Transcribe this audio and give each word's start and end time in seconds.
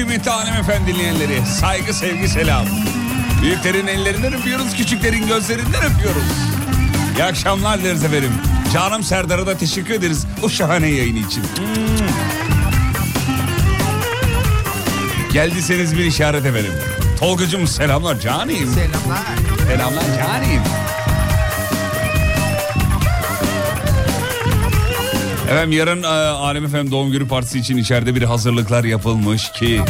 kıymetli 0.00 0.30
hanımefendi 0.30 0.94
dinleyenleri. 0.94 1.46
Saygı 1.46 1.94
sevgi 1.94 2.28
selam. 2.28 2.66
Büyüklerin 3.42 3.86
ellerinden 3.86 4.32
öpüyoruz, 4.32 4.76
küçüklerin 4.76 5.26
gözlerinden 5.26 5.82
öpüyoruz. 5.82 6.22
İyi 7.16 7.24
akşamlar 7.24 7.80
dileriz 7.80 8.04
efendim. 8.04 8.32
Canım 8.72 9.02
Serdar'a 9.02 9.46
da 9.46 9.56
teşekkür 9.56 9.94
ederiz 9.94 10.26
o 10.42 10.48
şahane 10.48 10.88
yayını 10.88 11.18
için. 11.18 11.42
Hmm. 11.42 12.06
Geldiyseniz 15.32 15.96
bir 15.98 16.04
işaret 16.04 16.46
efendim. 16.46 16.72
Tolgacığım 17.18 17.66
selamlar 17.66 18.20
canim. 18.20 18.68
Selamlar. 18.68 19.24
Selamlar 19.68 20.04
canim. 20.04 20.62
Efendim 25.50 25.72
yarın 25.72 26.02
e, 26.02 26.06
Alem 26.06 26.64
Efem 26.64 26.90
doğum 26.90 27.10
günü 27.12 27.28
partisi 27.28 27.58
için 27.58 27.76
içeride 27.76 28.14
bir 28.14 28.22
hazırlıklar 28.22 28.84
yapılmış 28.84 29.52
ki 29.52 29.80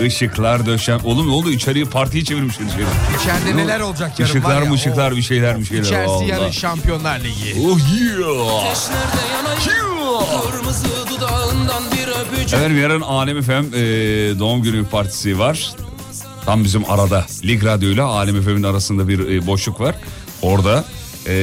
ışıklar 0.00 0.66
döşen... 0.66 0.98
Oğlum 1.04 1.28
ne 1.28 1.32
oldu 1.32 1.50
içeriye 1.50 1.84
partiyi 1.84 2.24
çevirmişler 2.24 2.66
içeri. 2.66 2.82
İçeride 3.20 3.56
neler 3.56 3.80
olacak 3.80 4.20
yarın 4.20 4.30
Işıklar 4.30 4.56
var 4.56 4.62
ya, 4.62 4.68
mı 4.68 4.74
ışıklar 4.74 5.12
o- 5.12 5.16
bir 5.16 5.22
şeyler 5.22 5.58
bir 5.60 5.64
şeyler. 5.64 5.82
İçerisi 5.82 6.08
vallahi. 6.08 6.28
yarın 6.28 6.50
Şampiyonlar 6.50 7.20
Ligi. 7.20 7.56
Oh 7.66 7.78
yeah. 7.78 8.74
Kırmızı 10.52 10.86
dudağından 11.10 11.82
bir 11.92 12.08
öpücük 12.08 12.54
Efendim 12.54 12.80
yarın 12.82 13.00
Alem 13.00 13.38
Efem 13.38 13.64
e, 13.64 13.78
doğum 14.38 14.62
günü 14.62 14.84
partisi 14.86 15.38
var. 15.38 15.70
Tam 16.46 16.64
bizim 16.64 16.90
arada 16.90 17.26
Lig 17.44 17.64
Radyo 17.64 17.88
ile 17.90 18.02
Alem 18.02 18.36
Efem'in 18.36 18.62
arasında 18.62 19.08
bir 19.08 19.18
e, 19.36 19.46
boşluk 19.46 19.80
var. 19.80 19.94
Orada 20.42 20.84
e, 21.26 21.34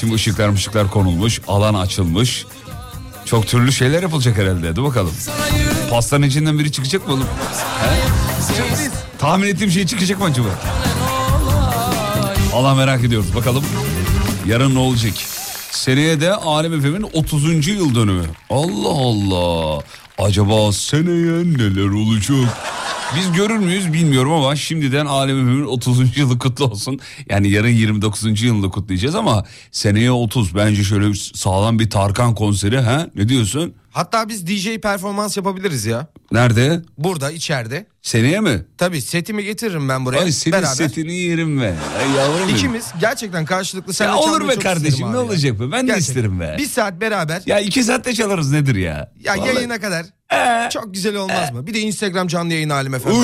şimdi 0.00 0.14
ışıklar 0.14 0.52
ışıklar 0.52 0.90
konulmuş, 0.90 1.40
alan 1.48 1.74
açılmış. 1.74 2.46
Çok 3.34 3.46
türlü 3.46 3.72
şeyler 3.72 4.02
yapılacak 4.02 4.38
herhalde. 4.38 4.66
Hadi 4.66 4.82
bakalım. 4.82 5.12
Pastanın 5.90 6.22
içinden 6.22 6.58
biri 6.58 6.72
çıkacak 6.72 7.08
mı 7.08 7.14
oğlum? 7.14 7.26
Tahmin 9.18 9.46
ettiğim 9.46 9.70
şey 9.70 9.86
çıkacak 9.86 10.18
mı 10.18 10.24
acaba? 10.24 10.48
Allah 12.54 12.74
merak 12.74 13.04
ediyoruz. 13.04 13.36
Bakalım 13.36 13.64
yarın 14.46 14.74
ne 14.74 14.78
olacak? 14.78 15.12
Seneye 15.70 16.20
de 16.20 16.34
Alem 16.34 16.74
Efem'in 16.74 17.10
30. 17.12 17.68
yıl 17.68 17.94
dönümü. 17.94 18.24
Allah 18.50 18.88
Allah. 18.88 19.82
Acaba 20.18 20.72
seneye 20.72 21.44
neler 21.44 21.88
olacak? 21.88 22.56
Biz 23.16 23.32
görür 23.32 23.56
müyüz 23.58 23.92
bilmiyorum 23.92 24.32
ama 24.32 24.56
şimdiden 24.56 25.06
Alem 25.06 25.36
Efem'in 25.40 25.64
30. 25.66 26.18
yılı 26.18 26.38
kutlu 26.38 26.64
olsun. 26.64 27.00
Yani 27.28 27.50
yarın 27.50 27.68
29. 27.68 28.42
yılını 28.42 28.70
kutlayacağız 28.70 29.14
ama 29.14 29.44
seneye 29.72 30.10
30. 30.10 30.54
Bence 30.54 30.84
şöyle 30.84 31.14
sağlam 31.14 31.78
bir 31.78 31.90
Tarkan 31.90 32.34
konseri 32.34 32.80
ha? 32.80 33.06
Ne 33.14 33.28
diyorsun? 33.28 33.74
Hatta 33.90 34.28
biz 34.28 34.46
DJ 34.46 34.68
performans 34.82 35.36
yapabiliriz 35.36 35.86
ya. 35.86 36.06
Nerede? 36.32 36.82
Burada 36.98 37.30
içeride. 37.30 37.86
Seneye 38.02 38.40
mi? 38.40 38.64
Tabii 38.78 39.02
setimi 39.02 39.44
getiririm 39.44 39.88
ben 39.88 40.04
buraya. 40.04 40.20
Ay 40.20 40.32
senin 40.32 40.52
beraber. 40.52 40.74
setini 40.74 41.14
yerim 41.14 41.60
be. 41.60 41.74
Ay 41.98 42.10
yavrum. 42.16 42.48
İkimiz 42.48 42.86
gerçekten 43.00 43.44
karşılıklı 43.44 43.92
seninle 43.94 44.12
Ya 44.14 44.18
olur 44.20 44.48
be 44.48 44.56
kardeşim, 44.58 45.06
ne 45.06 45.10
abi 45.10 45.16
ya. 45.16 45.22
olacak 45.22 45.60
be? 45.60 45.72
Ben 45.72 45.88
de 45.88 45.96
isterim 45.98 46.40
be. 46.40 46.56
Bir 46.58 46.66
saat 46.66 47.00
beraber. 47.00 47.42
Ya 47.46 47.60
iki 47.60 47.84
saatte 47.84 48.14
çalarız 48.14 48.52
nedir 48.52 48.74
ya? 48.76 49.12
Ya 49.24 49.34
Vallahi. 49.36 49.54
yayına 49.54 49.80
kadar. 49.80 50.06
Ee. 50.34 50.68
Çok 50.72 50.94
güzel 50.94 51.16
olmaz 51.16 51.52
mı? 51.52 51.66
Bir 51.66 51.74
de 51.74 51.80
Instagram 51.80 52.26
canlı 52.28 52.52
yayın 52.52 52.70
halim 52.70 52.94
efendim. 52.94 53.20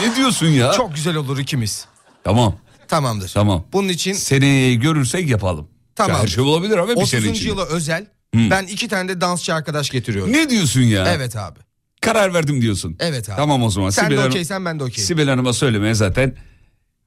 ne 0.00 0.16
diyorsun 0.16 0.46
ya? 0.46 0.72
Çok 0.72 0.94
güzel 0.94 1.16
olur 1.16 1.38
ikimiz. 1.38 1.86
Tamam 2.24 2.54
Tamamdır. 2.88 3.28
tamam. 3.34 3.64
Bunun 3.72 3.88
için 3.88 4.12
Seneyi 4.12 4.80
görürsek 4.80 5.28
yapalım. 5.28 5.68
Tamam. 5.94 6.22
Her 6.22 6.26
şey 6.26 6.44
olabilir 6.44 6.78
abi 6.78 6.90
bir 6.90 6.96
30. 6.96 7.10
sene 7.10 7.26
için. 7.30 7.46
yıla 7.48 7.64
özel 7.66 8.06
ben 8.34 8.62
iki 8.66 8.88
tane 8.88 9.08
de 9.08 9.20
dansçı 9.20 9.54
arkadaş 9.54 9.90
getiriyorum. 9.90 10.32
Ne 10.32 10.50
diyorsun 10.50 10.80
ya? 10.80 11.08
Evet 11.14 11.36
abi. 11.36 11.58
Karar 12.00 12.34
verdim 12.34 12.62
diyorsun. 12.62 12.96
Evet 13.00 13.28
abi. 13.28 13.36
Tamam 13.36 13.62
o 13.62 13.70
zaman. 13.70 13.90
Sen 13.90 14.04
Sibel 14.04 14.16
de 14.16 14.26
okeysen 14.26 14.64
ben 14.64 14.78
de 14.80 14.84
okeyim. 14.84 15.06
Sibel 15.06 15.28
Hanım'a 15.28 15.52
söylemeye 15.52 15.94
zaten 15.94 16.34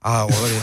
Aa 0.02 0.26
oraya 0.26 0.60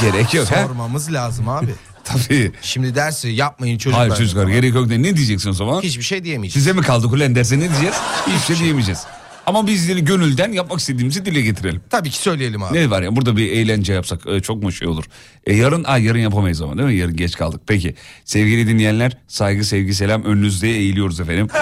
gerek 0.12 0.34
yok. 0.34 0.50
ha? 0.50 0.62
sormamız 0.66 1.12
lazım 1.12 1.48
abi. 1.48 1.74
Tabii. 2.04 2.52
Şimdi 2.62 2.94
dersi 2.94 3.28
yapmayın 3.28 3.78
çocuklar. 3.78 4.08
Hayır 4.08 4.18
çocuklar 4.18 4.48
gerek 4.48 4.74
yok. 4.74 4.90
de 4.90 5.02
Ne 5.02 5.16
diyeceksin 5.16 5.50
o 5.50 5.52
zaman? 5.52 5.82
Hiçbir 5.82 6.02
şey 6.02 6.24
diyemeyeceğiz. 6.24 6.64
Size 6.64 6.80
mi 6.80 6.86
kaldı 6.86 7.06
ulan 7.06 7.34
derse 7.34 7.56
ne 7.58 7.70
diyeceğiz? 7.70 7.94
Hiçbir 8.26 8.54
şey 8.54 8.64
diyemeyeceğiz. 8.64 9.00
Ama 9.46 9.66
bizleri 9.66 10.04
gönülden 10.04 10.52
yapmak 10.52 10.80
istediğimizi 10.80 11.24
dile 11.24 11.40
getirelim. 11.40 11.82
Tabii 11.90 12.10
ki 12.10 12.18
söyleyelim 12.18 12.62
abi. 12.62 12.78
Ne 12.78 12.90
var 12.90 13.02
ya 13.02 13.16
burada 13.16 13.36
bir 13.36 13.52
eğlence 13.52 13.92
yapsak 13.92 14.26
e, 14.26 14.40
çok 14.40 14.62
mu 14.62 14.72
şey 14.72 14.88
olur? 14.88 15.04
E, 15.46 15.54
yarın 15.56 15.84
ay 15.84 16.04
yarın 16.04 16.18
yapamayız 16.18 16.62
ama 16.62 16.78
değil 16.78 16.88
mi? 16.88 16.94
Yarın 16.96 17.16
geç 17.16 17.36
kaldık. 17.36 17.60
Peki 17.66 17.94
sevgili 18.24 18.66
dinleyenler 18.66 19.18
saygı 19.28 19.64
sevgi 19.64 19.94
selam 19.94 20.24
önünüzde 20.24 20.68
eğiliyoruz 20.70 21.20
efendim. 21.20 21.48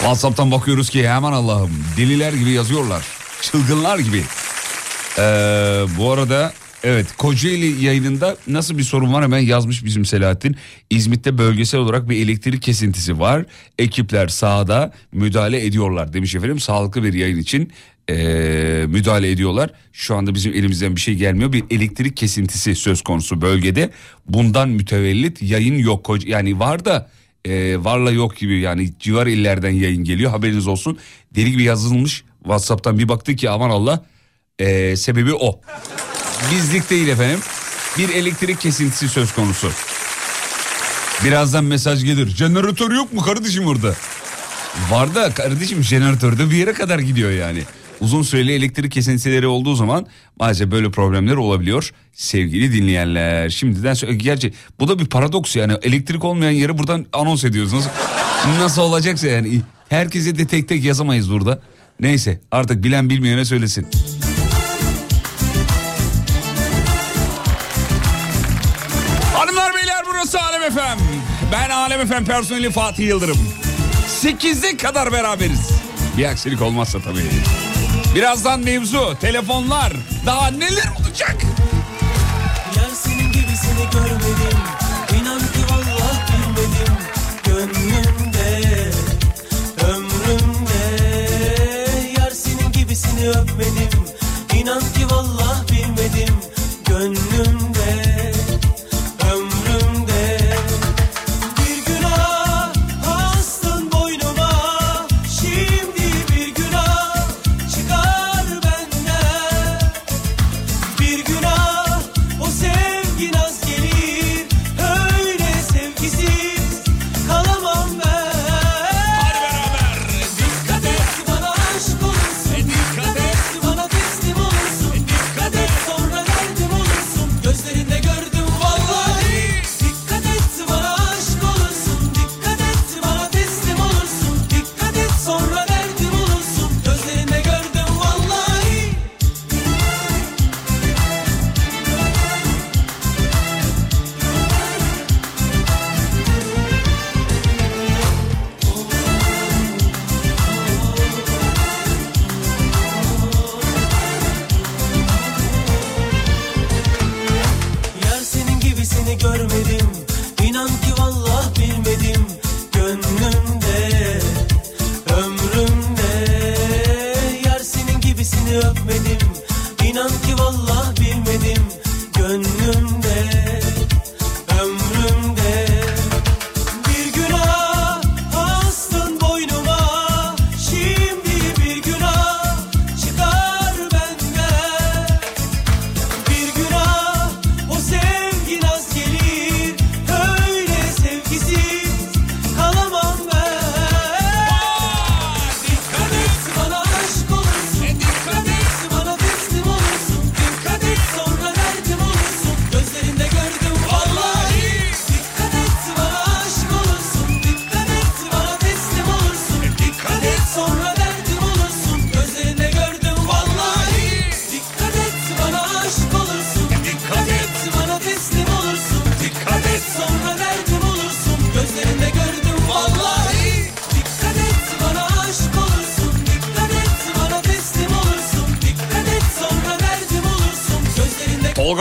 WhatsApp'tan 0.00 0.50
bakıyoruz 0.50 0.90
ki 0.90 1.08
hemen 1.08 1.32
Allah'ım 1.32 1.70
deliler 1.96 2.32
gibi 2.32 2.50
yazıyorlar. 2.50 3.04
Çılgınlar 3.42 3.98
gibi. 3.98 4.24
Ee, 5.18 5.22
bu 5.98 6.12
arada 6.12 6.52
evet 6.84 7.06
Kocaeli 7.18 7.84
yayınında 7.84 8.36
nasıl 8.46 8.78
bir 8.78 8.82
sorun 8.82 9.12
var 9.12 9.24
hemen 9.24 9.38
yazmış 9.38 9.84
bizim 9.84 10.04
Selahattin. 10.04 10.56
İzmit'te 10.90 11.38
bölgesel 11.38 11.80
olarak 11.80 12.08
bir 12.08 12.24
elektrik 12.24 12.62
kesintisi 12.62 13.20
var. 13.20 13.44
Ekipler 13.78 14.28
sahada 14.28 14.92
müdahale 15.12 15.66
ediyorlar 15.66 16.12
demiş 16.12 16.34
efendim. 16.34 16.60
Sağlıklı 16.60 17.04
bir 17.04 17.12
yayın 17.12 17.38
için 17.38 17.72
ee, 18.10 18.84
müdahale 18.88 19.30
ediyorlar. 19.30 19.70
Şu 19.92 20.16
anda 20.16 20.34
bizim 20.34 20.52
elimizden 20.52 20.96
bir 20.96 21.00
şey 21.00 21.14
gelmiyor. 21.14 21.52
Bir 21.52 21.64
elektrik 21.70 22.16
kesintisi 22.16 22.74
söz 22.74 23.02
konusu 23.02 23.40
bölgede. 23.40 23.90
Bundan 24.28 24.68
mütevellit 24.68 25.42
yayın 25.42 25.78
yok. 25.78 26.10
Yani 26.26 26.58
var 26.58 26.84
da 26.84 27.10
e, 27.44 27.84
varla 27.84 28.10
yok 28.10 28.36
gibi 28.36 28.60
yani 28.60 28.90
civar 29.00 29.26
illerden 29.26 29.70
yayın 29.70 30.04
geliyor 30.04 30.30
haberiniz 30.30 30.66
olsun. 30.66 30.98
Deli 31.34 31.50
gibi 31.50 31.62
yazılmış 31.62 32.24
Whatsapp'tan 32.42 32.98
bir 32.98 33.08
baktık 33.08 33.38
ki 33.38 33.50
aman 33.50 33.70
Allah 33.70 34.04
e, 34.58 34.96
sebebi 34.96 35.34
o. 35.34 35.60
Bizlik 36.52 36.90
değil 36.90 37.08
efendim 37.08 37.40
bir 37.98 38.08
elektrik 38.08 38.60
kesintisi 38.60 39.08
söz 39.08 39.32
konusu. 39.32 39.70
Birazdan 41.24 41.64
mesaj 41.64 42.04
gelir 42.04 42.28
jeneratör 42.28 42.90
yok 42.92 43.12
mu 43.12 43.20
kardeşim 43.22 43.66
orada? 43.66 43.94
Var 44.90 45.14
da 45.14 45.34
kardeşim 45.34 45.82
jeneratörde 45.82 46.50
bir 46.50 46.56
yere 46.56 46.72
kadar 46.72 46.98
gidiyor 46.98 47.30
yani. 47.30 47.62
Uzun 48.00 48.22
süreli 48.22 48.52
elektrik 48.52 48.92
kesintileri 48.92 49.46
olduğu 49.46 49.74
zaman 49.74 50.06
maalesef 50.38 50.70
böyle 50.70 50.90
problemler 50.90 51.34
olabiliyor 51.34 51.90
sevgili 52.12 52.72
dinleyenler. 52.72 53.50
Şimdiden 53.50 54.18
gerçi 54.18 54.52
bu 54.80 54.88
da 54.88 54.98
bir 54.98 55.06
paradoks 55.06 55.56
yani 55.56 55.72
elektrik 55.82 56.24
olmayan 56.24 56.50
yeri 56.50 56.78
buradan 56.78 57.06
anons 57.12 57.44
ediyoruz. 57.44 57.72
Nasıl, 57.72 57.90
nasıl 58.60 58.82
olacaksa 58.82 59.26
yani 59.26 59.60
herkese 59.88 60.38
de 60.38 60.46
tek 60.46 60.68
tek 60.68 60.84
yazamayız 60.84 61.30
burada. 61.30 61.62
Neyse 62.00 62.40
artık 62.50 62.84
bilen 62.84 63.10
bilmeyene 63.10 63.44
söylesin. 63.44 63.86
FM. 70.74 70.98
Ben 71.52 71.70
Alem 71.70 72.06
FM 72.06 72.24
personeli 72.24 72.70
Fatih 72.70 73.06
Yıldırım. 73.06 73.38
8'e 74.22 74.76
kadar 74.76 75.12
beraberiz. 75.12 75.70
Bir 76.18 76.24
aksilik 76.24 76.62
olmazsa 76.62 77.00
tabii. 77.00 77.30
Birazdan 78.14 78.60
mevzu, 78.60 79.16
telefonlar, 79.20 79.92
daha 80.26 80.50
neler 80.50 80.88
olacak? 81.00 81.36
Yar 82.76 82.90
senin 82.94 83.32
gibisini 83.32 83.90
görmedim 83.92 84.58
İnan 85.20 85.38
ki 85.38 85.64
vallahi 85.70 86.20
bilmedim 86.32 86.94
Gönlümde 87.44 88.90
Ömrümde 89.86 90.84
Yar 92.18 92.30
senin 92.30 92.72
gibisini 92.72 93.28
öpmedim 93.28 94.04
İnan 94.54 94.80
ki 94.80 95.06
vallahi 95.10 95.68
bilmedim 95.72 96.34
Gönlümde 96.88 97.49
sevgi 113.20 113.32
naz 113.32 113.59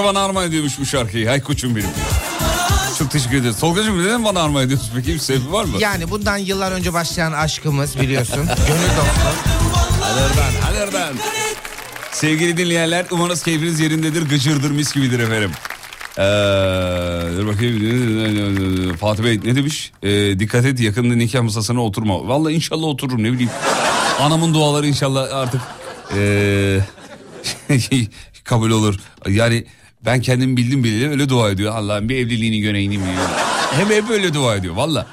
bana 0.09 0.25
armağan 0.25 0.47
ediyormuş 0.47 0.79
bu 0.79 0.85
şarkıyı. 0.85 1.27
Hay 1.27 1.41
koçum 1.41 1.75
benim. 1.75 1.89
Çok 2.97 3.11
teşekkür 3.11 3.37
ederiz. 3.37 3.59
Tolgacığım 3.59 4.03
neden 4.03 4.23
bana 4.23 4.41
armağan 4.41 4.65
ediyorsun 4.65 4.89
peki? 4.95 5.13
Bir 5.13 5.19
sebebi 5.19 5.51
var 5.51 5.63
mı? 5.63 5.71
Yani 5.79 6.09
bundan 6.09 6.37
yıllar 6.37 6.71
önce 6.71 6.93
başlayan 6.93 7.33
aşkımız 7.33 7.99
biliyorsun. 7.99 8.35
Gönül 8.67 8.89
dostu. 8.97 9.29
Alırdan, 10.03 10.71
alırdan. 10.71 11.15
Sevgili 12.11 12.57
dinleyenler 12.57 13.05
umarız 13.11 13.43
keyfiniz 13.43 13.79
yerindedir, 13.79 14.29
gıcırdır, 14.29 14.71
mis 14.71 14.93
gibidir 14.93 15.19
efendim. 15.19 15.51
Ee, 16.17 16.21
dur 17.37 17.47
bakayım. 17.47 18.97
Fatih 18.97 19.23
Bey 19.23 19.39
ne 19.43 19.55
demiş? 19.55 19.91
Ee, 20.03 20.39
dikkat 20.39 20.65
et 20.65 20.79
yakında 20.79 21.15
nikah 21.15 21.41
masasına 21.41 21.83
oturma. 21.83 22.27
Vallahi 22.27 22.53
inşallah 22.53 22.87
otururum 22.87 23.23
ne 23.23 23.31
bileyim. 23.31 23.51
Anamın 24.19 24.53
duaları 24.53 24.87
inşallah 24.87 25.35
artık 25.35 25.61
ee, 26.15 26.79
kabul 28.43 28.71
olur. 28.71 28.95
Yani 29.27 29.65
ben 30.05 30.21
kendim 30.21 30.57
bildim 30.57 30.83
bileli 30.83 31.09
öyle 31.09 31.29
dua 31.29 31.51
ediyor. 31.51 31.75
Allah'ım 31.75 32.09
bir 32.09 32.15
evliliğini 32.15 32.61
göreyim 32.61 32.91
diyor. 32.91 33.03
Hem 33.71 33.89
hep 33.89 34.09
öyle 34.09 34.33
dua 34.33 34.55
ediyor 34.55 34.75
valla. 34.75 35.07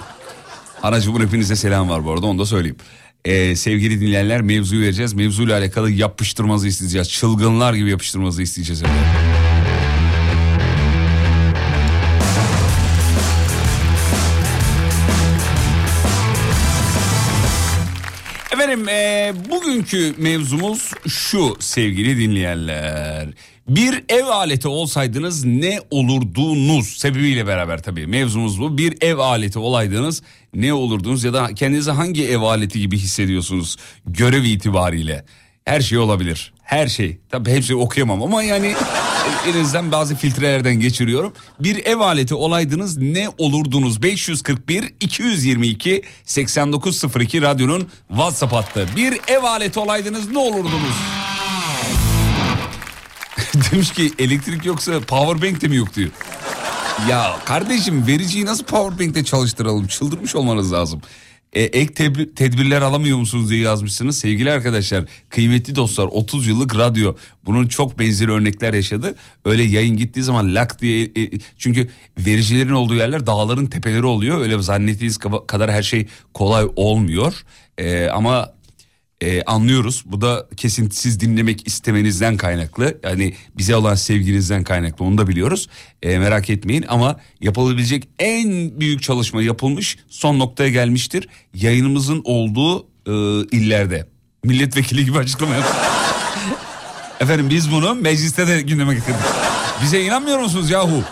Anacığımın 0.82 1.26
hepinize 1.26 1.56
selam 1.56 1.88
var 1.88 2.04
bu 2.04 2.12
arada 2.12 2.26
onu 2.26 2.38
da 2.38 2.46
söyleyeyim. 2.46 2.76
Ee, 3.24 3.56
sevgili 3.56 4.00
dinleyenler 4.00 4.42
mevzuyu 4.42 4.82
vereceğiz. 4.82 5.14
Mevzuyla 5.14 5.58
alakalı 5.58 5.90
yapıştırmanızı 5.90 6.68
isteyeceğiz. 6.68 7.10
Çılgınlar 7.10 7.74
gibi 7.74 7.90
yapıştırmanızı 7.90 8.42
isteyeceğiz. 8.42 8.82
efendim. 8.82 9.02
Efendim 18.52 18.88
e, 18.88 19.32
bugünkü 19.50 20.14
mevzumuz 20.18 20.92
şu 21.08 21.56
sevgili 21.60 22.18
dinleyenler. 22.18 23.28
Bir 23.68 24.04
ev 24.08 24.26
aleti 24.26 24.68
olsaydınız 24.68 25.44
ne 25.44 25.80
olurdunuz 25.90 26.86
sebebiyle 26.88 27.46
beraber 27.46 27.82
tabii 27.82 28.06
mevzumuz 28.06 28.60
bu. 28.60 28.78
Bir 28.78 29.02
ev 29.02 29.18
aleti 29.18 29.58
olaydınız 29.58 30.22
ne 30.54 30.72
olurdunuz 30.72 31.24
ya 31.24 31.34
da 31.34 31.54
kendinizi 31.54 31.90
hangi 31.90 32.28
ev 32.28 32.40
aleti 32.40 32.80
gibi 32.80 32.98
hissediyorsunuz 32.98 33.76
görev 34.06 34.44
itibariyle. 34.44 35.24
Her 35.64 35.80
şey 35.80 35.98
olabilir. 35.98 36.52
Her 36.62 36.88
şey. 36.88 37.18
Tabii 37.30 37.50
hepsini 37.50 37.76
okuyamam 37.76 38.22
ama 38.22 38.42
yani 38.42 38.74
elinizden 39.48 39.92
bazı 39.92 40.16
filtrelerden 40.16 40.74
geçiriyorum. 40.74 41.32
Bir 41.60 41.86
ev 41.86 41.98
aleti 41.98 42.34
olaydınız 42.34 42.96
ne 42.96 43.28
olurdunuz? 43.38 44.02
541 44.02 44.94
222 45.00 46.02
8902 46.24 47.42
radyonun 47.42 47.88
WhatsApp 48.08 48.52
hattı. 48.52 48.88
Bir 48.96 49.20
ev 49.28 49.42
aleti 49.42 49.80
olaydınız 49.80 50.30
ne 50.30 50.38
olurdunuz? 50.38 50.96
Demiş 53.72 53.92
ki 53.92 54.12
elektrik 54.18 54.64
yoksa 54.64 55.00
power 55.00 55.42
bank 55.42 55.60
de 55.60 55.68
mi 55.68 55.76
yok 55.76 55.94
diyor. 55.94 56.10
Ya 57.10 57.36
kardeşim 57.44 58.06
vericiyi 58.06 58.46
nasıl 58.46 58.64
power 58.64 59.06
bank'te 59.06 59.24
çalıştıralım? 59.24 59.86
Çıldırmış 59.86 60.34
olmanız 60.34 60.72
lazım. 60.72 61.00
E, 61.52 61.62
ek 61.62 61.94
tedbir- 61.94 62.34
tedbirler 62.34 62.82
alamıyor 62.82 63.18
musunuz 63.18 63.50
diye 63.50 63.60
yazmışsınız. 63.60 64.18
Sevgili 64.18 64.52
arkadaşlar, 64.52 65.04
kıymetli 65.28 65.76
dostlar 65.76 66.04
30 66.06 66.46
yıllık 66.46 66.76
radyo 66.76 67.14
bunun 67.44 67.66
çok 67.66 67.98
benzeri 67.98 68.32
örnekler 68.32 68.74
yaşadı. 68.74 69.14
Öyle 69.44 69.62
yayın 69.62 69.96
gittiği 69.96 70.22
zaman 70.22 70.54
lak 70.54 70.80
diye 70.80 71.04
e, 71.04 71.30
çünkü 71.58 71.88
vericilerin 72.18 72.72
olduğu 72.72 72.94
yerler 72.94 73.26
dağların 73.26 73.66
tepeleri 73.66 74.04
oluyor. 74.06 74.40
Öyle 74.40 74.62
zannettiğiniz 74.62 75.18
kadar 75.46 75.70
her 75.70 75.82
şey 75.82 76.06
kolay 76.34 76.66
olmuyor. 76.76 77.34
E, 77.78 78.06
ama 78.08 78.52
e, 79.20 79.42
anlıyoruz. 79.42 80.02
Bu 80.06 80.20
da 80.20 80.46
kesintisiz 80.56 81.20
dinlemek 81.20 81.66
istemenizden 81.66 82.36
kaynaklı. 82.36 82.98
Yani 83.04 83.34
bize 83.58 83.76
olan 83.76 83.94
sevginizden 83.94 84.64
kaynaklı 84.64 85.04
onu 85.04 85.18
da 85.18 85.28
biliyoruz. 85.28 85.68
E, 86.02 86.18
merak 86.18 86.50
etmeyin 86.50 86.84
ama 86.88 87.20
yapılabilecek 87.40 88.08
en 88.18 88.80
büyük 88.80 89.02
çalışma 89.02 89.42
yapılmış 89.42 89.96
son 90.08 90.38
noktaya 90.38 90.70
gelmiştir. 90.70 91.28
Yayınımızın 91.54 92.22
olduğu 92.24 92.86
e, 93.06 93.12
illerde. 93.56 94.06
Milletvekili 94.44 95.04
gibi 95.04 95.18
açıklama 95.18 95.54
yaptı. 95.54 95.76
Efendim 97.20 97.50
biz 97.50 97.72
bunu 97.72 97.94
mecliste 97.94 98.46
de 98.46 98.62
gündeme 98.62 98.94
getirdik. 98.94 99.20
Bize 99.82 100.04
inanmıyor 100.04 100.38
musunuz 100.38 100.70
yahu? 100.70 101.04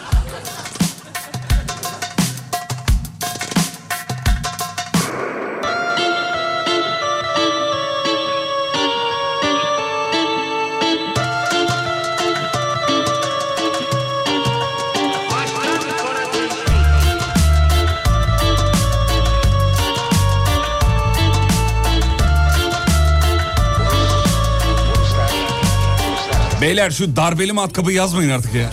Beyler 26.65 26.91
şu 26.91 27.17
darbeli 27.17 27.53
matkabı 27.53 27.93
yazmayın 27.93 28.31
artık 28.31 28.55
ya. 28.55 28.71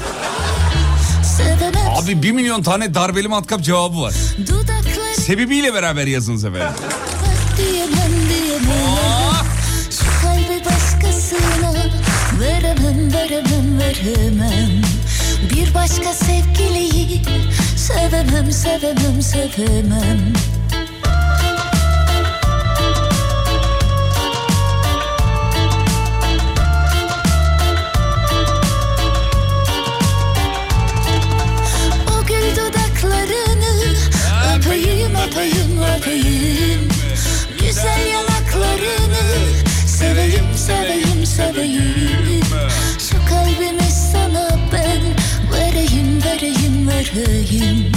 Abi 1.97 2.23
bir 2.23 2.31
milyon 2.31 2.63
tane 2.63 2.93
darbeli 2.93 3.27
matkap 3.27 3.61
cevabı 3.61 4.01
var. 4.01 4.13
Sebebiyle 5.17 5.73
beraber 5.73 6.07
yazınız 6.07 6.45
efendim. 6.45 6.73
Bir 15.55 15.73
başka 15.73 16.13
sevgiliyi 16.13 17.21
sevemem 17.77 18.51
sevemem 18.51 19.21
sevemem 19.21 20.33
seveyim 41.47 42.41
Şu 42.99 43.15
kalbimi 43.29 43.91
sana 44.11 44.49
ben 44.73 45.01
vereyim 45.53 46.23
vereyim 46.25 46.87
vereyim 46.87 47.91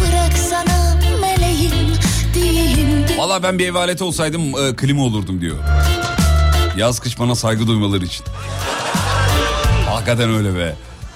Bırak 0.00 0.32
sana 0.50 0.96
meleğim 1.20 1.72
diyeyim 2.34 3.08
di- 3.08 3.18
Valla 3.18 3.42
ben 3.42 3.58
bir 3.58 3.68
ev 3.68 3.74
aleti 3.74 4.04
olsaydım 4.04 4.40
e, 4.42 4.76
klima 4.76 5.02
olurdum 5.02 5.40
diyor. 5.40 5.56
Yaz 6.76 7.00
kış 7.00 7.18
bana 7.18 7.34
saygı 7.34 7.66
duymaları 7.66 8.04
için. 8.04 8.24
Hakikaten 9.90 10.30
öyle 10.34 10.54
be. 10.58 10.74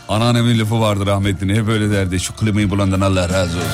Anneannemin 0.08 0.58
lafı 0.58 0.80
vardı 0.80 1.06
rahmetli. 1.06 1.56
Hep 1.56 1.66
böyle 1.66 1.90
derdi. 1.90 2.20
Şu 2.20 2.32
klimayı 2.36 2.70
bulandan 2.70 3.00
Allah 3.00 3.28
razı 3.28 3.56
olsun. 3.56 3.70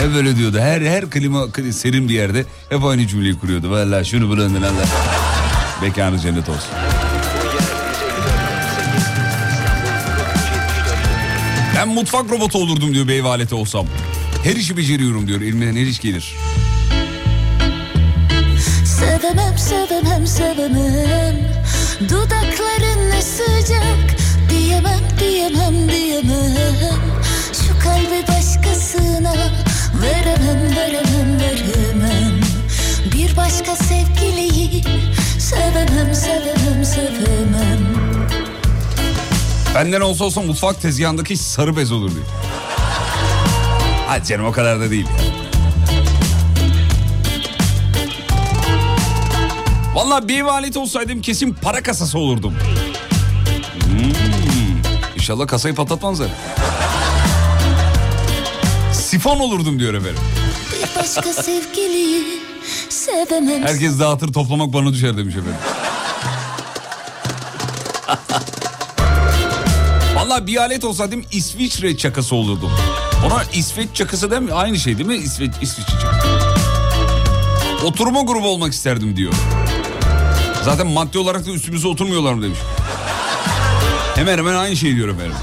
Hep 0.00 0.14
böyle 0.14 0.36
diyordu. 0.36 0.58
Her 0.58 0.80
her 0.80 1.10
klima 1.10 1.38
kli- 1.44 1.72
serin 1.72 2.08
bir 2.08 2.14
yerde 2.14 2.44
hep 2.68 2.84
aynı 2.84 3.06
cümleyi 3.06 3.38
kuruyordu. 3.38 3.70
Valla 3.70 4.04
şunu 4.04 4.28
bulandan 4.28 4.62
Allah. 4.62 4.84
Mekanı 5.84 6.18
cennet 6.18 6.48
olsun. 6.48 6.70
Ben 11.76 11.88
mutfak 11.88 12.30
robotu 12.30 12.58
olurdum 12.58 12.94
diyor 12.94 13.08
bir 13.08 13.24
ev 13.24 13.56
olsam. 13.56 13.86
Her 14.44 14.56
işi 14.56 14.76
beceriyorum 14.76 15.28
diyor. 15.28 15.40
Elimden 15.40 15.76
her 15.76 15.86
iş 15.86 16.00
gelir. 16.00 16.36
Sevemem 18.84 19.58
sevemem 19.58 20.26
sevemem 20.26 21.36
Dudakların 22.00 23.10
ne 23.10 23.22
sıcak 23.22 24.16
Diyemem 24.50 25.00
diyemem 25.20 25.88
diyemem 25.88 27.00
Şu 27.52 27.78
kalbi 27.84 28.28
başkasına 28.28 29.34
Veremem 30.02 30.76
veremem 30.76 31.40
veremem 31.40 32.40
Bir 33.14 33.36
başka 33.36 33.76
sevgiliyi 33.76 35.13
Sevemem 35.54 36.14
sevemem 36.14 36.84
sevemem 36.84 37.78
Benden 39.74 40.00
olsa 40.00 40.24
olsa 40.24 40.40
mutfak 40.42 40.80
tezgahındaki 40.80 41.36
sarı 41.36 41.76
bez 41.76 41.92
olur 41.92 42.10
diyor. 42.10 42.24
Hadi 44.06 44.26
canım 44.26 44.46
o 44.46 44.52
kadar 44.52 44.80
da 44.80 44.90
değil. 44.90 45.06
ya. 45.06 45.34
Vallahi 49.94 50.28
bir 50.28 50.40
ev 50.40 50.80
olsaydım 50.80 51.20
kesin 51.20 51.52
para 51.62 51.82
kasası 51.82 52.18
olurdum. 52.18 52.54
Hmm, 53.84 54.12
İnşallah 55.16 55.46
kasayı 55.46 55.74
patlatmazlar. 55.74 56.28
Sifon 58.92 59.40
olurdum 59.40 59.78
diyor 59.78 59.94
efendim. 59.94 60.20
Bir 60.72 61.00
başka 61.00 61.32
sevgiliyi 61.42 62.24
Sevemem 63.04 63.62
Herkes 63.62 63.98
dağıtır 63.98 64.32
toplamak 64.32 64.72
bana 64.72 64.92
düşer 64.92 65.16
demiş 65.16 65.34
efendim. 65.36 65.54
Vallahi 70.14 70.46
bir 70.46 70.56
alet 70.56 70.84
olsaydım 70.84 71.24
İsviçre 71.32 71.96
çakası 71.96 72.34
olurdum. 72.36 72.70
Ona 73.26 73.42
İsveç 73.54 73.88
çakası 73.94 74.30
değil 74.30 74.42
mi? 74.42 74.52
Aynı 74.52 74.78
şey 74.78 74.98
değil 74.98 75.08
mi? 75.08 75.16
İsveç, 75.16 75.50
İsviçre 75.62 75.92
çakası. 76.02 76.28
Oturma 77.86 78.22
grubu 78.22 78.48
olmak 78.48 78.72
isterdim 78.72 79.16
diyor. 79.16 79.32
Zaten 80.64 80.86
maddi 80.86 81.18
olarak 81.18 81.46
da 81.46 81.50
üstümüze 81.50 81.88
oturmuyorlar 81.88 82.34
mı 82.34 82.42
demiş. 82.42 82.58
Hemen 84.14 84.38
hemen 84.38 84.54
aynı 84.54 84.76
şey 84.76 84.96
diyor 84.96 85.08
efendim. 85.08 85.34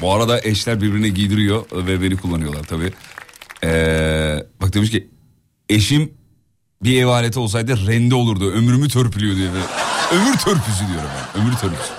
Bu 0.00 0.14
arada 0.14 0.40
eşler 0.42 0.80
birbirine 0.80 1.08
giydiriyor 1.08 1.64
ve 1.72 2.02
beni 2.02 2.16
kullanıyorlar 2.16 2.62
tabii. 2.62 2.92
Ee, 3.64 4.36
bak 4.60 4.74
demiş 4.74 4.90
ki 4.90 5.08
eşim 5.68 6.12
bir 6.82 7.02
ev 7.02 7.06
aleti 7.06 7.38
olsaydı 7.38 7.86
rende 7.86 8.14
olurdu. 8.14 8.50
Ömrümü 8.50 8.88
törpülüyor 8.88 9.36
diyor. 9.36 9.48
Ömür 10.12 10.38
törpüsü 10.38 10.88
diyorum 10.88 11.10
ben. 11.34 11.42
Ömür 11.42 11.52
törpüsü. 11.52 11.92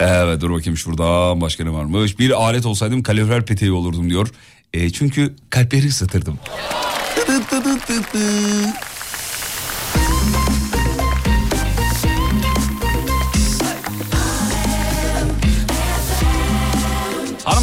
Evet 0.00 0.40
dur 0.40 0.50
bakayım 0.50 0.76
şurada 0.76 1.40
başka 1.40 1.64
ne 1.64 1.70
varmış. 1.72 2.18
Bir 2.18 2.42
alet 2.42 2.66
olsaydım 2.66 3.02
kalorifer 3.02 3.46
peteği 3.46 3.72
olurdum 3.72 4.10
diyor. 4.10 4.28
E, 4.72 4.90
çünkü 4.90 5.34
kalpleri 5.50 5.86
ısıtırdım. 5.86 6.38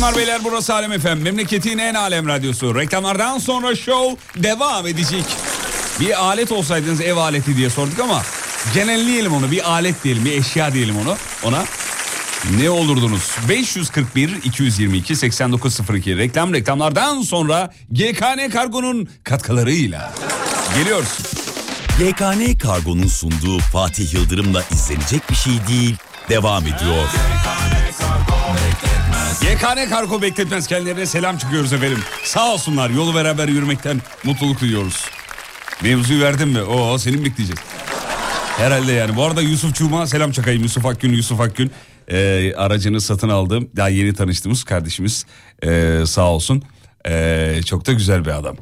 Hanımlar 0.02 0.20
beyler 0.20 0.42
burası 0.44 0.74
Alem 0.74 0.92
Efem. 0.92 1.22
Memleketin 1.22 1.78
en 1.78 1.94
alem 1.94 2.28
radyosu. 2.28 2.76
Reklamlardan 2.76 3.38
sonra 3.38 3.76
show 3.76 4.18
devam 4.44 4.88
edecek. 4.88 5.24
Bir 6.00 6.24
alet 6.24 6.52
olsaydınız 6.52 7.02
ev 7.02 7.18
aleti 7.18 7.58
diye 7.58 7.70
sorduk 7.70 8.00
ama 8.00 8.22
genelleyelim 8.74 9.34
onu. 9.34 9.52
Bir 9.52 9.72
alet 9.72 10.04
diyelim, 10.04 10.26
bir 10.26 10.32
eşya 10.32 10.74
diyelim 10.74 10.98
onu 10.98 11.16
ona. 11.44 11.64
Ne 12.60 12.70
olurdunuz? 12.70 13.32
541 13.50 14.30
222 14.44 15.16
8902 15.16 16.18
reklam 16.18 16.54
reklamlardan 16.54 17.22
sonra 17.22 17.74
GKN 17.92 18.50
Kargo'nun 18.50 19.10
katkılarıyla 19.24 20.14
geliyoruz. 20.76 21.18
YKN 22.00 22.58
Kargo'nun 22.58 23.08
sunduğu 23.08 23.60
Fatih 23.60 24.14
Yıldırım'la 24.14 24.64
izlenecek 24.72 25.30
bir 25.30 25.36
şey 25.36 25.54
değil. 25.68 25.96
Devam 26.30 26.64
ediyor. 26.64 27.06
YKN 29.52 29.90
Kargo 29.90 30.22
bekletmez 30.22 30.68
kendilerine 30.68 31.06
selam 31.06 31.38
çıkıyoruz 31.38 31.74
efendim. 31.74 32.00
Sağ 32.24 32.54
olsunlar 32.54 32.90
yolu 32.90 33.16
beraber 33.16 33.48
yürümekten 33.48 34.02
mutluluk 34.24 34.62
duyuyoruz. 34.62 35.06
Mevzuyu 35.84 36.22
verdim 36.22 36.50
mi? 36.50 36.62
Oo 36.62 36.98
senin 36.98 37.26
bekleyeceğiz. 37.26 37.60
Herhalde 38.58 38.92
yani. 38.92 39.16
Bu 39.16 39.24
arada 39.24 39.42
Yusuf 39.42 39.76
Çuğma 39.76 40.08
selam 40.08 40.32
çakayım. 40.32 40.64
Yusuf 40.64 40.86
Akgün, 40.86 41.14
Yusuf 41.14 41.40
Akgün. 41.42 41.72
Ee, 42.08 42.54
aracını 42.58 43.02
satın 43.02 43.30
aldım. 43.30 43.70
Daha 43.76 43.90
yeni 43.90 44.14
tanıştığımız 44.14 44.64
kardeşimiz. 44.64 45.26
Ee, 45.64 46.04
sağ 46.06 46.32
olsun. 46.32 46.64
Ee, 47.08 47.62
çok 47.66 47.88
da 47.88 47.94
güzel 47.94 48.26
bir 48.26 48.40
adam. 48.40 48.58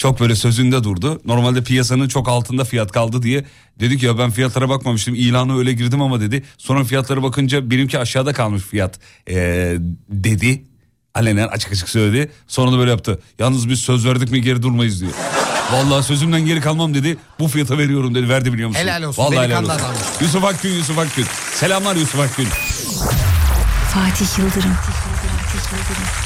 Çok 0.00 0.20
böyle 0.20 0.36
sözünde 0.36 0.84
durdu. 0.84 1.20
Normalde 1.24 1.64
piyasanın 1.64 2.08
çok 2.08 2.28
altında 2.28 2.64
fiyat 2.64 2.92
kaldı 2.92 3.22
diye. 3.22 3.44
Dedi 3.80 3.98
ki 3.98 4.06
ya 4.06 4.18
ben 4.18 4.30
fiyatlara 4.30 4.68
bakmamıştım. 4.68 5.14
İlanı 5.14 5.58
öyle 5.58 5.72
girdim 5.72 6.02
ama 6.02 6.20
dedi. 6.20 6.44
Sonra 6.58 6.84
fiyatlara 6.84 7.22
bakınca 7.22 7.70
benimki 7.70 7.98
aşağıda 7.98 8.32
kalmış 8.32 8.62
fiyat 8.62 8.98
ee, 9.28 9.76
dedi. 10.08 10.64
Alenen 11.14 11.48
açık 11.48 11.72
açık 11.72 11.88
söyledi. 11.88 12.30
Sonra 12.46 12.72
da 12.72 12.78
böyle 12.78 12.90
yaptı. 12.90 13.20
Yalnız 13.38 13.68
biz 13.68 13.80
söz 13.80 14.06
verdik 14.06 14.30
mi 14.30 14.42
geri 14.42 14.62
durmayız 14.62 15.00
diyor. 15.00 15.12
Vallahi 15.72 16.04
sözümden 16.04 16.46
geri 16.46 16.60
kalmam 16.60 16.94
dedi. 16.94 17.16
Bu 17.38 17.48
fiyata 17.48 17.78
veriyorum 17.78 18.14
dedi. 18.14 18.28
Verdi 18.28 18.52
biliyor 18.52 18.68
musun? 18.68 18.80
Helal 18.80 19.02
olsun, 19.02 19.22
Vallahi 19.22 19.46
helal 19.46 19.64
olsun. 19.64 19.80
Yusuf 20.20 20.44
Akgün, 20.44 20.70
Yusuf 20.70 20.98
Akgün. 20.98 21.26
Selamlar 21.54 21.96
Yusuf 21.96 22.20
Akgün. 22.20 22.48
Fatih 23.94 24.38
Yıldırım. 24.38 24.76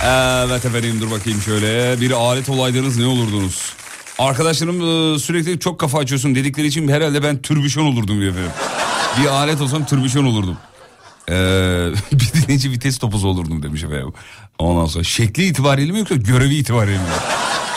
Evet 0.04 0.64
efendim 0.64 1.00
dur 1.00 1.10
bakayım 1.10 1.40
şöyle. 1.40 2.00
Bir 2.00 2.10
alet 2.10 2.48
olaydınız 2.48 2.98
ne 2.98 3.06
olurdunuz? 3.06 3.72
Arkadaşlarım 4.18 4.80
e, 5.14 5.18
sürekli 5.18 5.58
çok 5.60 5.80
kafa 5.80 5.98
açıyorsun 5.98 6.34
dedikleri 6.34 6.66
için 6.66 6.88
herhalde 6.88 7.22
ben 7.22 7.42
türbüşon 7.42 7.84
olurdum 7.84 8.20
diyor 8.20 8.32
efendim. 8.32 8.52
Bir 9.22 9.26
alet 9.26 9.60
olsam 9.60 9.86
türbüşon 9.86 10.24
olurdum. 10.24 10.56
Ee, 11.28 11.32
bir 12.12 12.32
dinleyici 12.32 12.70
vites 12.70 12.98
topuzu 12.98 13.28
olurdum 13.28 13.62
demiş 13.62 13.82
efendim. 13.82 14.12
Ondan 14.58 14.86
sonra 14.86 15.04
şekli 15.04 15.44
itibariyle 15.44 15.92
mi 15.92 15.98
yoksa 15.98 16.14
görevi 16.14 16.54
itibariyle 16.54 16.98
mi? 16.98 17.04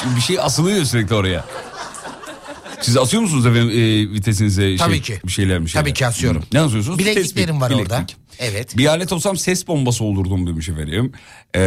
Çünkü 0.01 0.15
bir 0.15 0.21
şey 0.21 0.39
asılıyor 0.39 0.85
sürekli 0.85 1.15
oraya. 1.15 1.45
Siz 2.81 2.97
asıyor 2.97 3.23
musunuz 3.23 3.45
efendim 3.45 3.69
e, 3.69 4.13
vitesinize 4.13 4.75
Tabii 4.77 4.91
şey, 4.93 5.01
ki. 5.01 5.19
bir 5.27 5.31
şeyler 5.31 5.59
mi 5.59 5.69
şeyler? 5.69 5.83
Tabii 5.83 5.93
ki 5.93 6.07
asıyorum. 6.07 6.43
Ne 6.53 6.59
asıyorsunuz? 6.59 6.99
Bilekliklerim 6.99 7.61
var 7.61 7.71
orada. 7.71 8.05
Evet. 8.39 8.77
Bir 8.77 8.85
alet 8.85 9.11
olsam 9.13 9.37
ses 9.37 9.67
bombası 9.67 10.03
olurdum 10.03 10.47
demiş 10.47 10.69
efendim. 10.69 11.11
Ee, 11.55 11.59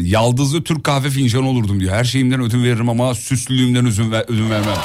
yaldızlı 0.00 0.64
Türk 0.64 0.84
kahve 0.84 1.10
fincanı 1.10 1.48
olurdum 1.48 1.80
diyor. 1.80 1.94
Her 1.94 2.04
şeyimden 2.04 2.40
ödün 2.42 2.64
veririm 2.64 2.88
ama 2.88 3.14
süslülüğümden 3.14 3.86
ödün, 3.86 4.12
ver, 4.12 4.24
ödün 4.28 4.50
vermem. 4.50 4.76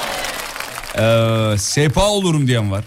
Ee, 0.98 1.58
sepa 1.58 2.08
olurum 2.10 2.48
diyen 2.48 2.72
var. 2.72 2.84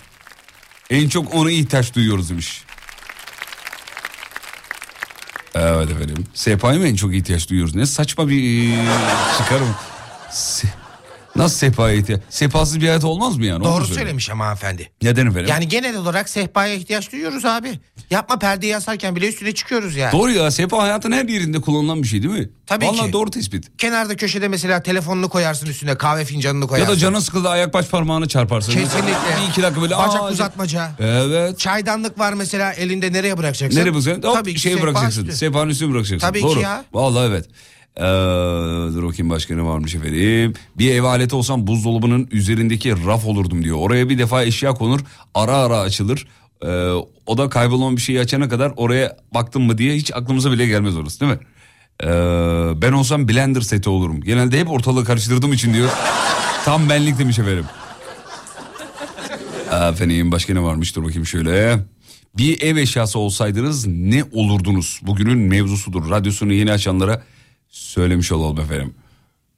En 0.91 1.09
çok 1.09 1.35
ona 1.35 1.51
ihtiyaç 1.51 1.95
duyuyoruz 1.95 2.31
demiş. 2.31 2.63
Evet 5.55 5.91
efendim. 5.91 6.27
Sehpa'ya 6.35 6.79
mı 6.79 6.89
en 6.89 6.97
çok 6.97 7.15
ihtiyaç 7.15 7.51
duyuyoruz? 7.51 7.75
Ne 7.75 7.87
saçma 7.87 8.29
bir 8.29 8.71
çıkarım. 9.39 9.75
Se- 10.31 10.67
Nasıl 11.37 11.57
sehpaya 11.57 11.97
ihtiyaç? 11.97 12.21
Sehpasız 12.31 12.81
bir 12.81 12.87
hayat 12.87 13.05
olmaz 13.05 13.37
mı 13.37 13.45
yani? 13.47 13.65
Doğru 13.65 13.85
söyle. 13.85 14.01
söylemiş 14.01 14.31
ama 14.31 14.45
hanımefendi. 14.45 14.91
Neden 15.03 15.27
efendim? 15.27 15.47
Yani 15.49 15.69
genel 15.69 15.97
olarak 15.97 16.29
sehpaya 16.29 16.75
ihtiyaç 16.75 17.13
duyuyoruz 17.13 17.45
abi. 17.45 17.81
Yapma 18.11 18.39
perdeyi 18.39 18.77
asarken 18.77 19.17
bile 19.17 19.29
üstüne 19.29 19.53
çıkıyoruz 19.55 19.97
yani. 19.97 20.13
Doğru 20.13 20.31
ya 20.31 20.51
sehpa 20.51 20.83
hayatın 20.83 21.13
her 21.13 21.25
yerinde 21.29 21.61
kullanılan 21.61 22.03
bir 22.03 22.09
şey 22.09 22.23
değil 22.23 22.35
mi? 22.35 22.49
Tabii 22.67 22.87
Vallahi 22.87 23.07
ki. 23.07 23.13
doğru 23.13 23.31
tespit. 23.31 23.79
Kenarda 23.79 24.17
köşede 24.17 24.49
mesela 24.49 24.83
telefonunu 24.83 25.29
koyarsın 25.29 25.67
üstüne 25.67 25.95
kahve 25.99 26.25
fincanını 26.25 26.63
Ya 26.65 26.69
koyarsın. 26.69 26.93
da 26.93 26.97
canın 26.99 27.19
sıkıldı 27.21 27.49
ayak 27.49 27.75
baş 27.75 27.87
parmağını 27.87 28.29
çarparsın. 28.29 28.73
Kesinlikle. 28.73 29.13
Bir 29.45 29.51
iki 29.51 29.63
dakika 29.63 29.83
böyle. 29.83 29.97
Bacak 29.97 30.21
aa, 30.23 30.29
uzatmaca. 30.31 30.91
Evet. 31.01 31.59
Çaydanlık 31.59 32.19
var 32.19 32.33
mesela 32.33 32.73
elinde 32.73 33.13
nereye 33.13 33.39
bırakacaksın? 33.39 33.81
Nereye 33.81 33.91
bırakacaksın? 33.95 34.23
Hop, 34.29 34.35
Tabii 34.37 34.55
ki 34.55 34.61
şey 34.61 34.83
bırakacaksın. 34.83 35.25
üstü. 35.25 35.37
Sehpanın 35.37 35.71
üstüne 35.71 35.93
bırakacaksın. 35.93 36.29
Tabii 36.29 36.41
ki 36.41 36.47
Doğru. 36.47 36.61
ya. 36.61 36.85
Vallahi 36.93 37.29
evet. 37.29 37.47
Ee, 37.97 38.03
dur 38.95 39.03
bakayım 39.07 39.31
başka 39.31 39.55
ne 39.55 39.63
varmış 39.65 39.95
efendim. 39.95 40.55
Bir 40.79 40.95
ev 40.95 41.03
aleti 41.03 41.37
olsam 41.37 41.67
buzdolabının 41.67 42.29
üzerindeki 42.33 43.07
raf 43.07 43.27
olurdum 43.27 43.65
diyor. 43.65 43.79
Oraya 43.81 44.09
bir 44.09 44.19
defa 44.19 44.43
eşya 44.45 44.75
konur 44.75 45.01
ara 45.35 45.57
ara 45.57 45.79
açılır. 45.79 46.27
Ee, 46.63 46.91
o 47.27 47.39
da 47.39 47.49
kaybolan 47.49 47.97
bir 47.97 48.01
şeyi 48.01 48.21
açana 48.21 48.49
kadar 48.49 48.73
oraya 48.77 49.17
baktım 49.35 49.63
mı 49.63 49.79
diye 49.79 49.95
hiç 49.95 50.15
aklımıza 50.15 50.53
bile 50.53 50.67
gelmez 50.67 50.97
orası 50.97 51.21
değil 51.21 51.33
mi? 51.33 51.39
Ee, 52.03 52.07
ben 52.83 52.93
olsam 52.93 53.29
blender 53.29 53.61
seti 53.61 53.91
olurum. 53.91 54.21
Genelde 54.21 54.61
hep 54.61 54.71
ortalığı 54.71 55.05
karıştırdığım 55.05 55.53
için 55.53 55.75
diyor. 55.75 55.91
Tam 56.65 56.89
benlik 56.89 57.19
demiş 57.19 57.39
efendim. 57.39 57.65
Efendim 59.93 60.33
başka 60.33 60.55
ne 60.55 60.63
varmış 60.63 60.97
dur 60.97 61.05
bakayım 61.05 61.27
şöyle. 61.27 61.79
Bir 62.37 62.63
ev 62.63 62.77
eşyası 62.77 63.19
olsaydınız 63.19 63.87
ne 63.87 64.25
olurdunuz? 64.33 65.01
Bugünün 65.03 65.39
mevzusudur. 65.39 66.11
Radyosunu 66.11 66.53
yeni 66.53 66.73
açanlara 66.73 67.23
söylemiş 67.75 68.33
olalım 68.33 68.61
efendim. 68.61 68.95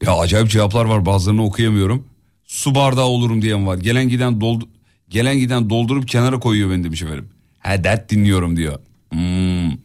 Ya 0.02 0.18
acayip 0.18 0.50
cevaplar 0.50 0.84
var 0.84 1.06
bazılarını 1.06 1.44
okuyamıyorum. 1.44 2.06
Su 2.44 2.74
bardağı 2.74 3.04
olurum 3.04 3.42
diyen 3.42 3.66
var. 3.66 3.78
Gelen 3.78 4.08
giden 4.08 4.40
doldu 4.40 4.68
gelen 5.08 5.38
giden 5.38 5.70
doldurup 5.70 6.08
kenara 6.08 6.40
koyuyor 6.40 6.70
beni 6.70 6.84
demiş 6.84 7.02
efendim. 7.02 7.28
Ha 7.58 7.84
dert 7.84 8.10
dinliyorum 8.10 8.56
diyor. 8.56 8.78
Hmm. 9.10 9.78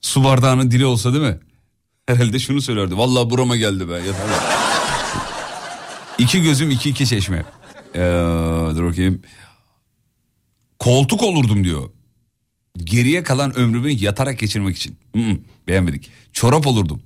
Su 0.00 0.24
bardağının 0.24 0.70
dili 0.70 0.86
olsa 0.86 1.12
değil 1.12 1.24
mi? 1.24 1.38
Herhalde 2.06 2.38
şunu 2.38 2.62
söylerdi. 2.62 2.98
Vallahi 2.98 3.30
burama 3.30 3.56
geldi 3.56 3.88
be. 3.88 4.00
İki 6.18 6.42
gözüm 6.42 6.70
iki 6.70 6.90
iki 6.90 7.06
çeşme. 7.06 7.44
Ee, 7.94 8.00
dur 8.76 8.84
bakayım. 8.84 9.22
Koltuk 10.78 11.22
olurdum 11.22 11.64
diyor. 11.64 11.90
Geriye 12.84 13.22
kalan 13.22 13.56
ömrümü 13.56 13.90
yatarak 13.90 14.38
geçirmek 14.38 14.76
için. 14.76 14.96
Hı, 15.16 15.20
beğenmedik. 15.68 16.10
Çorap 16.32 16.66
olurdum. 16.66 17.02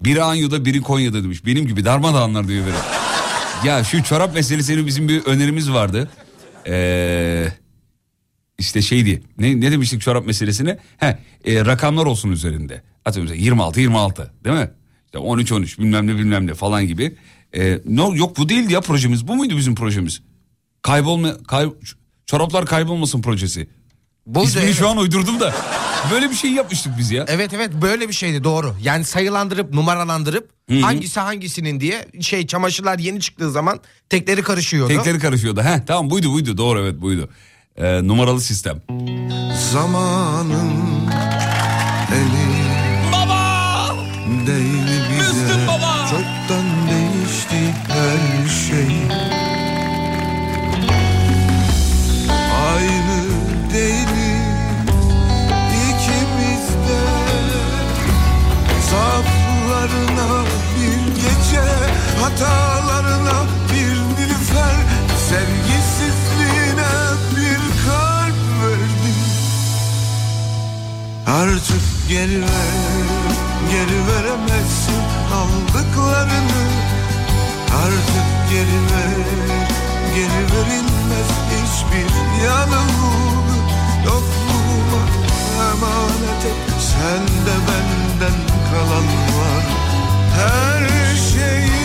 Biri 0.00 0.22
Anya'da 0.22 0.64
biri 0.64 0.80
Konya'da 0.80 1.24
demiş. 1.24 1.46
Benim 1.46 1.66
gibi 1.66 1.84
darmadağınlar 1.84 2.48
diyor 2.48 2.66
böyle. 2.66 2.76
ya 3.68 3.84
şu 3.84 4.02
çorap 4.02 4.34
meselesini 4.34 4.86
bizim 4.86 5.08
bir 5.08 5.24
önerimiz 5.24 5.72
vardı. 5.72 6.10
Ee, 6.66 7.48
işte 8.58 8.82
şeydi. 8.82 9.22
Ne, 9.38 9.60
ne 9.60 9.72
demiştik 9.72 10.00
çorap 10.00 10.26
meselesine? 10.26 10.78
He, 10.96 11.18
e, 11.44 11.64
rakamlar 11.64 12.06
olsun 12.06 12.30
üzerinde. 12.30 12.82
Atıyorum 13.04 13.30
mesela 13.30 13.44
26 13.44 13.80
26 13.80 14.32
değil 14.44 14.56
mi? 14.56 14.70
İşte 15.06 15.18
13 15.18 15.52
13 15.52 15.78
bilmem 15.78 16.06
ne 16.06 16.14
bilmem 16.16 16.46
ne 16.46 16.54
falan 16.54 16.86
gibi. 16.86 17.16
Ee, 17.56 17.78
no, 17.88 18.16
yok 18.16 18.36
bu 18.36 18.48
değildi 18.48 18.72
ya 18.72 18.80
projemiz. 18.80 19.28
Bu 19.28 19.36
muydu 19.36 19.56
bizim 19.56 19.74
projemiz? 19.74 20.22
Kaybolma 20.82 21.42
kay, 21.42 21.68
çoraplar 22.26 22.66
kaybolmasın 22.66 23.22
projesi. 23.22 23.68
Buydu, 24.26 24.48
İsmini 24.48 24.74
şu 24.74 24.88
an 24.88 24.96
uydurdum 24.96 25.40
da. 25.40 25.54
Böyle 26.10 26.30
bir 26.30 26.34
şey 26.34 26.50
yapmıştık 26.50 26.92
biz 26.98 27.10
ya. 27.10 27.24
Evet 27.28 27.52
evet 27.54 27.70
böyle 27.82 28.08
bir 28.08 28.14
şeydi 28.14 28.44
doğru. 28.44 28.76
Yani 28.82 29.04
sayılandırıp 29.04 29.74
numaralandırıp 29.74 30.50
hangisi 30.82 31.20
hangisinin 31.20 31.80
diye 31.80 32.08
şey 32.20 32.46
çamaşırlar 32.46 32.98
yeni 32.98 33.20
çıktığı 33.20 33.50
zaman 33.50 33.80
tekleri 34.08 34.42
karışıyordu. 34.42 34.88
Tekleri 34.96 35.18
karışıyordu. 35.18 35.62
Heh, 35.62 35.78
tamam 35.86 36.10
buydu 36.10 36.32
buydu 36.32 36.56
doğru 36.58 36.80
evet 36.80 37.00
buydu. 37.00 37.28
Ee, 37.76 38.08
numaralı 38.08 38.40
sistem. 38.40 38.82
Zamanın 39.72 40.83
Hatalarına 62.24 63.38
bir 63.72 63.96
nilüfer 64.16 64.76
Sevgisizliğine 65.28 66.92
bir 67.36 67.58
kalp 67.86 68.38
verdim 68.62 69.20
Artık 71.26 72.08
geri 72.08 72.40
ver, 72.40 72.74
geri 73.70 73.98
veremezsin 74.08 75.02
aldıklarını. 75.34 76.64
Artık 77.84 78.50
geri 78.50 78.80
ver, 78.92 79.26
geri 80.14 80.44
verilmez 80.52 81.30
hiçbir 81.50 82.44
yanılgı 82.44 83.54
Yokluğuma 84.04 85.02
emanet 85.70 86.44
et 86.44 86.80
Sen 86.80 87.26
de 87.46 87.56
benden 87.68 88.38
kalan 88.70 89.06
var. 89.38 89.64
Her 90.36 91.16
şeyi 91.16 91.83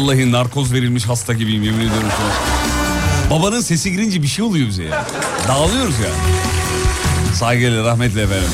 Vallahi 0.00 0.32
narkoz 0.32 0.72
verilmiş 0.72 1.08
hasta 1.08 1.32
gibiyim 1.32 1.62
yemin 1.62 1.78
ediyorum 1.78 2.08
şu 2.16 2.24
an. 2.24 2.30
Babanın 3.30 3.60
sesi 3.60 3.92
girince 3.92 4.22
bir 4.22 4.26
şey 4.26 4.44
oluyor 4.44 4.68
bize 4.68 4.82
ya. 4.82 5.06
Dağılıyoruz 5.48 5.98
ya. 5.98 6.10
Saygıyla 7.34 7.84
rahmetle 7.84 8.22
efendim. 8.22 8.50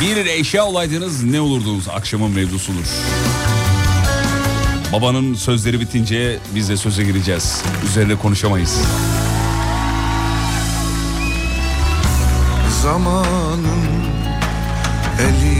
Bir 0.00 0.26
eşya 0.26 0.64
olaydınız 0.64 1.22
ne 1.22 1.40
olurdunuz 1.40 1.88
akşamın 1.88 2.30
mevzusudur. 2.30 2.86
Babanın 4.92 5.34
sözleri 5.34 5.80
bitince 5.80 6.38
biz 6.54 6.68
de 6.68 6.76
söze 6.76 7.04
gireceğiz. 7.04 7.62
Üzerine 7.84 8.16
konuşamayız. 8.16 8.78
Zamanın 12.82 13.90
eli 15.20 15.59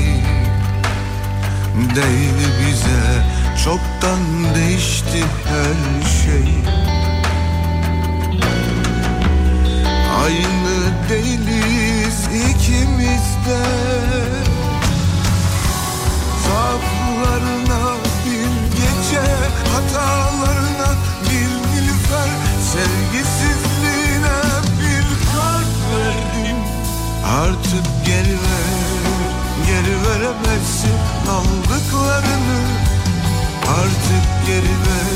değdi 1.96 2.46
bize 2.60 3.24
Çoktan 3.64 4.54
değişti 4.54 5.24
her 5.44 6.08
şey. 6.22 6.54
Aynı 10.24 10.92
değiliz 11.08 12.18
ikimiz 12.26 13.26
de. 13.46 13.62
Zaaflarına 16.46 17.94
bir 18.24 18.76
gece 18.76 19.26
Hatalarına 19.72 20.94
bir 21.24 21.50
nilüfer 21.70 22.30
Sevgisizliğine 22.72 24.38
bir 24.80 25.06
kalp 25.32 25.74
verdim. 25.92 26.56
Artık 27.42 28.06
geri 28.06 28.32
ver, 28.32 28.79
geri 29.70 29.96
veremezsin 30.06 30.98
aldıklarını. 31.30 32.60
Artık 33.78 34.46
geri 34.46 34.74
ver, 34.86 35.12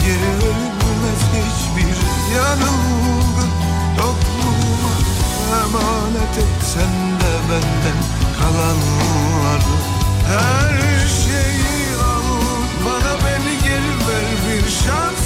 geri 0.00 0.30
verilmez 0.38 1.22
hiçbir 1.34 1.96
yanılgı 2.36 3.46
Yokluğuma 3.98 4.94
emanet 5.62 6.38
et 6.38 6.64
sen 6.74 6.94
de 7.20 7.32
benden 7.48 8.00
kalanları 8.38 9.76
Her 10.26 11.06
şeyi 11.08 11.96
al, 11.96 12.22
bana 12.84 13.14
beni 13.24 13.62
geri 13.64 13.94
ver 14.06 14.28
bir 14.46 14.70
şansım 14.70 15.25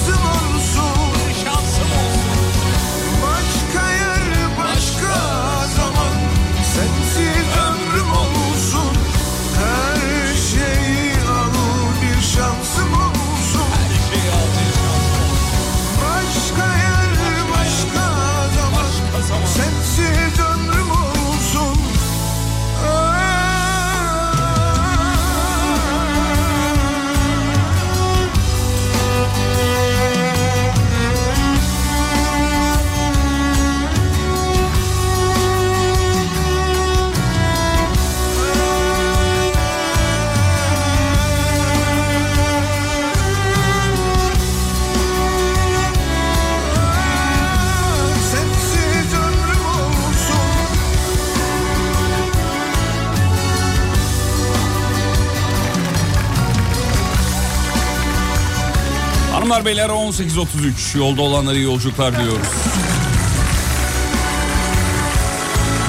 Hanımlar 59.41 59.65
beyler 59.65 59.89
18.33 59.89 60.99
yolda 60.99 61.23
olanlara 61.23 61.57
iyi 61.57 61.65
yolculuklar 61.65 62.13
diliyoruz. 62.17 62.47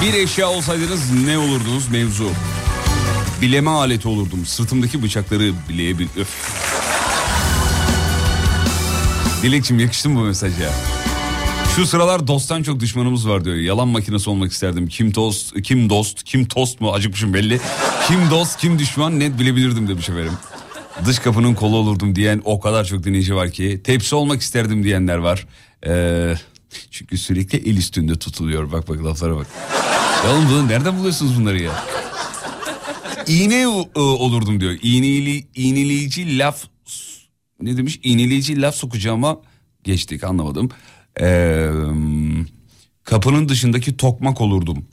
Bir 0.02 0.14
eşya 0.14 0.50
olsaydınız 0.50 1.00
ne 1.26 1.38
olurdunuz 1.38 1.88
mevzu? 1.88 2.30
Bileme 3.42 3.70
aleti 3.70 4.08
olurdum. 4.08 4.46
Sırtımdaki 4.46 5.02
bıçakları 5.02 5.52
bileyebil... 5.68 6.06
Öf. 6.16 6.28
Dilekçim 9.42 9.78
yakıştı 9.78 10.08
mı 10.08 10.20
bu 10.20 10.24
mesaj 10.24 10.60
ya? 10.60 10.70
Şu 11.76 11.86
sıralar 11.86 12.26
dosttan 12.26 12.62
çok 12.62 12.80
düşmanımız 12.80 13.28
var 13.28 13.44
diyor. 13.44 13.56
Yalan 13.56 13.88
makinesi 13.88 14.30
olmak 14.30 14.52
isterdim. 14.52 14.86
Kim 14.86 15.14
dost, 15.14 15.62
kim 15.62 15.90
dost, 15.90 16.22
kim 16.22 16.48
tost 16.48 16.80
mu 16.80 16.92
acıkmışım 16.92 17.34
belli. 17.34 17.60
Kim 18.08 18.30
dost, 18.30 18.58
kim 18.60 18.78
düşman 18.78 19.20
net 19.20 19.38
bilebilirdim 19.38 19.88
demiş 19.88 20.08
efendim. 20.08 20.32
Dış 21.06 21.18
kapının 21.18 21.54
kolu 21.54 21.76
olurdum 21.76 22.16
diyen 22.16 22.42
o 22.44 22.60
kadar 22.60 22.84
çok 22.84 23.04
dinleyici 23.04 23.34
var 23.34 23.50
ki. 23.50 23.80
Tepsi 23.84 24.14
olmak 24.14 24.40
isterdim 24.40 24.84
diyenler 24.84 25.16
var. 25.16 25.46
Ee, 25.86 26.34
çünkü 26.90 27.18
sürekli 27.18 27.70
el 27.70 27.76
üstünde 27.76 28.18
tutuluyor. 28.18 28.72
Bak 28.72 28.88
bak 28.88 29.04
laflara 29.04 29.36
bak. 29.36 29.46
Ya 30.24 30.32
oğlum 30.32 30.48
bunu 30.50 30.68
nereden 30.68 30.98
buluyorsunuz 30.98 31.40
bunları 31.40 31.62
ya? 31.62 31.84
İğne 33.26 33.60
e, 33.62 33.66
olurdum 34.00 34.60
diyor. 34.60 34.78
İğneli, 34.82 35.46
iğneleyici 35.54 36.38
laf 36.38 36.64
ne 37.60 37.76
demiş? 37.76 38.00
İğneleyici 38.02 38.62
laf 38.62 38.74
sokacağıma 38.74 39.40
geçtik 39.84 40.24
anlamadım. 40.24 40.70
Ee, 41.20 41.68
kapının 43.04 43.48
dışındaki 43.48 43.96
tokmak 43.96 44.40
olurdum. 44.40 44.84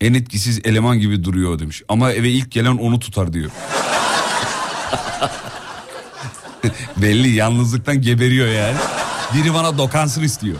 En 0.00 0.14
etkisiz 0.14 0.60
eleman 0.64 0.98
gibi 0.98 1.24
duruyor 1.24 1.58
demiş. 1.58 1.82
Ama 1.88 2.12
eve 2.12 2.30
ilk 2.30 2.50
gelen 2.50 2.76
onu 2.76 2.98
tutar 2.98 3.32
diyor. 3.32 3.50
Belli 6.96 7.28
yalnızlıktan 7.28 8.02
geberiyor 8.02 8.48
yani. 8.48 8.76
Biri 9.34 9.54
bana 9.54 9.78
dokansın 9.78 10.22
istiyor. 10.22 10.56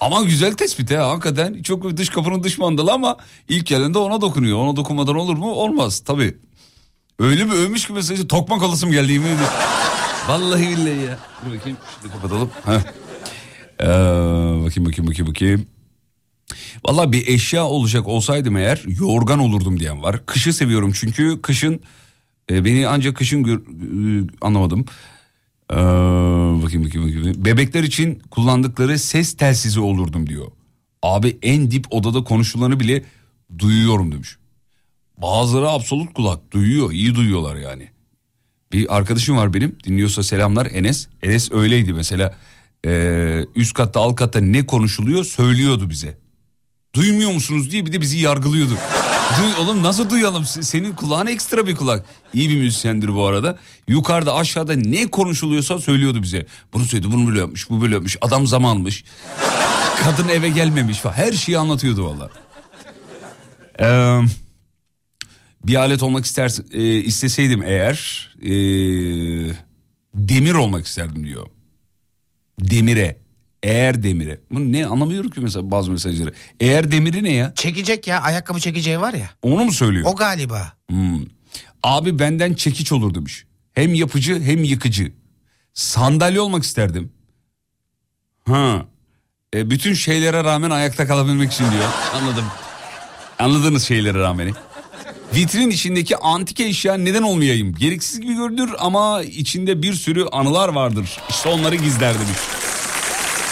Ama 0.00 0.22
güzel 0.22 0.54
tespit 0.54 0.90
ha 0.90 1.10
hakikaten. 1.10 1.62
Çok 1.62 1.96
dış 1.96 2.08
kapının 2.08 2.42
dış 2.42 2.58
mandalı 2.58 2.92
ama 2.92 3.16
ilk 3.48 3.66
gelen 3.66 3.94
de 3.94 3.98
ona 3.98 4.20
dokunuyor. 4.20 4.58
Ona 4.58 4.76
dokunmadan 4.76 5.16
olur 5.16 5.36
mu? 5.36 5.52
Olmaz 5.52 6.00
tabii. 6.00 6.36
Öyle 7.18 7.46
bir 7.46 7.52
övmüş 7.52 7.86
ki 7.86 7.92
mesajı 7.92 8.28
tokmak 8.28 8.62
alasım 8.62 8.90
geldi 8.90 9.12
yemin. 9.12 9.36
Vallahi 10.28 10.68
billahi 10.68 11.02
ya. 11.02 11.18
Dur 11.46 11.56
bakayım 11.58 11.78
şunu 12.02 12.12
kapatalım. 12.12 12.50
Ee, 13.80 13.84
bakayım 14.64 14.86
bakayım 14.86 15.10
bakayım 15.10 15.26
bakayım. 15.26 15.66
Vallahi 16.84 17.12
bir 17.12 17.26
eşya 17.26 17.64
olacak 17.64 18.08
olsaydım 18.08 18.56
eğer 18.56 18.82
yorgan 18.86 19.38
olurdum 19.38 19.80
diyen 19.80 20.02
var. 20.02 20.26
Kışı 20.26 20.52
seviyorum 20.52 20.92
çünkü 20.94 21.42
kışın 21.42 21.80
e, 22.50 22.64
beni 22.64 22.88
ancak 22.88 23.16
kışın 23.16 23.42
gör, 23.42 23.58
e, 23.58 24.26
anlamadım. 24.40 24.84
Ee, 25.70 25.76
bakayım 26.62 26.84
bakayım 26.84 27.08
bakayım. 27.08 27.44
Bebekler 27.44 27.82
için 27.82 28.22
kullandıkları 28.30 28.98
ses 28.98 29.36
telsizi 29.36 29.80
olurdum 29.80 30.28
diyor. 30.28 30.46
Abi 31.02 31.38
en 31.42 31.70
dip 31.70 31.86
odada 31.90 32.24
konuşulanı 32.24 32.80
bile 32.80 33.04
duyuyorum 33.58 34.12
demiş. 34.12 34.36
Bazıları 35.18 35.68
absolut 35.68 36.14
kulak 36.14 36.52
duyuyor 36.52 36.92
iyi 36.92 37.14
duyuyorlar 37.14 37.56
yani. 37.56 37.88
Bir 38.72 38.96
arkadaşım 38.96 39.36
var 39.36 39.54
benim 39.54 39.76
dinliyorsa 39.84 40.22
selamlar 40.22 40.66
Enes. 40.66 41.08
Enes 41.22 41.52
öyleydi 41.52 41.92
mesela 41.92 42.38
Ee, 42.86 43.44
üst 43.54 43.74
katta 43.74 44.00
alt 44.00 44.16
katta 44.16 44.40
ne 44.40 44.66
konuşuluyor 44.66 45.24
söylüyordu 45.24 45.90
bize. 45.90 46.18
Duymuyor 46.94 47.32
musunuz 47.32 47.70
diye 47.70 47.86
bir 47.86 47.92
de 47.92 48.00
bizi 48.00 48.18
yargılıyordu. 48.18 48.78
Duy, 49.38 49.54
oğlum 49.60 49.82
nasıl 49.82 50.10
duyalım? 50.10 50.42
Se- 50.42 50.62
Senin 50.62 50.92
kulağın 50.92 51.26
ekstra 51.26 51.66
bir 51.66 51.76
kulak. 51.76 52.04
İyi 52.34 52.48
bir 52.50 52.56
müzisyendir 52.56 53.14
bu 53.14 53.26
arada. 53.26 53.58
Yukarıda 53.88 54.34
aşağıda 54.34 54.74
ne 54.74 55.06
konuşuluyorsa 55.06 55.78
söylüyordu 55.78 56.22
bize. 56.22 56.46
Bunu 56.72 56.84
söyledi, 56.84 57.12
bunu 57.12 57.28
böyle 57.28 57.38
yapmış, 57.38 57.70
bu 57.70 57.82
böyle 57.82 57.94
yapmış. 57.94 58.16
Adam 58.20 58.46
zamanmış. 58.46 59.04
Kadın 60.04 60.28
eve 60.28 60.48
gelmemiş 60.48 60.98
falan. 60.98 61.14
Her 61.14 61.32
şeyi 61.32 61.58
anlatıyordu 61.58 62.04
valla. 62.06 62.30
Ee, 63.80 64.20
bir 65.64 65.74
alet 65.74 66.02
olmak 66.02 66.24
ister, 66.24 66.52
e, 66.72 66.82
isteseydim 67.00 67.62
eğer 67.62 68.28
e, 68.42 68.50
demir 70.14 70.54
olmak 70.54 70.86
isterdim 70.86 71.26
diyor. 71.26 71.46
Demire. 72.60 73.21
Eğer 73.62 74.02
demire. 74.02 74.40
Bunu 74.50 74.72
ne 74.72 74.86
anlamıyorum 74.86 75.30
ki 75.30 75.40
mesela 75.40 75.70
bazı 75.70 75.90
mesajları. 75.90 76.32
Eğer 76.60 76.92
demiri 76.92 77.24
ne 77.24 77.32
ya? 77.32 77.52
Çekecek 77.54 78.06
ya 78.06 78.20
ayakkabı 78.22 78.60
çekeceği 78.60 79.00
var 79.00 79.14
ya. 79.14 79.30
Onu 79.42 79.64
mu 79.64 79.72
söylüyor? 79.72 80.06
O 80.08 80.16
galiba. 80.16 80.72
Hmm. 80.90 81.20
Abi 81.82 82.18
benden 82.18 82.54
çekiç 82.54 82.92
olur 82.92 83.14
demiş. 83.14 83.44
Hem 83.74 83.94
yapıcı 83.94 84.42
hem 84.42 84.64
yıkıcı. 84.64 85.12
Sandalye 85.74 86.40
olmak 86.40 86.62
isterdim. 86.62 87.12
Ha. 88.46 88.86
E, 89.54 89.70
bütün 89.70 89.94
şeylere 89.94 90.44
rağmen 90.44 90.70
ayakta 90.70 91.06
kalabilmek 91.06 91.52
için 91.52 91.64
diyor. 91.70 91.88
Anladım. 92.14 92.44
Anladığınız 93.38 93.84
şeylere 93.84 94.18
rağmen. 94.18 94.52
Vitrin 95.34 95.70
içindeki 95.70 96.16
antike 96.16 96.64
eşya 96.64 96.94
neden 96.94 97.22
olmayayım? 97.22 97.74
Gereksiz 97.74 98.20
gibi 98.20 98.34
görünür 98.34 98.70
ama 98.78 99.22
içinde 99.22 99.82
bir 99.82 99.94
sürü 99.94 100.24
anılar 100.24 100.68
vardır. 100.68 101.18
İşte 101.30 101.48
onları 101.48 101.76
gizler 101.76 102.14
demiş. 102.14 102.38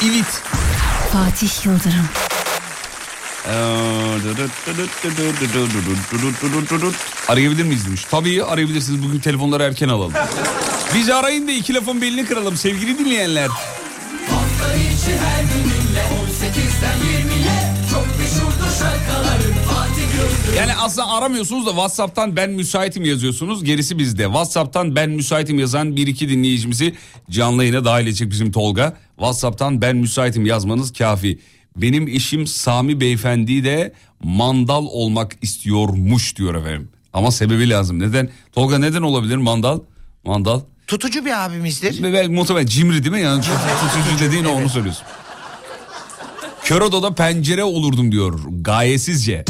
İvit. 0.02 0.42
Fatih 1.12 1.66
Yıldırım. 1.66 2.08
Arayabilir 7.28 7.64
miyiz 7.64 7.86
demiş. 7.86 8.04
Tabii 8.10 8.44
arayabilirsiniz. 8.44 9.02
Bugün 9.02 9.18
telefonları 9.20 9.62
erken 9.62 9.88
alalım. 9.88 10.12
Bizi 10.94 11.14
arayın 11.14 11.48
da 11.48 11.52
iki 11.52 11.74
lafın 11.74 12.02
belini 12.02 12.26
kıralım 12.26 12.56
sevgili 12.56 12.98
dinleyenler. 12.98 13.48
Hafta 13.48 14.74
içi 14.74 15.18
her 15.18 15.42
gününle 15.42 16.02
18'den 16.02 16.98
20'ye 16.98 17.74
Çok 17.90 18.06
Fatih 18.20 18.40
Yıldırım 18.42 19.69
Yani 20.56 20.74
aslında 20.74 21.08
aramıyorsunuz 21.08 21.66
da 21.66 21.70
WhatsApp'tan 21.70 22.36
ben 22.36 22.50
müsaitim 22.50 23.04
yazıyorsunuz. 23.04 23.64
Gerisi 23.64 23.98
bizde. 23.98 24.24
WhatsApp'tan 24.24 24.96
ben 24.96 25.10
müsaitim 25.10 25.58
yazan 25.58 25.96
bir 25.96 26.06
iki 26.06 26.28
dinleyicimizi 26.28 26.94
canlı 27.30 27.62
yayına 27.64 27.84
dahil 27.84 28.06
edecek 28.06 28.30
bizim 28.30 28.52
Tolga. 28.52 28.96
WhatsApp'tan 29.16 29.82
ben 29.82 29.96
müsaitim 29.96 30.46
yazmanız 30.46 30.92
kafi. 30.92 31.38
Benim 31.76 32.08
eşim 32.08 32.46
Sami 32.46 33.00
Beyefendi 33.00 33.64
de 33.64 33.92
mandal 34.22 34.86
olmak 34.86 35.36
istiyormuş 35.42 36.36
diyor 36.36 36.54
efendim. 36.54 36.88
Ama 37.12 37.30
sebebi 37.30 37.70
lazım. 37.70 37.98
Neden? 37.98 38.28
Tolga 38.52 38.78
neden 38.78 39.02
olabilir 39.02 39.36
mandal? 39.36 39.80
Mandal. 40.24 40.60
Tutucu 40.86 41.24
bir 41.24 41.44
abimizdir. 41.44 42.02
Ve 42.02 42.12
belki 42.12 42.30
muhtemelen 42.30 42.66
cimri 42.66 43.04
değil 43.04 43.14
mi? 43.14 43.20
Yani 43.20 43.42
çok 43.42 43.56
tutucu 43.56 44.24
dediğin 44.24 44.44
o, 44.44 44.52
onu 44.52 44.68
söylüyorsun. 44.68 45.04
Kör 46.64 46.80
odada 46.80 47.14
pencere 47.14 47.64
olurdum 47.64 48.12
diyor 48.12 48.40
gayesizce. 48.60 49.44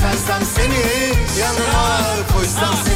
Sarsam 0.00 0.42
seni 0.54 0.82
yanıma 1.40 2.00
koysam 2.32 2.74
seni 2.84 2.89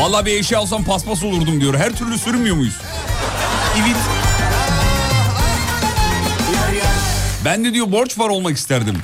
Vallahi 0.00 0.26
bir 0.26 0.32
eşya 0.40 0.58
alsam 0.58 0.84
paspas 0.84 1.22
olurdum 1.24 1.60
diyor. 1.60 1.74
Her 1.74 1.96
türlü 1.96 2.18
sürmüyor 2.18 2.56
muyuz? 2.56 2.74
Evet. 3.80 3.96
Ben 7.44 7.64
de 7.64 7.74
diyor 7.74 7.92
borç 7.92 8.18
var 8.18 8.28
olmak 8.28 8.56
isterdim. 8.56 8.96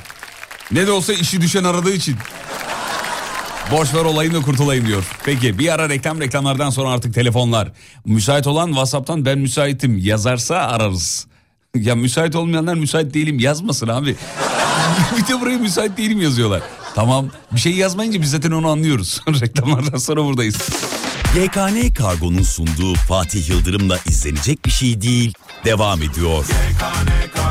Ne 0.70 0.87
de 0.87 0.92
olsa 0.92 1.12
işi 1.12 1.40
düşen 1.40 1.64
aradığı 1.64 1.92
için. 1.92 2.16
Borç 3.70 3.94
var 3.94 4.04
olayım 4.04 4.35
da 4.35 4.42
kurtulayım 4.42 4.87
diyor. 4.87 5.04
Peki 5.24 5.59
bir 5.59 5.74
ara 5.74 5.88
reklam 5.88 6.20
reklamlardan 6.20 6.70
sonra 6.70 6.90
artık 6.90 7.14
telefonlar. 7.14 7.72
Müsait 8.04 8.46
olan 8.46 8.66
WhatsApp'tan 8.66 9.24
ben 9.24 9.38
müsaitim 9.38 9.98
yazarsa 9.98 10.57
ararız. 10.57 11.26
Ya 11.74 11.94
müsait 11.94 12.37
olmayanlar 12.37 12.74
müsait 12.74 13.14
değilim 13.14 13.38
yazmasın 13.38 13.88
abi. 13.88 14.16
bir 15.18 15.27
de 15.27 15.40
buraya 15.40 15.59
müsait 15.59 15.97
değilim 15.97 16.20
yazıyorlar. 16.20 16.62
Tamam 16.94 17.29
bir 17.53 17.61
şey 17.61 17.73
yazmayınca 17.73 18.23
biz 18.23 18.31
zaten 18.31 18.51
onu 18.51 18.68
anlıyoruz. 18.68 19.20
Reklamlardan 19.40 19.99
sonra 19.99 20.25
buradayız. 20.25 20.57
YKN 21.37 21.94
Kargo'nun 21.94 22.42
sunduğu 22.42 22.94
Fatih 22.94 23.49
Yıldırım'la 23.49 23.99
izlenecek 24.07 24.64
bir 24.64 24.70
şey 24.70 25.03
değil 25.03 25.35
devam 25.64 26.03
ediyor. 26.03 26.44
Bu 26.44 26.44
gece 26.44 27.43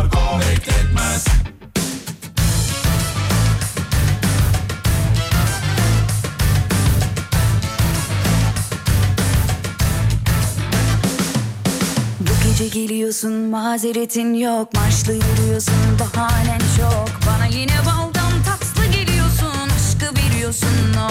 geliyorsun 12.73 13.33
mazeretin 13.33 14.33
yok. 14.33 14.73
Maçlı 14.73 15.13
yürüyorsun 15.13 15.99
bahanen 15.99 16.59
çok. 16.77 17.09
Bana 17.27 17.45
yine 17.45 17.77
baldan 17.85 18.33
tatlı 18.45 18.85
geliyorsun 18.85 19.69
Aşkı 19.75 20.15
veriyorsun 20.17 20.93
no. 20.95 21.09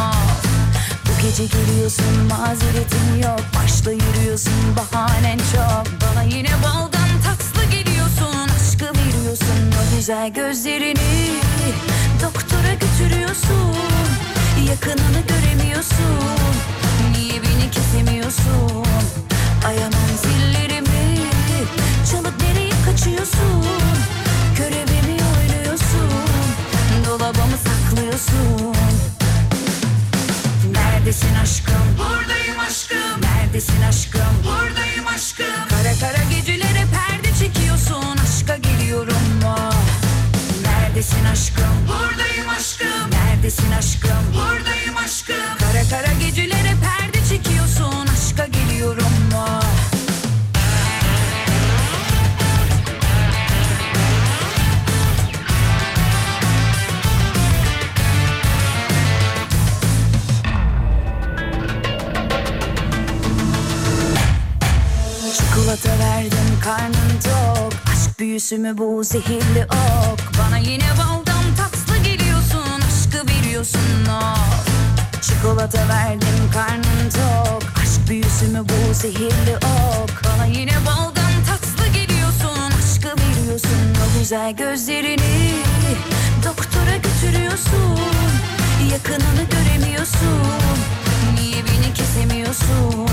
Bu 1.06 1.22
gece 1.22 1.44
geliyorsun 1.44 2.14
mazeretin 2.30 3.22
yok. 3.22 3.40
Maçlı 3.54 3.92
yürüyorsun 3.92 4.76
bahanen 4.76 5.38
çok. 5.38 5.86
Bana 6.02 6.22
yine 6.22 6.50
baldan 6.64 7.10
tatlı 7.24 7.64
geliyorsun 7.70 8.48
Aşkı 8.56 8.84
veriyorsun. 8.84 9.72
O 9.80 9.96
güzel 9.96 10.32
gözlerini 10.32 11.40
Doktora 12.22 12.72
götürüyorsun. 12.74 13.76
Yakınını 14.68 15.20
göremiyorsun. 15.28 16.38
Niye 17.16 17.34
beni 17.42 17.70
kesemiyorsun? 17.70 18.86
Ayağımın 19.66 20.16
zillerimi 20.22 20.91
Çalıp 22.12 22.34
nereye 22.42 22.72
kaçıyorsun 22.84 23.64
Görevimi 24.58 25.20
oynuyorsun 25.38 26.10
Dolabımı 27.06 27.56
saklıyorsun 27.64 28.76
Neredesin 30.72 31.34
aşkım? 31.42 31.74
Buradayım 31.98 32.58
aşkım. 32.68 33.20
Neredesin 33.22 33.82
aşkım? 33.88 34.34
Buradayım 34.44 35.06
aşkım. 35.14 35.46
Kara 35.68 35.94
kara 36.00 36.24
gecelere 36.30 36.84
perde 36.94 37.38
çekiyorsun. 37.38 38.16
Aşka 38.24 38.56
geliyorum 38.56 39.22
mu? 39.42 39.56
Neredesin 40.64 41.24
aşkım? 41.24 41.76
Buradayım 41.88 42.48
aşkım. 42.58 43.10
Neredesin 43.10 43.72
aşkım? 43.72 44.22
Buradayım 44.34 44.96
aşkım. 45.04 45.58
Kara 45.58 45.82
kara 45.90 46.12
gecelere 46.20 46.74
perde 46.82 47.01
büyüsü 68.32 68.58
mü 68.58 68.78
bu 68.78 69.04
zehirli 69.04 69.64
ok. 69.64 70.20
Bana 70.38 70.58
yine 70.58 70.90
baldan 70.98 71.44
tatlı 71.56 71.96
geliyorsun 72.04 72.80
Aşkı 72.88 73.26
veriyorsun 73.28 74.06
of 74.06 74.68
Çikolata 75.22 75.88
verdim 75.88 76.50
karnın 76.54 77.10
tok. 77.10 77.62
Aşk 77.82 78.08
büyüsü 78.08 78.48
mü 78.48 78.64
bu 78.68 78.94
zehirli 78.94 79.56
ok. 79.56 80.22
Bana 80.24 80.44
yine 80.46 80.72
baldan 80.86 81.32
tatlı 81.46 81.86
geliyorsun 81.86 82.72
Aşkı 82.78 83.08
veriyorsun. 83.08 83.94
O 84.02 84.18
güzel 84.18 84.52
gözlerini 84.52 85.54
Doktora 86.44 86.96
götürüyorsun. 86.96 88.00
Yakınını 88.92 89.44
göremiyorsun. 89.50 90.42
Niye 91.34 91.56
beni 91.56 91.94
kesemiyorsun? 91.94 93.08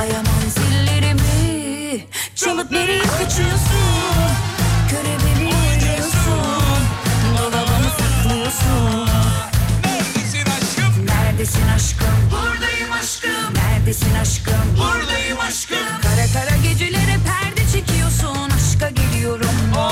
Ayamam 0.00 0.42
zillerimi 0.54 1.41
Çalıp 2.34 2.70
nereye 2.70 3.02
kaçıyorsun 3.02 3.88
Görevimi 4.90 5.54
oynuyorsun 5.54 6.82
Dolabımı 7.38 7.90
saklıyorsun 7.98 9.08
Neredesin 9.84 10.46
aşkım? 10.50 11.06
Neredesin 11.06 11.68
aşkım? 11.76 12.30
Buradayım 12.30 12.92
aşkım. 12.92 13.54
Neredesin 13.54 14.14
aşkım? 14.14 14.54
Buradayım 14.78 15.40
aşkım. 15.40 15.78
Kara 16.02 16.26
kara 16.32 16.56
gecelere 16.56 17.16
perde 17.26 17.72
çekiyorsun. 17.72 18.50
Aşka 18.50 18.90
geliyorum 18.90 19.56
mu? 19.74 19.88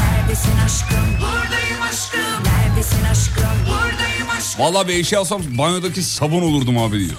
Neredesin 0.00 0.58
aşkım? 0.64 1.06
Buradayım 1.20 1.82
aşkım. 1.90 2.44
Neredesin 2.44 3.04
aşkım? 3.12 3.56
Buradayım 3.66 4.30
aşkım. 4.38 4.64
Vallahi 4.64 4.88
bir 4.88 4.94
eşya 4.94 5.20
alsam 5.20 5.42
banyodaki 5.58 6.02
sabun 6.02 6.42
olurdum 6.42 6.78
abi 6.78 6.98
diyor. 6.98 7.16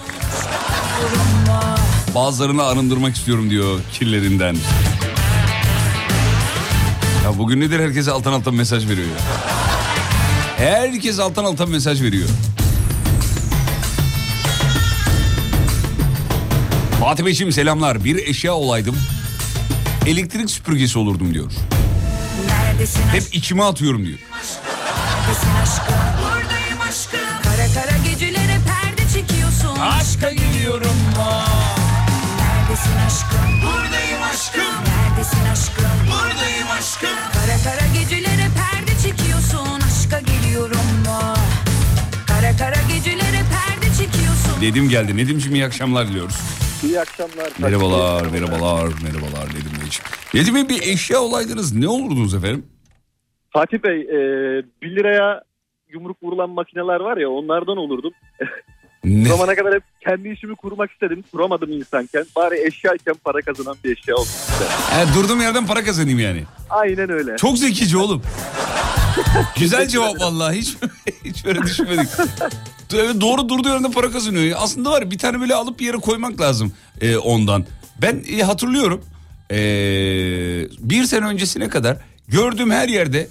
Bazılarını 2.14 2.62
arındırmak 2.62 3.16
istiyorum 3.16 3.50
diyor 3.50 3.80
kirlerinden. 3.92 4.56
Ya 7.24 7.38
bugün 7.38 7.60
nedir 7.60 7.80
herkese 7.80 8.10
alttan 8.10 8.32
alttan 8.32 8.54
mesaj 8.54 8.88
veriyor 8.88 9.06
ya. 9.08 9.14
Herkes 10.56 11.18
alttan 11.18 11.44
alttan 11.44 11.70
mesaj 11.70 12.02
veriyor. 12.02 12.28
Fatih 17.00 17.24
Beyciğim 17.24 17.52
selamlar. 17.52 18.04
Bir 18.04 18.26
eşya 18.26 18.54
olaydım. 18.54 18.96
Elektrik 20.06 20.50
süpürgesi 20.50 20.98
olurdum 20.98 21.34
diyor. 21.34 21.52
Neredesin 22.48 23.00
aşkım? 23.02 23.20
Hep 23.20 23.34
içime 23.34 23.62
atıyorum 23.62 24.06
diyor. 24.06 24.18
Aşkım? 25.62 25.94
Buradayım 26.22 26.80
aşkım. 26.88 27.20
Kara 27.42 27.66
kara 27.74 27.96
gecelere 28.04 28.58
perde 28.66 29.12
çekiyorsun. 29.14 29.78
Aşka 29.80 30.32
geliyorum 30.32 30.96
mu? 31.16 31.53
Neredesin 32.84 33.06
aşkım? 33.06 33.50
Buradayım 33.62 34.22
aşkım. 34.32 34.74
Neredesin 34.88 35.44
aşkım? 35.52 35.98
Buradayım 36.10 36.68
aşkım. 36.78 37.08
Kara 37.34 37.56
kara 37.64 37.86
gecelere 37.94 38.46
perde 38.58 38.92
çekiyorsun. 39.02 39.80
Aşka 39.88 40.20
geliyorum 40.20 40.86
mu? 41.06 41.34
Kara 42.26 42.56
kara 42.56 42.82
gecelere 42.92 43.42
perde 43.54 43.86
çekiyorsun. 43.98 44.62
Nedim 44.62 44.88
geldi. 44.88 45.16
Nedimciğim 45.16 45.54
iyi 45.54 45.64
akşamlar 45.64 46.08
diliyoruz. 46.08 46.36
İyi 46.84 47.00
akşamlar. 47.00 47.52
Merhabalar, 47.58 48.26
merhabalar, 48.26 48.84
merhabalar 49.02 49.46
Nedim 49.48 49.72
Beyciğim. 49.82 50.04
Nedim 50.34 50.54
Bey 50.54 50.68
bir 50.68 50.82
eşya 50.92 51.20
olaydınız 51.20 51.74
ne 51.76 51.88
olurdunuz 51.88 52.34
efendim? 52.34 52.66
Fatih 53.50 53.78
Bey, 53.78 54.00
e, 54.00 54.16
1 54.82 54.96
liraya 54.96 55.42
yumruk 55.88 56.22
vurulan 56.22 56.50
makineler 56.50 57.00
var 57.00 57.16
ya 57.16 57.30
onlardan 57.30 57.76
olurdum. 57.76 58.12
Ne? 59.04 59.28
Zamana 59.28 59.54
kadar 59.54 59.74
hep 59.74 59.82
kendi 60.00 60.28
işimi 60.28 60.56
kurmak 60.56 60.90
istedim. 60.90 61.24
Kuramadım 61.32 61.72
insanken. 61.72 62.26
Bari 62.36 62.66
eşyayken 62.66 63.14
para 63.24 63.40
kazanan 63.42 63.76
bir 63.84 63.96
eşya 63.96 64.14
olsun 64.14 64.52
istedim. 64.52 64.72
He, 64.90 65.14
durduğum 65.14 65.40
yerden 65.40 65.66
para 65.66 65.84
kazanayım 65.84 66.18
yani. 66.18 66.44
Aynen 66.70 67.10
öyle. 67.10 67.36
Çok 67.36 67.58
zekice 67.58 67.96
oğlum. 67.98 68.22
Güzel 69.58 69.88
cevap 69.88 70.20
vallahi 70.20 70.58
hiç 70.58 70.76
hiç 71.24 71.44
böyle 71.44 71.62
düşünmedik. 71.62 72.08
Evet, 72.94 73.20
doğru 73.20 73.48
durduğu 73.48 73.68
yerden 73.68 73.92
para 73.92 74.10
kazanıyor. 74.10 74.56
Aslında 74.60 74.90
var 74.90 75.10
bir 75.10 75.18
tane 75.18 75.40
böyle 75.40 75.54
alıp 75.54 75.80
bir 75.80 75.86
yere 75.86 75.96
koymak 75.96 76.40
lazım 76.40 76.72
e, 77.00 77.16
ondan. 77.16 77.64
Ben 78.02 78.24
e, 78.38 78.42
hatırlıyorum 78.42 79.04
e, 79.50 79.56
bir 80.78 81.04
sene 81.04 81.26
öncesine 81.26 81.68
kadar 81.68 81.96
gördüğüm 82.28 82.70
her 82.70 82.88
yerde 82.88 83.28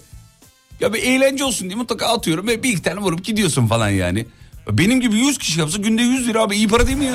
ya 0.80 0.94
bir 0.94 1.04
eğlence 1.04 1.44
olsun 1.44 1.70
diye 1.70 1.76
mutlaka 1.76 2.08
atıyorum 2.08 2.48
ve 2.48 2.64
bir 2.64 2.70
iki 2.70 2.82
tane 2.82 3.00
vurup 3.00 3.24
gidiyorsun 3.24 3.68
falan 3.68 3.90
yani. 3.90 4.26
Benim 4.72 5.02
gibi 5.02 5.16
100 5.16 5.38
kişi 5.38 5.60
yapsa 5.60 5.78
günde 5.78 6.02
100 6.02 6.28
lira 6.28 6.42
abi 6.42 6.56
iyi 6.56 6.68
para 6.68 6.88
değil 6.88 6.98
mi 6.98 7.06
ya? 7.06 7.14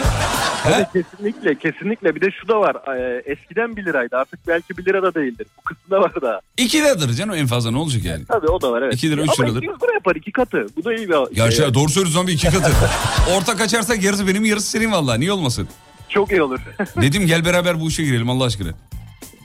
He? 0.64 0.86
Kesinlikle 0.92 1.54
kesinlikle. 1.58 2.14
Bir 2.14 2.20
de 2.20 2.26
şu 2.40 2.48
da 2.48 2.60
var. 2.60 2.96
e, 2.98 3.22
eskiden 3.32 3.76
1 3.76 3.84
liraydı. 3.84 4.16
Artık 4.16 4.40
belki 4.46 4.78
1 4.78 4.84
lira 4.84 5.02
da 5.02 5.14
değildir. 5.14 5.46
Bu 5.58 5.62
kısımda 5.62 6.00
var 6.00 6.22
da. 6.22 6.40
2 6.56 6.78
liradır 6.78 7.12
canım 7.14 7.34
en 7.34 7.46
fazla 7.46 7.70
ne 7.70 7.78
olacak 7.78 8.04
yani? 8.04 8.24
Tabii 8.28 8.46
o 8.46 8.60
da 8.60 8.72
var 8.72 8.82
evet. 8.82 8.94
2 8.94 9.10
lira, 9.10 9.22
üç 9.22 9.30
Ama 9.38 9.48
liradır. 9.48 9.62
200 9.62 9.82
lira 9.82 9.92
yapar 9.94 10.16
iki 10.16 10.32
katı. 10.32 10.66
Bu 10.76 10.84
da 10.84 10.94
iyi 10.94 11.08
bir 11.08 11.34
Gerçi 11.34 11.56
şey. 11.56 11.74
doğru 11.74 11.88
söylüyorsun 11.88 12.24
abi 12.24 12.32
iki 12.32 12.46
katı. 12.50 12.72
Orta 13.36 13.56
kaçarsak 13.56 14.02
yarısı 14.02 14.28
benim 14.28 14.44
yarısı 14.44 14.70
senin 14.70 14.92
vallahi 14.92 15.20
niye 15.20 15.32
olmasın? 15.32 15.68
Çok 16.08 16.30
iyi 16.30 16.42
olur. 16.42 16.58
Dedim 17.00 17.26
gel 17.26 17.44
beraber 17.44 17.80
bu 17.80 17.88
işe 17.88 18.02
girelim 18.04 18.30
Allah 18.30 18.44
aşkına. 18.44 18.70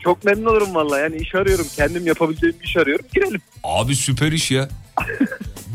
Çok 0.03 0.23
memnun 0.25 0.45
olurum 0.45 0.75
vallahi. 0.75 1.01
Yani 1.01 1.15
iş 1.15 1.35
arıyorum. 1.35 1.65
Kendim 1.75 2.07
yapabileceğim 2.07 2.55
bir 2.61 2.65
iş 2.65 2.77
arıyorum. 2.77 3.05
Girelim. 3.13 3.41
Abi 3.63 3.95
süper 3.95 4.31
iş 4.31 4.51
ya. 4.51 4.69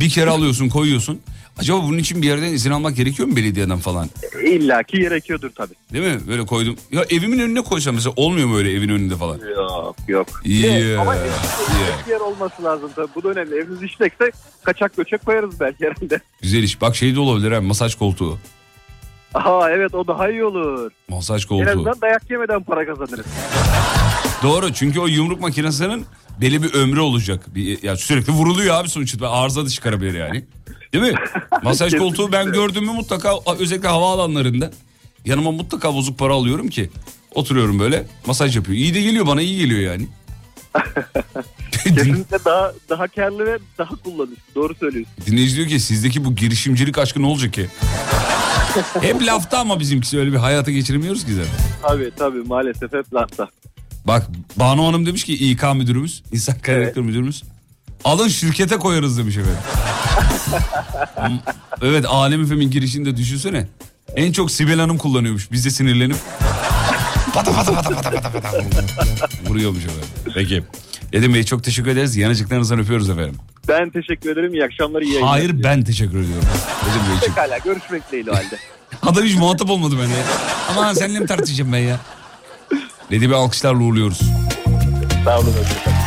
Bir 0.00 0.10
kere 0.10 0.30
alıyorsun 0.30 0.68
koyuyorsun. 0.68 1.20
Acaba 1.58 1.82
bunun 1.82 1.98
için 1.98 2.22
bir 2.22 2.26
yerden 2.26 2.52
izin 2.52 2.70
almak 2.70 2.96
gerekiyor 2.96 3.28
mu 3.28 3.36
belediyeden 3.36 3.78
falan? 3.78 4.08
İlla 4.44 4.82
ki 4.82 4.98
gerekiyordur 4.98 5.50
tabii. 5.50 5.74
Değil 5.92 6.14
mi? 6.14 6.20
Böyle 6.28 6.46
koydum. 6.46 6.76
Ya 6.92 7.04
evimin 7.10 7.38
önüne 7.38 7.62
koysam 7.62 7.94
mesela 7.94 8.12
olmuyor 8.16 8.46
mu 8.48 8.56
öyle 8.56 8.72
evin 8.72 8.88
önünde 8.88 9.16
falan? 9.16 9.38
Yok 9.56 9.96
yok. 10.08 10.26
Yeah, 10.44 11.00
Ama 11.00 11.14
yeah. 11.14 11.26
bir 12.06 12.10
yer 12.10 12.20
olması 12.20 12.64
lazım 12.64 12.90
tabii. 12.96 13.08
Bu 13.14 13.22
da 13.22 13.28
önemli. 13.28 13.54
Eviniz 13.54 13.82
işlekse 13.82 14.30
kaçak 14.64 14.96
göçek 14.96 15.24
koyarız 15.24 15.60
belki 15.60 15.84
herhalde. 15.84 16.20
Güzel 16.42 16.62
iş. 16.62 16.80
Bak 16.80 16.96
şey 16.96 17.14
de 17.14 17.20
olabilir 17.20 17.52
ha 17.52 17.60
masaj 17.60 17.94
koltuğu. 17.94 18.38
Aha 19.34 19.70
evet 19.70 19.94
o 19.94 20.06
daha 20.06 20.30
iyi 20.30 20.44
olur. 20.44 20.90
Masaj 21.08 21.42
En 21.44 21.48
koltuğu. 21.48 21.70
azından 21.70 22.00
dayak 22.00 22.30
yemeden 22.30 22.62
para 22.62 22.86
kazanırız. 22.86 23.26
Doğru 24.42 24.72
çünkü 24.72 25.00
o 25.00 25.06
yumruk 25.06 25.40
makinesinin 25.40 26.06
belli 26.40 26.62
bir 26.62 26.74
ömrü 26.74 27.00
olacak. 27.00 27.54
Bir, 27.54 27.82
ya 27.82 27.96
sürekli 27.96 28.32
vuruluyor 28.32 28.74
abi 28.74 28.88
sonuçta. 28.88 29.30
Arıza 29.30 29.64
da 29.64 29.68
çıkarabilir 29.68 30.14
yani. 30.14 30.44
Değil 30.92 31.04
mi? 31.04 31.14
Masaj 31.62 31.94
koltuğu 31.94 32.32
ben 32.32 32.52
gördüğümü 32.52 32.92
mutlaka 32.92 33.34
özellikle 33.58 33.88
havaalanlarında 33.88 34.70
yanıma 35.24 35.50
mutlaka 35.50 35.94
bozuk 35.94 36.18
para 36.18 36.32
alıyorum 36.34 36.68
ki 36.68 36.90
oturuyorum 37.34 37.78
böyle 37.78 38.06
masaj 38.26 38.56
yapıyor. 38.56 38.78
İyi 38.78 38.94
de 38.94 39.02
geliyor 39.02 39.26
bana 39.26 39.42
iyi 39.42 39.58
geliyor 39.58 39.80
yani. 39.80 40.08
Kesinlikle 41.70 42.38
daha 42.44 42.72
daha 42.88 43.06
karlı 43.08 43.46
ve 43.46 43.58
daha 43.78 43.96
kullanışlı. 43.96 44.36
Doğru 44.54 44.74
söylüyorsun. 44.74 45.12
Dinleyici 45.26 45.56
diyor 45.56 45.68
ki 45.68 45.80
sizdeki 45.80 46.24
bu 46.24 46.34
girişimcilik 46.36 46.98
aşkı 46.98 47.22
ne 47.22 47.26
olacak 47.26 47.52
ki? 47.52 47.68
Hep 49.00 49.22
lafta 49.22 49.58
ama 49.58 49.80
bizimkisi 49.80 50.18
öyle 50.18 50.32
bir 50.32 50.36
hayata 50.36 50.70
geçiremiyoruz 50.70 51.24
ki 51.26 51.34
zaten. 51.34 51.50
Tabii 51.82 52.10
tabii 52.18 52.38
maalesef 52.38 52.92
hep 52.92 53.14
lafta. 53.14 53.48
Bak 54.04 54.26
Banu 54.56 54.86
Hanım 54.86 55.06
demiş 55.06 55.24
ki 55.24 55.50
İK 55.50 55.62
müdürümüz, 55.74 56.22
insan 56.32 56.58
kaynakları 56.58 57.04
müdürümüz. 57.04 57.42
Alın 58.04 58.28
şirkete 58.28 58.76
koyarız 58.76 59.18
demiş 59.18 59.36
efendim. 59.36 59.58
Evet 61.82 62.04
Alem 62.08 62.42
Efem'in 62.42 62.70
girişinde 62.70 63.16
düşünsene. 63.16 63.66
En 64.16 64.32
çok 64.32 64.50
Sibel 64.50 64.80
Hanım 64.80 64.98
kullanıyormuş. 64.98 65.52
Biz 65.52 65.64
de 65.64 65.70
sinirlenip 65.70 66.16
pata 67.34 67.52
pata 67.52 67.72
pata 67.72 67.90
pata 67.90 68.10
pata 68.10 68.30
pata 68.30 68.48
vuruyormuş 69.48 69.84
efendim. 69.84 70.04
Peki. 70.34 70.64
Edim 71.12 71.34
Bey 71.34 71.44
çok 71.44 71.64
teşekkür 71.64 71.90
ederiz. 71.90 72.16
Yanıcıklarınızdan 72.16 72.78
öpüyoruz 72.78 73.10
efendim. 73.10 73.34
Ben 73.68 73.90
teşekkür 73.90 74.30
ederim. 74.32 74.54
İyi 74.54 74.64
akşamlar, 74.64 75.02
iyi 75.02 75.08
yayınlar. 75.12 75.30
Hayır 75.30 75.62
ben 75.62 75.84
teşekkür 75.84 76.18
ediyorum. 76.18 76.48
Edim 76.82 77.00
Bey 77.10 77.16
için. 77.16 77.26
Pekala 77.28 77.58
görüşmek 77.58 78.08
dileğiyle 78.08 78.30
o 78.30 78.34
halde. 78.34 78.58
Adam 79.02 79.24
hiç 79.24 79.34
muhatap 79.36 79.70
olmadı 79.70 79.94
benimle. 79.98 80.22
Aman 80.70 80.94
seninle 80.94 81.20
mi 81.20 81.26
tartışacağım 81.26 81.72
ben 81.72 81.78
ya? 81.78 81.96
Dedi 83.10 83.28
bir 83.28 83.34
alkışlarla 83.34 83.82
uğurluyoruz. 83.82 84.20
Sağ 85.24 85.38
olun. 85.38 85.46
hoşçakalın. 85.46 85.97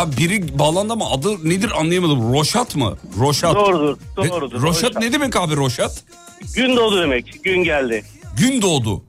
Ya 0.00 0.16
biri 0.18 0.58
bağlandı 0.58 0.92
ama 0.92 1.10
adı 1.10 1.48
nedir 1.48 1.70
anlayamadım. 1.80 2.32
Roşat 2.32 2.76
mı? 2.76 2.96
Roşat. 3.18 3.54
Doğrudur, 3.54 3.98
Ne- 4.18 4.28
doğrudur. 4.28 4.62
Roşat 4.62 4.96
ne 4.96 5.12
demek 5.12 5.36
abi 5.36 5.56
Roşat? 5.56 6.04
Gün 6.54 6.76
doğdu 6.76 7.02
demek, 7.02 7.44
gün 7.44 7.64
geldi. 7.64 8.04
Gün 8.38 8.62
doğdu. 8.62 9.02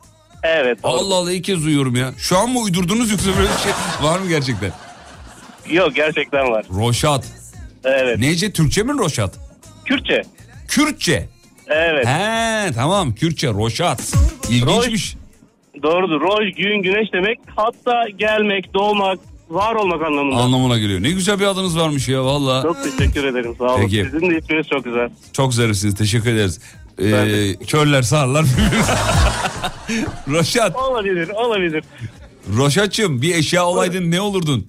Evet. 0.44 0.84
doğru. 0.84 0.92
Allah 0.92 1.16
Allah 1.16 1.32
ilk 1.32 1.44
kez 1.44 1.66
duyuyorum 1.66 1.96
ya. 1.96 2.12
Şu 2.18 2.38
an 2.38 2.50
mı 2.50 2.60
uydurdunuz 2.60 3.12
yoksa 3.12 3.28
böyle 3.28 3.50
bir 3.50 3.58
şey 3.64 3.72
var 4.08 4.20
mı 4.20 4.30
gerçekten? 4.30 4.72
Yok 5.70 5.96
gerçekten 5.96 6.52
var. 6.52 6.66
Roşat. 6.76 7.26
Evet. 7.84 8.20
Neyce 8.20 8.52
Türkçe 8.54 8.84
mi 8.84 8.94
Roşat? 8.94 9.36
Kürtçe. 9.86 10.22
Kürtçe. 10.68 11.30
Evet. 11.68 12.08
He 12.08 12.72
tamam 12.76 13.16
Kürtçe 13.16 13.48
Roşat. 13.48 14.14
İlginçmiş. 14.50 15.16
Doğrudur. 15.84 16.22
Roj, 16.22 16.56
gün, 16.56 16.82
güneş 16.82 17.14
demek. 17.14 17.40
Hatta 17.56 18.04
gelmek, 18.18 18.74
doğmak, 18.74 19.20
var 19.54 19.76
olmak 19.76 20.02
anlamında. 20.02 20.36
Anlamına 20.42 20.78
geliyor. 20.80 21.04
Ne 21.04 21.12
güzel 21.12 21.40
bir 21.40 21.46
adınız 21.46 21.78
varmış 21.80 22.08
ya 22.08 22.26
valla. 22.26 22.62
Çok 22.62 22.78
teşekkür 22.84 23.24
ederim. 23.24 23.56
Sağ 23.58 23.64
olun. 23.66 23.82
Peki. 23.82 24.06
Sizin 24.12 24.30
de 24.30 24.38
isminiz 24.38 24.68
çok 24.68 24.84
güzel. 24.84 25.10
Çok 25.34 25.54
zarifsiniz 25.54 25.96
teşekkür 25.96 26.30
ederiz. 26.34 26.60
Ee, 27.00 27.66
körler 27.68 28.02
sağırlar. 28.02 28.46
Roşat. 30.28 30.76
Olabilir, 30.76 31.30
olabilir. 31.30 31.84
Roşatçım 32.58 33.22
bir 33.22 33.36
eşya 33.36 33.66
olaydın 33.66 34.12
ne 34.12 34.22
olurdun? 34.22 34.68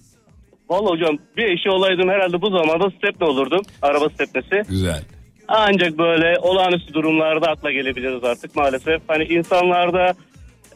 Vallahi 0.70 0.90
hocam 0.92 1.16
bir 1.36 1.44
eşi 1.44 1.70
olaydım 1.70 2.08
herhalde 2.08 2.42
bu 2.42 2.50
zamanda 2.50 2.90
stepne 2.90 3.26
olurdum. 3.26 3.62
Araba 3.82 4.08
stepnesi. 4.08 4.70
Güzel. 4.70 5.02
Ancak 5.48 5.98
böyle 5.98 6.38
olağanüstü 6.38 6.94
durumlarda 6.94 7.50
akla 7.50 7.72
gelebiliriz 7.72 8.24
artık 8.24 8.56
maalesef. 8.56 9.02
Hani 9.08 9.24
insanlarda 9.24 10.14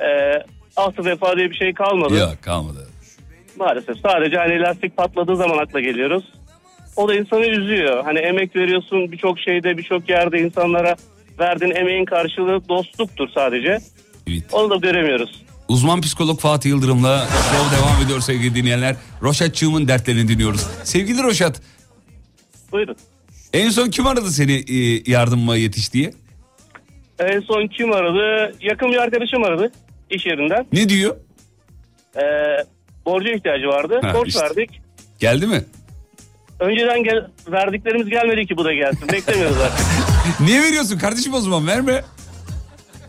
e, 0.00 0.08
asıl 0.76 1.04
vefa 1.04 1.36
diye 1.36 1.50
bir 1.50 1.56
şey 1.56 1.74
kalmadı. 1.74 2.16
Yok 2.18 2.42
kalmadı. 2.42 2.88
Maalesef 3.58 3.96
sadece 4.02 4.36
hani 4.36 4.60
lastik 4.60 4.96
patladığı 4.96 5.36
zaman 5.36 5.58
akla 5.58 5.80
geliyoruz. 5.80 6.24
O 6.96 7.08
da 7.08 7.14
insanı 7.14 7.46
üzüyor. 7.46 8.04
Hani 8.04 8.18
emek 8.18 8.56
veriyorsun 8.56 9.12
birçok 9.12 9.38
şeyde 9.38 9.78
birçok 9.78 10.08
yerde 10.08 10.38
insanlara 10.38 10.96
verdiğin 11.38 11.74
emeğin 11.74 12.04
karşılığı 12.04 12.68
dostluktur 12.68 13.28
sadece. 13.34 13.78
Evet. 14.28 14.42
Onu 14.52 14.70
da 14.70 14.76
göremiyoruz. 14.76 15.42
Uzman 15.68 16.00
psikolog 16.00 16.40
Fatih 16.40 16.70
Yıldırım'la 16.70 17.18
show 17.28 17.76
devam 17.76 18.02
ediyor 18.06 18.20
sevgili 18.20 18.54
dinleyenler. 18.54 18.96
Roşatçığımın 19.22 19.88
dertlerini 19.88 20.28
dinliyoruz. 20.28 20.66
Sevgili 20.84 21.22
Roşat 21.22 21.62
Buyurun. 22.72 22.96
en 23.52 23.70
son 23.70 23.90
kim 23.90 24.06
aradı 24.06 24.30
seni 24.30 24.52
e, 24.52 25.02
yardıma 25.10 25.56
yetiş 25.56 25.92
diye? 25.92 26.10
En 27.18 27.40
son 27.40 27.66
kim 27.66 27.92
aradı? 27.92 28.54
Yakın 28.60 28.92
bir 28.92 28.96
arkadaşım 28.96 29.44
aradı 29.44 29.72
iş 30.10 30.26
yerinden. 30.26 30.66
Ne 30.72 30.88
diyor? 30.88 31.16
Ee, 32.16 32.22
borca 33.06 33.30
ihtiyacı 33.32 33.66
vardı. 33.66 34.00
Ha, 34.02 34.14
Borç 34.14 34.28
işte. 34.28 34.40
verdik. 34.40 34.80
Geldi 35.18 35.46
mi? 35.46 35.64
Önceden 36.60 37.02
gel, 37.04 37.26
verdiklerimiz 37.48 38.08
gelmedi 38.08 38.46
ki 38.46 38.56
bu 38.56 38.64
da 38.64 38.72
gelsin. 38.72 39.08
Beklemiyoruz 39.12 39.56
artık. 39.60 39.86
Niye 40.40 40.62
veriyorsun 40.62 40.98
kardeşim 40.98 41.34
o 41.34 41.40
zaman 41.40 41.66
verme. 41.66 42.04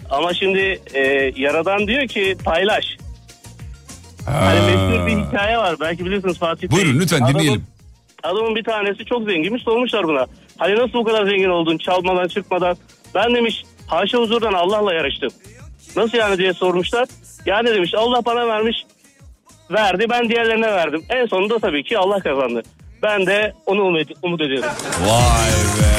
Ama 0.09 0.33
şimdi 0.33 0.81
e, 0.93 1.01
yaradan 1.35 1.87
diyor 1.87 2.07
ki 2.07 2.35
paylaş. 2.43 2.85
Hani 4.25 4.59
meşhur 4.59 5.07
bir 5.07 5.27
hikaye 5.27 5.57
var. 5.57 5.75
Belki 5.79 6.05
bilirsiniz 6.05 6.39
Fatih 6.39 6.61
Bey. 6.69 6.77
Buyurun 6.77 6.99
lütfen 6.99 7.17
Adamın- 7.21 7.33
dinleyelim. 7.33 7.65
Adamın 8.23 8.55
bir 8.55 8.63
tanesi 8.63 9.05
çok 9.05 9.23
zenginmiş 9.29 9.63
sormuşlar 9.63 10.07
buna. 10.07 10.25
Hani 10.57 10.75
nasıl 10.75 10.93
bu 10.93 11.03
kadar 11.03 11.25
zengin 11.29 11.49
oldun 11.49 11.77
çalmadan 11.77 12.27
çıkmadan. 12.27 12.77
Ben 13.15 13.35
demiş 13.35 13.63
haşa 13.87 14.17
huzurdan 14.17 14.53
Allah'la 14.53 14.93
yarıştım. 14.93 15.29
Nasıl 15.95 16.17
yani 16.17 16.37
diye 16.37 16.53
sormuşlar. 16.53 17.07
Yani 17.45 17.69
demiş 17.69 17.93
Allah 17.97 18.25
bana 18.25 18.47
vermiş 18.47 18.75
verdi 19.71 20.05
ben 20.09 20.29
diğerlerine 20.29 20.67
verdim. 20.67 21.03
En 21.09 21.25
sonunda 21.25 21.59
tabii 21.59 21.83
ki 21.83 21.97
Allah 21.97 22.19
kazandı. 22.19 22.63
Ben 23.03 23.25
de 23.25 23.53
onu 23.65 23.81
umut, 23.81 24.07
umut 24.23 24.41
ediyorum. 24.41 24.69
Vay 25.01 25.51
be. 25.81 25.97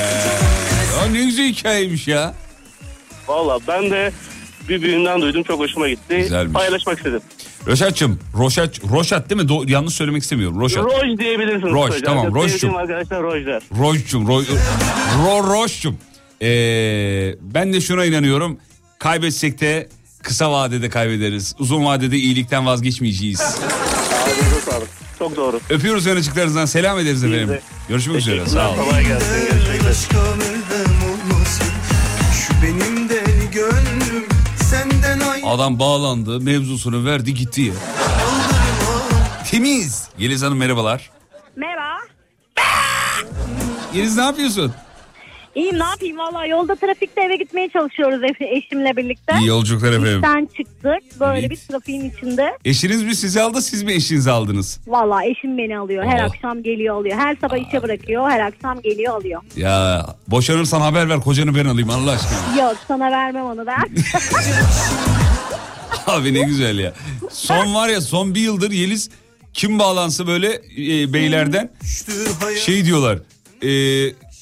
Ya 0.98 1.06
ne 1.12 1.24
güzel 1.24 1.46
hikayeymiş 1.48 2.08
ya. 2.08 2.34
Valla 3.28 3.58
ben 3.68 3.90
de 3.90 4.12
bir 4.68 4.82
büyüğümden 4.82 5.20
duydum 5.22 5.42
çok 5.42 5.60
hoşuma 5.60 5.88
gitti. 5.88 6.16
Güzelmiş. 6.16 6.52
Paylaşmak 6.52 6.96
istedim. 6.96 7.20
Roşatçım, 7.66 8.18
Roşat, 8.36 8.80
Roşat 8.90 9.30
değil 9.30 9.42
mi? 9.42 9.48
Do- 9.48 9.70
yanlış 9.70 9.94
söylemek 9.94 10.22
istemiyorum. 10.22 10.60
Roşat. 10.60 10.84
Roj 10.84 11.18
diyebilirsiniz. 11.18 11.72
Roj, 11.72 11.86
kısaca. 11.90 12.06
tamam, 12.06 12.34
Roj'cum. 12.34 12.76
arkadaşlar 12.76 13.22
Rojlar. 13.22 13.62
Rojcum, 13.78 14.28
Ro, 14.28 14.42
Ro, 15.24 15.52
Roşcum. 15.62 15.98
Ee, 16.42 17.34
ben 17.40 17.72
de 17.72 17.80
şuna 17.80 18.04
inanıyorum. 18.04 18.58
Kaybetsek 18.98 19.60
de 19.60 19.88
kısa 20.22 20.52
vadede 20.52 20.88
kaybederiz. 20.88 21.54
Uzun 21.58 21.84
vadede 21.84 22.16
iyilikten 22.16 22.66
vazgeçmeyeceğiz. 22.66 23.40
Ağzınıza 23.40 24.70
sağlık. 24.70 24.88
Çok 25.18 25.36
doğru. 25.36 25.60
Öpüyoruz 25.70 26.06
yanıcıklarınızdan. 26.06 26.66
Selam 26.66 26.98
ederiz 26.98 27.24
Biz 27.24 27.32
efendim. 27.32 27.48
de. 27.48 27.60
Görüşmek 27.88 28.16
üzere. 28.16 28.46
Sağ 28.46 28.70
olun. 28.70 28.84
Kolay 28.84 29.06
gelsin. 29.06 29.34
Görüşmek 29.34 29.74
üzere. 29.74 30.08
Adam 35.44 35.78
bağlandı, 35.78 36.40
mevzusunu 36.40 37.04
verdi 37.04 37.34
gitti 37.34 37.60
ya. 37.62 37.74
Temiz. 39.50 40.08
Yeliz 40.18 40.42
Hanım 40.42 40.58
merhabalar. 40.58 41.10
Merhaba. 41.56 41.98
Yeliz 43.94 44.16
ne 44.16 44.22
yapıyorsun? 44.22 44.72
İyiyim 45.58 45.78
ne 45.78 45.84
yapayım 45.84 46.18
valla 46.18 46.46
yolda 46.46 46.74
trafikte 46.74 47.20
eve 47.22 47.36
gitmeye 47.36 47.68
çalışıyoruz 47.68 48.20
eş- 48.24 48.64
eşimle 48.64 48.96
birlikte. 48.96 49.32
İyi 49.40 49.46
yolculuklar 49.46 49.92
efendim. 49.92 50.14
İşten 50.24 50.48
çıktık 50.56 51.20
böyle 51.20 51.38
Evet. 51.40 51.50
bir 51.50 51.56
trafiğin 51.56 52.10
içinde. 52.10 52.52
Eşiniz 52.64 53.02
mi 53.02 53.14
sizi 53.14 53.40
aldı 53.42 53.62
siz 53.62 53.82
mi 53.82 53.92
eşinizi 53.92 54.30
aldınız? 54.30 54.80
Valla 54.86 55.24
eşim 55.24 55.58
beni 55.58 55.78
alıyor. 55.78 56.04
Her 56.04 56.20
Oh. 56.20 56.24
akşam 56.24 56.62
geliyor 56.62 56.96
alıyor. 56.96 57.18
Her 57.18 57.36
sabah 57.36 57.68
işe 57.68 57.82
bırakıyor. 57.82 58.30
Her 58.30 58.40
akşam 58.40 58.80
geliyor 58.82 59.14
alıyor. 59.14 59.42
Ya 59.56 60.06
boşanırsan 60.28 60.80
haber 60.80 61.08
ver 61.08 61.20
kocanı 61.20 61.54
ben 61.54 61.64
alayım 61.66 61.90
Allah 61.90 62.10
aşkına. 62.10 62.62
Yok 62.68 62.76
sana 62.88 63.10
vermem 63.10 63.44
onu 63.44 63.66
ben. 63.66 63.84
Abi 66.06 66.34
ne 66.34 66.40
güzel 66.40 66.78
ya. 66.78 66.92
Son 67.30 67.74
var 67.74 67.88
ya 67.88 68.00
son 68.00 68.34
bir 68.34 68.40
yıldır 68.40 68.70
Yeliz 68.70 69.10
kim 69.52 69.78
bağlansa 69.78 70.26
böyle 70.26 70.52
e, 70.78 71.12
beylerden 71.12 71.70
şey 72.64 72.84
diyorlar. 72.84 73.18
E, 73.62 73.68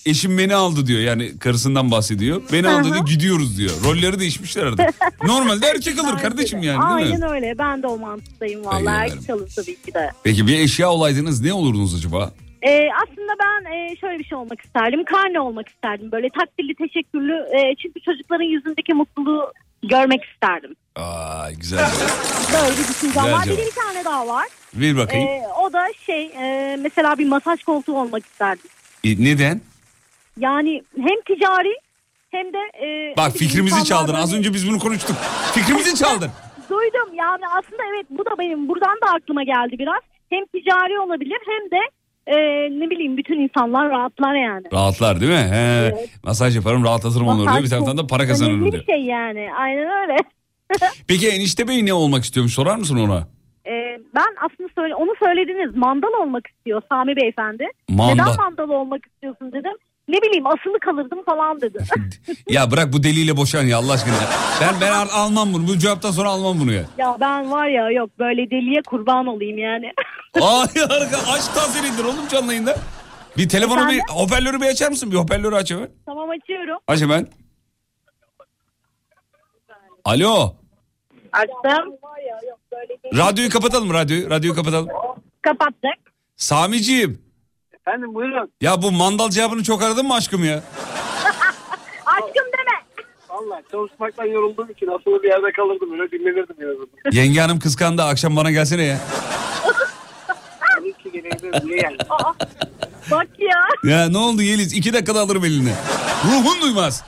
eşim 0.07 0.38
beni 0.38 0.54
aldı 0.54 0.86
diyor 0.86 1.00
yani 1.00 1.38
karısından 1.38 1.90
bahsediyor. 1.90 2.42
Beni 2.52 2.68
aldı 2.68 2.84
diyor 2.92 3.07
gidiyoruz 3.07 3.59
diyor. 3.59 3.70
Rolleri 3.84 4.18
değişmişler 4.20 4.66
artık. 4.66 4.88
Normalde 5.24 5.66
erkek 5.66 5.98
alır 6.04 6.18
kardeşim 6.18 6.62
yani 6.62 6.80
değil 6.98 7.12
Aynen 7.12 7.20
mi? 7.20 7.26
öyle. 7.34 7.59
Ben 7.59 7.82
de 7.82 7.86
o 7.86 7.98
mantıktayım 7.98 8.62
Peki 8.62 8.74
valla. 8.74 8.80
efendim. 9.04 9.18
Erkek 9.18 9.30
alır 9.30 9.52
tabii 9.57 9.76
ki 9.82 9.94
de. 9.94 10.11
Peki 10.24 10.46
bir 10.46 10.59
eşya 10.59 10.90
olaydınız 10.90 11.40
ne 11.42 11.52
olurdunuz 11.52 11.94
acaba? 11.94 12.32
Ee, 12.62 12.88
aslında 13.02 13.32
ben 13.40 13.72
e, 13.72 13.96
şöyle 13.96 14.18
bir 14.18 14.24
şey 14.24 14.38
olmak 14.38 14.61
isterdim. 14.64 15.04
Karne 15.04 15.40
olmak 15.40 15.68
isterdim. 15.68 16.12
Böyle 16.12 16.28
takdirli, 16.30 16.74
teşekkürlü. 16.74 17.32
E, 17.32 17.74
çünkü 17.82 18.00
çocukların 18.00 18.44
yüzündeki 18.44 18.94
mutluluğu 18.94 19.52
görmek 19.82 20.24
isterdim. 20.24 20.74
Aa 20.96 21.50
güzel. 21.52 21.78
Böyle 22.52 22.72
bir 22.72 22.88
düşüncem 22.88 23.11
Güzel 23.24 23.32
var. 23.32 23.44
Bir 23.44 23.50
de 23.50 23.57
cevap. 23.57 23.66
bir 23.66 23.74
tane 23.80 24.04
daha 24.04 24.26
var. 24.26 24.46
Ver 24.74 24.96
bakayım. 24.96 25.28
Ee, 25.28 25.42
o 25.64 25.72
da 25.72 25.86
şey 26.07 26.24
e, 26.26 26.76
mesela 26.82 27.18
bir 27.18 27.26
masaj 27.28 27.62
koltuğu 27.62 27.98
olmak 28.00 28.26
isterdim. 28.26 28.70
E, 29.04 29.24
neden? 29.24 29.61
Yani 30.41 30.82
hem 30.97 31.20
ticari 31.26 31.74
hem 32.30 32.53
de... 32.53 32.59
E, 32.87 33.16
Bak 33.16 33.32
fikrimizi 33.32 33.84
çaldın. 33.84 34.14
Az 34.14 34.34
önce 34.34 34.55
biz 34.55 34.68
bunu 34.70 34.78
konuştuk. 34.78 35.16
Fikrimizi 35.55 35.95
çaldın. 36.05 36.30
Duydum 36.70 37.14
yani 37.14 37.43
aslında 37.59 37.82
evet 37.95 38.07
bu 38.11 38.24
da 38.24 38.30
benim 38.39 38.68
buradan 38.68 38.97
da 39.07 39.07
aklıma 39.16 39.43
geldi 39.43 39.78
biraz. 39.78 40.01
Hem 40.30 40.47
ticari 40.47 41.01
olabilir 41.01 41.39
hem 41.47 41.70
de 41.70 41.80
e, 42.26 42.37
ne 42.80 42.91
bileyim 42.91 43.16
bütün 43.16 43.41
insanlar 43.41 43.91
rahatlar 43.91 44.34
yani. 44.34 44.64
Rahatlar 44.72 45.20
değil 45.20 45.32
mi? 45.32 45.49
He. 45.53 45.95
Masaj 46.24 46.57
yaparım 46.57 46.84
rahatlatırım 46.84 47.28
onları 47.28 47.53
diyor. 47.53 47.62
Bir 47.64 47.70
taraftan 47.70 47.99
da 47.99 48.07
para 48.07 48.26
kazanırım 48.26 48.57
Önemli 48.61 48.72
diyor. 48.72 48.82
bir 48.87 48.93
şey 48.93 49.03
yani 49.05 49.49
aynen 49.59 50.03
öyle. 50.03 50.16
Peki 51.09 51.28
enişte 51.28 51.68
bey 51.68 51.87
ne 51.87 51.93
olmak 51.93 52.24
istiyormuş 52.24 52.53
sorar 52.55 52.76
mısın 52.76 52.97
ona? 52.97 53.18
E, 53.66 53.72
ben 54.14 54.34
aslında 54.45 54.68
söyle, 54.78 54.95
onu 54.95 55.11
söylediniz 55.24 55.76
mandal 55.76 56.12
olmak 56.22 56.47
istiyor 56.47 56.82
Sami 56.89 57.16
Beyefendi. 57.16 57.66
Mandal. 57.89 58.12
Neden 58.24 58.37
mandal 58.37 58.68
olmak 58.68 59.07
istiyorsun 59.07 59.53
dedim. 59.53 59.72
Ne 60.09 60.16
bileyim 60.22 60.46
asılı 60.46 60.80
kalırdım 60.80 61.22
falan 61.24 61.61
dedi. 61.61 61.78
Ya 62.50 62.70
bırak 62.70 62.92
bu 62.92 63.02
deliyle 63.02 63.36
boşan 63.36 63.62
ya 63.62 63.78
Allah 63.78 63.92
aşkına. 63.92 64.14
Ben 64.61 64.74
ben 64.80 64.92
al- 64.92 65.09
almam 65.12 65.52
bunu. 65.54 65.68
Bu 65.68 65.78
cevaptan 65.78 66.11
sonra 66.11 66.28
almam 66.28 66.61
bunu 66.61 66.72
ya. 66.72 66.84
ya 66.98 67.16
ben 67.20 67.50
var 67.50 67.68
ya 67.68 67.90
yok 67.90 68.11
böyle 68.18 68.50
deliye 68.50 68.82
kurban 68.86 69.26
olayım 69.26 69.59
yani. 69.59 69.92
Ay 70.34 70.82
arka 70.82 71.18
aç 71.32 71.48
tazelindir 71.48 72.04
oğlum 72.04 72.28
canlı 72.28 72.52
yayında. 72.52 72.76
Bir 73.36 73.48
telefonu 73.48 73.88
bir 73.90 74.00
hoparlörü 74.11 74.61
bir 74.61 74.66
açar 74.66 74.90
mısın? 74.90 75.11
Bir 75.12 75.16
hoparlörü 75.16 75.54
aç 75.57 75.70
hemen. 75.70 75.88
tamam 76.07 76.30
açıyorum. 76.30 76.78
Aç 76.88 77.00
hemen. 77.02 77.26
Alo. 80.04 80.54
Açtım. 81.32 81.92
Radyoyu 83.16 83.50
kapatalım 83.50 83.94
radyoyu. 83.94 84.30
Radyoyu 84.30 84.54
kapatalım. 84.54 84.88
Kapattık. 85.42 86.12
Samiciğim. 86.36 87.25
Efendim 87.89 88.14
buyurun. 88.14 88.53
Ya 88.61 88.82
bu 88.82 88.93
mandal 88.93 89.30
cevabını 89.30 89.62
çok 89.62 89.82
aradın 89.82 90.07
mı 90.07 90.14
aşkım 90.14 90.45
ya? 90.45 90.55
Aşkım 92.07 92.47
deme. 92.59 93.07
Valla 93.28 93.62
çalışmaktan 93.70 94.24
yorulduğum 94.24 94.70
için 94.70 94.87
asılı 94.87 95.22
bir 95.22 95.28
yerde 95.28 95.53
kalırdım 95.53 95.93
öyle 95.93 96.11
dinlenirdim 96.11 96.57
yani. 96.61 96.76
Yenge 97.16 97.41
hanım 97.41 97.59
kıskandı 97.59 98.03
akşam 98.03 98.37
bana 98.37 98.51
gelsene 98.51 98.82
ya. 98.82 98.99
Tabii 100.76 100.93
ki 100.93 101.12
gelebilirim 101.12 101.68
niye? 101.68 101.97
Aa, 102.11 102.32
bak 103.11 103.28
ya. 103.39 103.91
Ya 103.91 104.09
ne 104.09 104.18
oldu 104.18 104.43
Yeliz? 104.43 104.72
İki 104.72 104.93
dakikada 104.93 105.20
alırım 105.20 105.45
eline. 105.45 105.74
Ruhun 106.24 106.61
duymaz. 106.62 107.05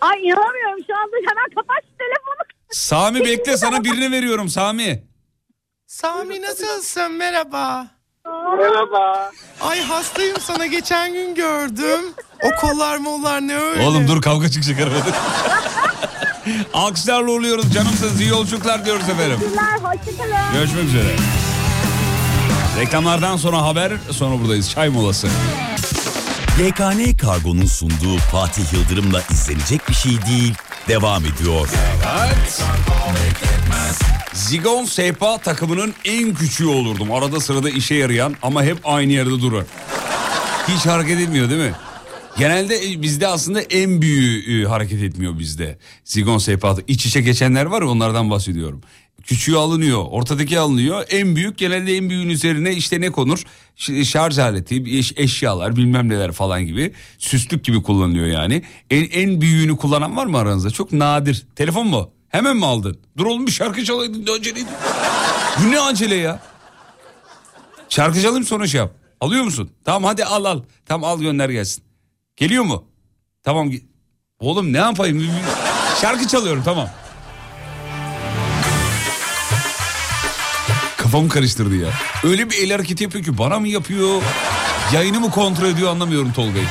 Ay 0.00 0.18
inanamıyorum 0.22 0.84
şu 0.86 0.96
anda 0.96 1.16
hemen 1.16 1.50
kapat 1.54 1.76
şu 1.90 1.98
telefonu. 1.98 2.44
Sami 2.70 3.20
bekle 3.24 3.56
sana 3.56 3.84
birini 3.84 4.12
veriyorum 4.12 4.48
Sami. 4.48 5.02
Sami 5.86 6.42
nasılsın 6.42 7.12
merhaba. 7.12 7.86
Merhaba. 8.58 9.30
Ay 9.60 9.80
hastayım 9.80 10.36
sana 10.40 10.66
geçen 10.66 11.12
gün 11.12 11.34
gördüm. 11.34 12.00
O 12.42 12.60
kollar 12.60 12.96
mollar 12.98 13.40
ne 13.40 13.56
öyle? 13.56 13.82
Oğlum 13.82 14.08
dur 14.08 14.22
kavga 14.22 14.48
çıkacak 14.50 14.80
arabada. 14.80 15.16
Alkışlarla 16.74 17.30
oluyoruz 17.30 17.72
canımsınız. 17.72 18.20
iyi 18.20 18.30
yolculuklar 18.30 18.84
diyoruz 18.84 19.08
efendim. 19.08 19.38
Hoşçakalın. 19.82 20.52
Görüşmek 20.52 20.84
üzere. 20.84 21.16
Reklamlardan 22.80 23.36
sonra 23.36 23.62
haber 23.62 23.92
sonra 24.10 24.40
buradayız. 24.40 24.70
Çay 24.70 24.88
molası. 24.88 25.28
YKN 26.60 27.16
Kargo'nun 27.16 27.66
sunduğu 27.66 28.18
Fatih 28.32 28.72
Yıldırım'la 28.72 29.20
izlenecek 29.30 29.88
bir 29.88 29.94
şey 29.94 30.12
değil 30.26 30.54
devam 30.88 31.22
ediyor. 31.24 31.68
Evet. 32.24 32.62
Zigon 34.34 34.84
Sehpa 34.84 35.38
takımının 35.38 35.94
en 36.04 36.34
küçüğü 36.34 36.66
olurdum. 36.66 37.12
Arada 37.12 37.40
sırada 37.40 37.70
işe 37.70 37.94
yarayan 37.94 38.34
ama 38.42 38.64
hep 38.64 38.78
aynı 38.84 39.12
yerde 39.12 39.30
durur. 39.30 39.62
Hiç 40.68 40.86
hareket 40.86 41.20
etmiyor 41.20 41.50
değil 41.50 41.60
mi? 41.60 41.72
Genelde 42.38 42.92
e, 42.92 43.02
bizde 43.02 43.26
aslında 43.26 43.60
en 43.60 44.02
büyüğü 44.02 44.62
e, 44.62 44.68
hareket 44.68 45.02
etmiyor 45.02 45.38
bizde. 45.38 45.78
Zigon 46.04 46.38
Sehpa 46.38 46.76
iç 46.88 47.06
içe 47.06 47.20
geçenler 47.20 47.66
var 47.66 47.82
ya 47.82 47.88
onlardan 47.88 48.30
bahsediyorum. 48.30 48.80
Küçüğü 49.22 49.56
alınıyor, 49.56 50.04
ortadaki 50.10 50.58
alınıyor. 50.58 51.04
En 51.10 51.36
büyük 51.36 51.58
genelde 51.58 51.96
en 51.96 52.10
büyüğün 52.10 52.28
üzerine 52.28 52.72
işte 52.72 53.00
ne 53.00 53.10
konur? 53.10 53.42
Şarj 54.04 54.38
aleti, 54.38 54.98
eş- 54.98 55.12
eşyalar 55.16 55.76
bilmem 55.76 56.08
neler 56.08 56.32
falan 56.32 56.66
gibi. 56.66 56.92
Süslük 57.18 57.64
gibi 57.64 57.82
kullanılıyor 57.82 58.26
yani. 58.26 58.62
En, 58.90 59.04
en 59.12 59.40
büyüğünü 59.40 59.76
kullanan 59.76 60.16
var 60.16 60.26
mı 60.26 60.38
aranızda? 60.38 60.70
Çok 60.70 60.92
nadir. 60.92 61.42
Telefon 61.56 61.86
mu? 61.86 62.10
Hemen 62.34 62.56
mi 62.56 62.66
aldın? 62.66 62.98
Dur 63.16 63.26
oğlum 63.26 63.46
bir 63.46 63.52
şarkı 63.52 63.84
çalaydın. 63.84 64.26
Aceleydi? 64.34 64.70
Bu 65.62 65.70
ne 65.70 65.80
acele 65.80 66.14
ya? 66.14 66.40
Şarkı 67.88 68.22
çalayım 68.22 68.44
sonra 68.44 68.66
şey 68.66 68.78
yap. 68.78 68.92
Alıyor 69.20 69.44
musun? 69.44 69.70
Tamam 69.84 70.04
hadi 70.04 70.24
al 70.24 70.44
al. 70.44 70.60
Tamam 70.86 71.10
al 71.10 71.20
gönder 71.20 71.48
gelsin. 71.48 71.84
Geliyor 72.36 72.64
mu? 72.64 72.84
Tamam. 73.42 73.70
Oğlum 74.40 74.72
ne 74.72 74.78
yapayım? 74.78 75.30
Şarkı 76.00 76.28
çalıyorum 76.28 76.62
tamam. 76.64 76.88
Kafamı 80.96 81.28
karıştırdı 81.28 81.76
ya. 81.76 81.88
Öyle 82.24 82.50
bir 82.50 82.56
el 82.62 82.72
hareketi 82.72 83.04
yapıyor 83.04 83.24
ki 83.24 83.38
bana 83.38 83.58
mı 83.60 83.68
yapıyor? 83.68 84.22
Yayını 84.92 85.20
mı 85.20 85.30
kontrol 85.30 85.68
ediyor 85.68 85.90
anlamıyorum 85.90 86.32
Tolga'yı. 86.32 86.66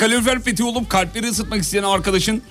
Kalorifer 0.00 0.42
fethi 0.42 0.64
olup 0.64 0.90
kalpleri 0.90 1.26
ısıtmak 1.28 1.60
isteyen 1.60 1.82
arkadaşın 1.82 2.42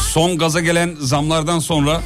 son 0.00 0.38
gaza 0.38 0.60
gelen 0.60 0.96
zamlardan 1.00 1.58
sonra 1.58 2.00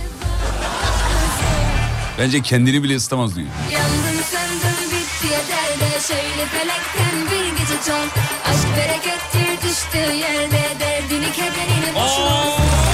bence 2.19 2.43
kendini 2.43 2.83
bile 2.83 2.97
ısıtamaz 2.97 3.37
diyor. 3.37 3.47
Yandım 3.73 4.25
söndüm 4.31 4.91
bitti 4.91 5.27
yeter 5.27 5.81
de 5.81 6.01
Şöyle 6.01 6.47
felekten 6.47 7.27
bir 7.31 7.59
gece 7.59 7.75
çok. 7.87 8.09
Aşk 8.49 8.77
berekettir 8.77 9.69
düştüğü 9.69 10.14
yerde 10.14 10.62
Derdini 10.81 11.33
kederini 11.33 11.95
boşuna 11.95 12.88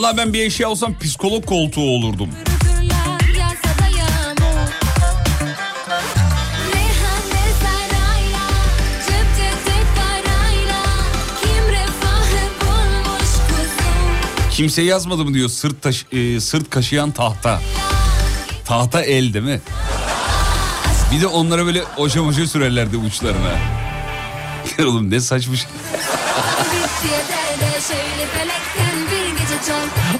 Vallahi 0.00 0.16
ben 0.16 0.32
bir 0.32 0.46
eşya 0.46 0.68
olsam 0.68 0.98
psikolog 0.98 1.46
koltuğu 1.46 1.80
olurdum. 1.80 2.28
Kimse 14.50 14.82
yazmadı 14.82 15.24
mı 15.24 15.34
diyor 15.34 15.48
sırt 15.48 15.82
taş, 15.82 16.06
e, 16.12 16.40
sırt 16.40 16.70
kaşıyan 16.70 17.10
tahta. 17.10 17.60
Tahta 18.64 19.02
el 19.02 19.34
değil 19.34 19.44
mi? 19.44 19.60
Bir 21.12 21.20
de 21.20 21.26
onlara 21.26 21.66
böyle 21.66 21.84
oşa 21.96 22.22
moşa 22.22 22.46
sürerlerdi 22.46 22.96
uçlarına. 22.96 23.58
Oğlum 24.78 25.10
ne 25.10 25.20
saçma 25.20 25.54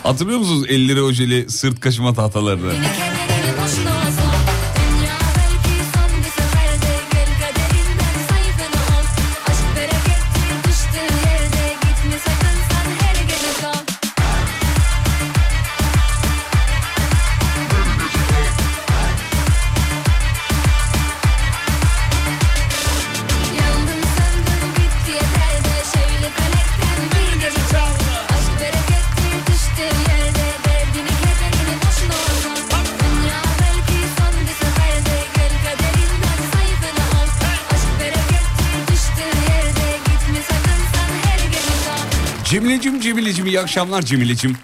Hatırlıyor 0.03 0.38
musunuz 0.38 0.64
elleri 0.68 1.03
ojeli 1.03 1.51
sırt 1.51 1.80
kaşıma 1.80 2.14
tahtalarını? 2.14 2.72
İyi 43.61 43.62
akşamlar 43.62 44.02
Cemile'cim. 44.02 44.56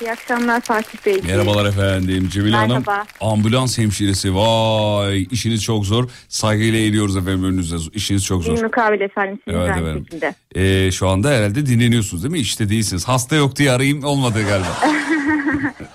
İyi 0.00 0.12
akşamlar 0.12 0.60
Fatih 0.60 1.06
Bey. 1.06 1.20
Merhabalar 1.26 1.66
efendim 1.66 2.28
Cemile 2.32 2.56
Hanım. 2.56 2.68
Merhaba. 2.86 3.04
Ambulans 3.20 3.78
hemşiresi 3.78 4.34
vay 4.34 5.26
işiniz 5.30 5.62
çok 5.62 5.86
zor. 5.86 6.08
Saygıyla 6.28 6.78
eğiliyoruz 6.78 7.16
efendim 7.16 7.44
önünüzde 7.44 7.76
işiniz 7.94 8.24
çok 8.24 8.44
zor. 8.44 8.56
Bir 8.56 8.62
mukabele 8.62 9.04
efendim 9.04 9.38
Evet 9.46 9.68
efendim. 9.70 10.06
Ee, 10.54 10.90
şu 10.92 11.08
anda 11.08 11.30
herhalde 11.30 11.66
dinleniyorsunuz 11.66 12.22
değil 12.22 12.32
mi? 12.32 12.38
İşte 12.38 12.68
değilsiniz. 12.68 13.08
Hasta 13.08 13.36
yok 13.36 13.56
diye 13.56 13.70
arayayım 13.72 14.04
olmadı 14.04 14.38
galiba. 14.48 14.78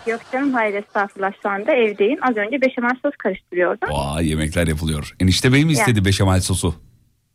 Yok 0.08 0.22
canım 0.34 0.54
hayır 0.54 0.74
estağfurullah 0.84 1.32
şu 1.44 1.50
anda 1.50 1.72
evdeyim. 1.74 2.20
Az 2.30 2.36
önce 2.38 2.62
beşamel 2.62 2.96
sos 3.02 3.12
karıştırıyordum. 3.24 3.90
Vay 3.92 4.30
yemekler 4.30 4.68
yapılıyor. 4.68 5.16
Enişte 5.20 5.54
bey 5.54 5.66
mi 5.66 5.72
istedi 5.72 6.06
beşamel 6.06 6.42
sosu? 6.42 6.76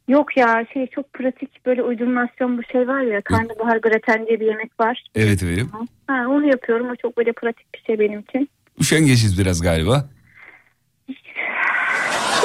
Yok 0.08 0.36
ya 0.36 0.66
şey 0.72 0.86
çok 0.86 1.12
pratik 1.12 1.66
böyle 1.66 1.82
uydurmasyon 1.82 2.58
bu 2.58 2.62
şey 2.72 2.88
var 2.88 3.00
ya 3.00 3.20
karnabahar 3.20 3.76
graten 3.76 4.26
diye 4.26 4.40
bir 4.40 4.46
yemek 4.46 4.80
var. 4.80 5.04
Evet 5.14 5.42
efendim. 5.42 5.70
Ha, 6.06 6.24
onu 6.28 6.46
yapıyorum 6.46 6.90
o 6.90 6.96
çok 6.96 7.16
böyle 7.16 7.32
pratik 7.32 7.74
bir 7.74 7.82
şey 7.86 7.98
benim 7.98 8.20
için. 8.20 8.48
Üşengeçiz 8.80 9.38
biraz 9.38 9.60
galiba. 9.62 10.04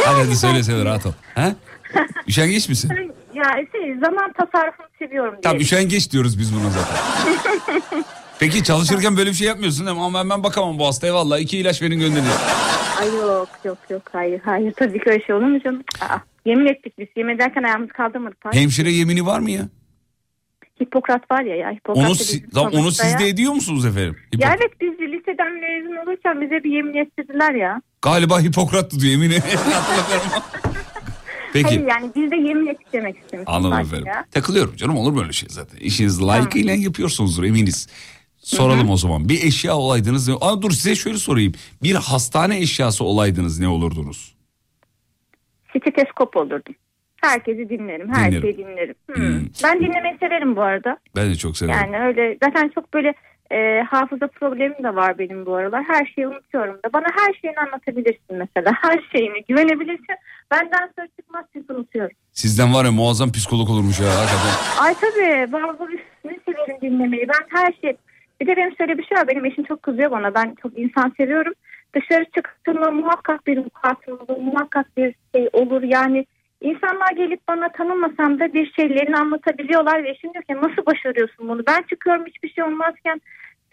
Hadi 0.05 0.21
hadi 0.25 0.35
söyle 0.35 0.63
söyle 0.63 0.85
rahat 0.85 1.05
ol. 1.05 1.11
Ha? 1.35 1.55
Üşengeç 2.27 2.69
misin? 2.69 2.91
Ya 3.33 3.65
şey 3.71 3.95
zaman 3.99 4.33
tasarrufunu 4.33 4.87
seviyorum 4.99 5.31
diye. 5.31 5.41
Tamam 5.41 5.59
üşengeç 5.61 6.11
diyoruz 6.11 6.39
biz 6.39 6.55
buna 6.55 6.69
zaten. 6.69 6.97
Peki 8.39 8.63
çalışırken 8.63 9.17
böyle 9.17 9.29
bir 9.29 9.35
şey 9.35 9.47
yapmıyorsun 9.47 9.85
değil 9.85 9.97
mi? 9.97 10.03
Ama 10.03 10.19
ben, 10.19 10.29
ben 10.29 10.43
bakamam 10.43 10.79
bu 10.79 10.87
hastaya 10.87 11.13
vallahi 11.13 11.41
iki 11.41 11.57
ilaç 11.57 11.81
verin 11.81 11.99
gönderin. 11.99 12.23
Ay 12.99 13.07
yok 13.15 13.49
yok 13.63 13.77
yok 13.89 14.01
hayır 14.11 14.41
hayır 14.45 14.73
tabii 14.73 14.99
ki 14.99 15.09
öyle 15.09 15.25
şey 15.25 15.35
olur 15.35 15.45
mu 15.45 15.59
canım? 15.63 15.83
Aa, 16.01 16.17
yemin 16.45 16.65
ettik 16.65 16.93
biz 16.99 17.07
yemin 17.15 17.35
ederken 17.35 17.63
ayağımızı 17.63 17.93
kaldırmadık. 17.93 18.43
Fatih. 18.43 18.59
Hemşire 18.59 18.91
yemini 18.91 19.25
var 19.25 19.39
mı 19.39 19.51
ya? 19.51 19.69
Hipokrat 20.81 21.31
var 21.31 21.41
ya 21.43 21.55
ya 21.55 21.71
Hipokrat 21.71 22.05
Onu, 22.05 22.15
si- 22.15 22.49
tam 22.49 22.67
onu 22.73 22.91
siz 22.91 23.19
de 23.19 23.27
ediyor 23.27 23.53
musunuz 23.53 23.85
efendim? 23.85 24.15
Hipo- 24.31 24.43
Ya 24.43 24.55
evet 24.59 24.71
biz 24.81 24.91
liseden 24.99 25.53
mezun 25.53 25.95
olurken 26.07 26.41
bize 26.41 26.63
bir 26.63 26.71
yemin 26.71 26.93
ettirdiler 26.93 27.53
ya. 27.53 27.81
Galiba 28.01 28.41
Hipokrat 28.41 28.91
diyor. 28.91 29.21
Hatırlamıyorum. 29.31 30.43
Peki. 31.53 31.65
Hayır 31.67 31.87
yani 31.87 32.11
biz 32.15 32.31
de 32.31 32.35
yemin 32.35 32.67
ettik 32.67 32.87
demek 32.93 33.15
istemiştim. 33.17 33.53
Anladım 33.53 33.71
Fatih 33.77 33.87
efendim. 33.87 34.07
ya. 34.07 34.25
Takılıyorum 34.31 34.75
canım 34.75 34.97
olur 34.97 35.15
böyle 35.17 35.33
şey 35.33 35.49
zaten. 35.51 35.77
İşiniz 35.77 36.21
layıkıyla 36.21 36.73
yapıyorsunuzdur 36.73 37.43
eminiz. 37.43 37.87
Soralım 38.37 38.89
o 38.89 38.97
zaman. 38.97 39.29
Bir 39.29 39.43
eşya 39.43 39.75
olaydınız 39.75 40.27
ne? 40.27 40.33
Aa, 40.41 40.61
dur 40.61 40.71
size 40.71 40.95
şöyle 40.95 41.17
sorayım. 41.17 41.53
Bir 41.83 41.95
hastane 41.95 42.59
eşyası 42.59 43.03
olaydınız 43.03 43.59
ne 43.59 43.67
olurdunuz? 43.67 44.35
Steteskop 45.79 46.37
olurdum. 46.37 46.75
Herkesi 47.21 47.69
dinlerim. 47.69 48.09
Her 48.13 48.31
Dinlerim. 48.31 48.41
şeyi 48.41 48.57
dinlerim. 48.57 48.95
Hmm. 49.13 49.45
Ben 49.63 49.79
dinlemeyi 49.79 50.17
severim 50.19 50.55
bu 50.55 50.61
arada. 50.61 50.97
Ben 51.15 51.29
de 51.29 51.35
çok 51.35 51.57
severim. 51.57 51.79
Yani 51.81 52.05
öyle 52.07 52.37
zaten 52.43 52.69
çok 52.75 52.93
böyle 52.93 53.13
e, 53.51 53.81
hafıza 53.81 54.27
problemim 54.27 54.83
de 54.83 54.95
var 54.95 55.17
benim 55.17 55.45
bu 55.45 55.55
aralar. 55.55 55.83
Her 55.87 56.05
şeyi 56.05 56.27
unutuyorum 56.27 56.75
da. 56.85 56.93
Bana 56.93 57.05
her 57.19 57.33
şeyini 57.33 57.57
anlatabilirsin 57.59 58.37
mesela. 58.37 58.73
Her 58.81 58.99
şeyini 59.11 59.43
güvenebilirsin. 59.49 60.15
Benden 60.51 60.89
söz 60.99 61.07
çıkmaz 61.19 61.45
çünkü 61.53 61.73
unutuyorum. 61.73 62.15
Sizden 62.31 62.73
var 62.73 62.85
ya 62.85 62.91
muazzam 62.91 63.31
psikolog 63.31 63.69
olurmuş 63.69 63.99
ya 63.99 64.07
hakikaten. 64.07 64.83
Ay 64.83 64.93
tabii 65.01 65.53
ben 65.53 65.79
bu 65.79 65.87
ne 66.25 66.37
severim 66.45 66.81
dinlemeyi. 66.81 67.27
Ben 67.27 67.57
her 67.59 67.73
şey 67.81 67.95
bir 68.41 68.47
de 68.47 68.57
benim 68.57 68.75
şöyle 68.77 68.97
bir 68.97 69.03
şey 69.03 69.17
var. 69.17 69.27
Benim 69.27 69.45
eşim 69.45 69.63
çok 69.63 69.83
kızıyor 69.83 70.11
bana. 70.11 70.33
Ben 70.35 70.55
çok 70.61 70.79
insan 70.79 71.13
seviyorum. 71.17 71.53
Dışarı 71.95 72.25
çıktığımda 72.25 72.91
muhakkak 72.91 73.47
bir 73.47 73.57
vukuatım 73.57 74.13
olur. 74.13 74.37
Muhakkak 74.41 74.97
bir 74.97 75.15
şey 75.35 75.49
olur. 75.53 75.83
Yani 75.83 76.25
insanlar 76.61 77.11
gelip 77.17 77.47
bana 77.47 77.69
tanımasam 77.69 78.39
da 78.39 78.53
bir 78.53 78.71
şeylerini 78.71 79.17
anlatabiliyorlar. 79.17 80.03
Ve 80.03 80.09
eşim 80.09 80.33
diyor 80.33 80.43
ki 80.43 80.55
nasıl 80.55 80.85
başarıyorsun 80.85 81.49
bunu? 81.49 81.63
Ben 81.67 81.81
çıkıyorum 81.81 82.25
hiçbir 82.25 82.49
şey 82.49 82.63
olmazken 82.63 83.21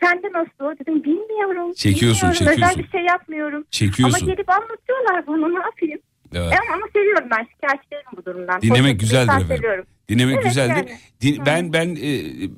sende 0.03 0.29
nasıl? 0.33 0.79
Dedim 0.79 1.05
bilmiyorum. 1.05 1.73
Çekiyorsun, 1.73 2.31
bilmiyorum. 2.31 2.53
Özel 2.53 2.55
çekiyorsun. 2.55 2.83
bir 2.83 2.89
şey 2.89 3.03
yapmıyorum. 3.03 3.65
Çekiyorsun. 3.71 4.27
Ama 4.27 4.33
gelip 4.35 4.51
anlatıyorlar 4.51 5.27
bana 5.27 5.49
ne 5.49 5.65
yapayım? 5.65 6.01
Evet. 6.35 6.53
E 6.53 6.57
ama, 6.75 6.87
seviyorum 6.93 7.29
ben 7.31 7.47
şikayetçi 7.55 7.91
değilim 7.91 8.05
bu 8.17 8.25
durumdan. 8.25 8.61
Dinlemek 8.63 8.83
Pozitif 8.83 9.01
güzeldir 9.01 9.33
efendim. 9.33 9.57
seviyorum. 9.57 9.85
Dinlemek 10.09 10.35
Evet, 10.35 10.45
güzeldir. 10.45 10.77
yani. 10.77 10.99
Din- 11.21 11.47
ben 11.47 11.73
ben 11.73 11.89
e, 11.97 12.11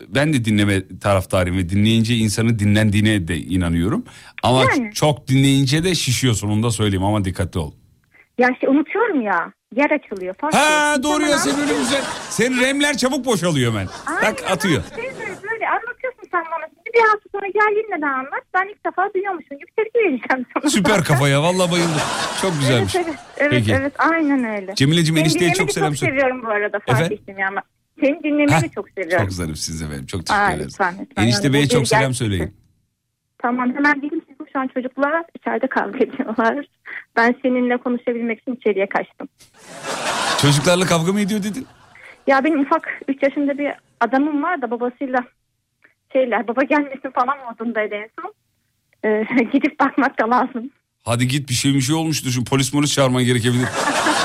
ben 0.09 0.33
de 0.33 0.45
dinleme 0.45 0.99
taraftarıyım 0.99 1.59
ve 1.59 1.69
dinleyince 1.69 2.15
insanın 2.15 2.59
dinlendiğine 2.59 3.29
de 3.29 3.37
inanıyorum. 3.37 4.05
Ama 4.43 4.63
Yani. 4.65 4.93
çok 4.95 5.29
dinleyince 5.29 5.85
de 5.85 5.95
şişiyorsun 5.95 6.49
onu 6.49 6.63
da 6.63 6.71
söyleyeyim 6.71 7.05
ama 7.05 7.25
dikkatli 7.25 7.61
ol. 7.61 7.73
Ya 8.39 8.49
işte 8.53 8.69
unutuyorum 8.69 9.21
ya. 9.23 9.53
Yer 9.77 9.91
açılıyor. 9.91 10.35
Fark 10.35 10.55
Ha 10.55 10.93
yok. 10.95 11.03
doğru 11.05 11.23
ya 11.23 11.29
Tamam. 11.29 11.45
sen 11.45 11.61
öyle 11.61 11.79
güzel. 11.79 12.03
Senin 12.31 12.61
remler 12.61 12.97
çabuk 12.97 13.25
boşalıyor 13.25 13.73
hemen. 13.73 13.87
Tak 14.21 14.51
atıyor. 14.51 14.83
Şey 14.97 15.05
böyle 15.51 15.69
anlatıyorsun 15.69 16.23
sen 16.31 16.45
bana. 16.53 16.60
Bir 16.95 17.01
hafta 17.01 17.29
sonra 17.33 17.47
gel 17.47 17.77
yeniden 17.77 18.03
anlat. 18.09 18.45
Ben 18.55 18.69
ilk 18.69 18.87
defa 18.87 19.15
duyuyormuşum 19.15 19.59
gibi 19.59 19.71
tepki 19.77 19.99
vereceğim 19.99 20.47
sana. 20.55 20.71
Süper 20.71 21.05
kafa 21.05 21.29
ya 21.29 21.43
vallahi 21.43 21.73
bayıldım. 21.73 22.01
Çok 22.43 22.53
güzelmiş. 22.61 22.97
Evet 22.97 23.07
evet, 23.37 23.51
Peki. 23.51 23.73
evet 23.81 23.93
aynen 23.99 24.45
öyle. 24.45 24.75
Cemile'cim, 24.75 25.17
enişteye 25.17 25.53
çok 25.53 25.69
de 25.69 25.73
selam 25.73 25.89
çok 25.91 25.99
söyle. 25.99 26.13
seviyorum 26.13 26.43
bu 26.43 26.49
arada? 26.49 26.79
Fatih'cim 26.87 27.39
ya. 27.39 27.49
ama 27.49 27.63
Seni 28.01 28.23
dinlemeyi 28.23 28.63
de 28.63 28.69
çok 28.75 28.89
seviyorum. 28.91 29.25
Çok 29.27 29.33
zarif 29.33 29.59
siz 29.59 29.83
efendim. 29.83 30.07
Çok 30.07 30.27
teşekkür 30.27 30.45
Ay, 30.45 30.55
ederiz. 30.55 30.67
lütfen, 30.73 30.95
lütfen. 31.01 31.23
Enişte 31.23 31.43
Yani 31.47 31.55
Bey'e 31.55 31.69
çok 31.69 31.89
selam 31.89 32.03
gerçek. 32.03 32.17
söyleyin. 32.17 32.55
Tamam 33.39 33.75
hemen 33.75 34.03
dedim 34.03 34.23
çünkü 34.29 34.53
şu 34.53 34.59
an 34.59 34.69
çocuklar 34.75 35.23
içeride 35.41 35.67
kavga 35.67 35.99
ediyorlar. 36.05 36.65
Ben 37.17 37.35
seninle 37.43 37.77
konuşabilmek 37.77 38.41
için 38.43 38.55
içeriye 38.55 38.87
kaçtım. 38.89 39.29
Çocuklarla 40.43 40.87
kavga 40.87 41.13
mı 41.13 41.21
ediyor 41.21 41.43
dedin? 41.43 41.67
Ya 42.27 42.45
benim 42.45 42.61
ufak 42.61 43.01
3 43.09 43.23
yaşında 43.23 43.59
bir 43.59 43.73
adamım 44.01 44.43
var 44.43 44.63
da 44.63 44.71
babasıyla 44.71 45.19
şeyler 46.13 46.49
baba 46.49 46.63
gelmesin 46.63 47.11
falan 47.15 47.37
modundaydı 47.51 47.95
en 47.95 48.09
son. 48.21 48.35
Ee, 49.05 49.25
gidip 49.53 49.81
bakmak 49.81 50.21
da 50.21 50.31
lazım. 50.31 50.71
Hadi 51.05 51.29
git 51.29 51.49
bir 51.49 51.55
şey 51.55 51.75
bir 51.75 51.81
şey 51.81 51.95
olmuştur. 51.95 52.31
Şu 52.31 52.45
polis 52.45 52.71
polis 52.73 52.93
çağırman 52.95 53.25
gerekebilir. 53.25 53.69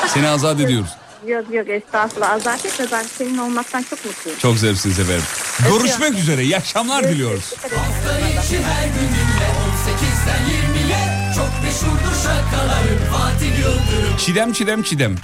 Seni 0.07 0.27
azat 0.27 0.59
ediyoruz. 0.59 0.89
Yok 1.27 1.53
yok 1.53 1.69
estağfurullah 1.69 2.31
azat 2.31 2.65
etme 2.65 2.86
ben 2.91 3.03
senin 3.03 3.38
olmaktan 3.38 3.81
çok 3.83 4.05
mutluyum. 4.05 4.39
Çok 4.39 4.57
zarifsiniz 4.57 4.99
efendim. 4.99 5.23
Görüşmek 5.69 6.13
üzere. 6.19 6.43
İyi 6.43 6.57
akşamlar 6.57 7.03
diliyoruz. 7.03 7.53
Hafta 7.53 8.19
içi 8.19 8.63
her 8.63 8.86
gün 8.86 9.07
dinle 9.15 9.47
18'den 9.65 10.41
20'ye 10.49 11.33
Çok 11.36 11.63
meşhurdur 11.63 12.15
şakalarım 12.23 12.99
Fatih 13.11 13.59
Yıldırım 13.59 14.17
Çidem 14.17 14.53
çidem 14.53 14.83
çidem. 14.83 15.15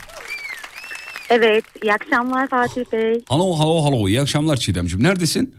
Evet 1.30 1.66
iyi 1.84 1.94
akşamlar 1.94 2.48
Fatih 2.48 2.84
Bey. 2.92 3.24
Halo 3.30 3.60
halo 3.60 3.84
halo. 3.84 4.08
İyi 4.08 4.22
akşamlar 4.22 4.58
Çiğdemciğim. 4.58 5.04
Neredesin? 5.04 5.56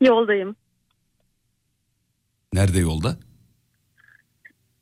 Yoldayım. 0.00 0.56
Nerede 2.52 2.78
yolda? 2.78 3.16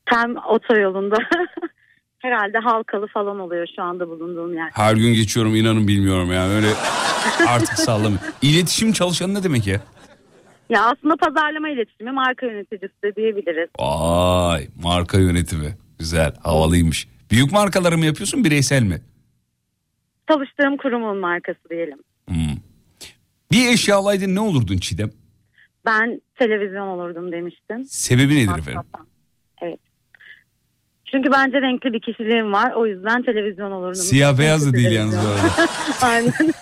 Tam 0.05 0.35
otoyolunda. 0.35 1.15
Herhalde 2.19 2.57
halkalı 2.57 3.07
falan 3.07 3.39
oluyor 3.39 3.67
şu 3.75 3.83
anda 3.83 4.09
bulunduğum 4.09 4.53
yer. 4.53 4.69
Her 4.73 4.95
gün 4.95 5.13
geçiyorum 5.13 5.55
inanın 5.55 5.87
bilmiyorum 5.87 6.31
ya. 6.31 6.47
Öyle 6.49 6.67
artık 7.47 7.73
sallamıyorum. 7.79 8.27
İletişim 8.41 8.91
çalışanı 8.93 9.33
ne 9.33 9.43
demek 9.43 9.67
ya? 9.67 9.81
Ya 10.69 10.85
aslında 10.85 11.15
pazarlama 11.15 11.69
iletişimi 11.69 12.11
marka 12.11 12.45
yöneticisi 12.45 12.93
de 13.03 13.15
diyebiliriz. 13.15 13.69
Vay 13.79 14.67
marka 14.83 15.19
yönetimi. 15.19 15.77
Güzel 15.99 16.33
havalıymış. 16.43 17.07
Büyük 17.31 17.51
markaları 17.51 17.97
mı 17.97 18.05
yapıyorsun 18.05 18.43
bireysel 18.43 18.83
mi? 18.83 19.01
Çalıştığım 20.29 20.77
kurumun 20.77 21.17
markası 21.17 21.59
diyelim. 21.69 21.97
Bir 23.51 23.67
eşya 23.73 23.95
alaydın 23.97 24.35
ne 24.35 24.39
olurdun 24.39 24.77
Çiğdem? 24.77 25.11
Ben 25.85 26.21
televizyon 26.39 26.87
olurdum 26.87 27.31
demiştim. 27.31 27.85
Sebebi 27.85 28.35
nedir 28.35 28.59
efendim? 28.59 28.81
Evet. 29.61 29.79
Çünkü 31.11 31.31
bence 31.31 31.61
renkli 31.61 31.93
bir 31.93 32.01
kişiliğim 32.01 32.53
var. 32.53 32.71
O 32.73 32.85
yüzden 32.87 33.23
televizyon 33.23 33.71
olurdum. 33.71 33.95
Siyah 33.95 34.37
beyaz 34.39 34.67
da 34.67 34.73
değil 34.73 34.91
yalnız 34.91 35.15
bu 35.17 35.21
televizyon. 35.21 35.49
arada. 35.49 35.71
Aynen. 36.01 36.33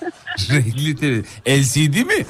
Renkli 0.51 0.95
tele- 0.95 1.23
LCD 1.59 2.05
mi? 2.05 2.25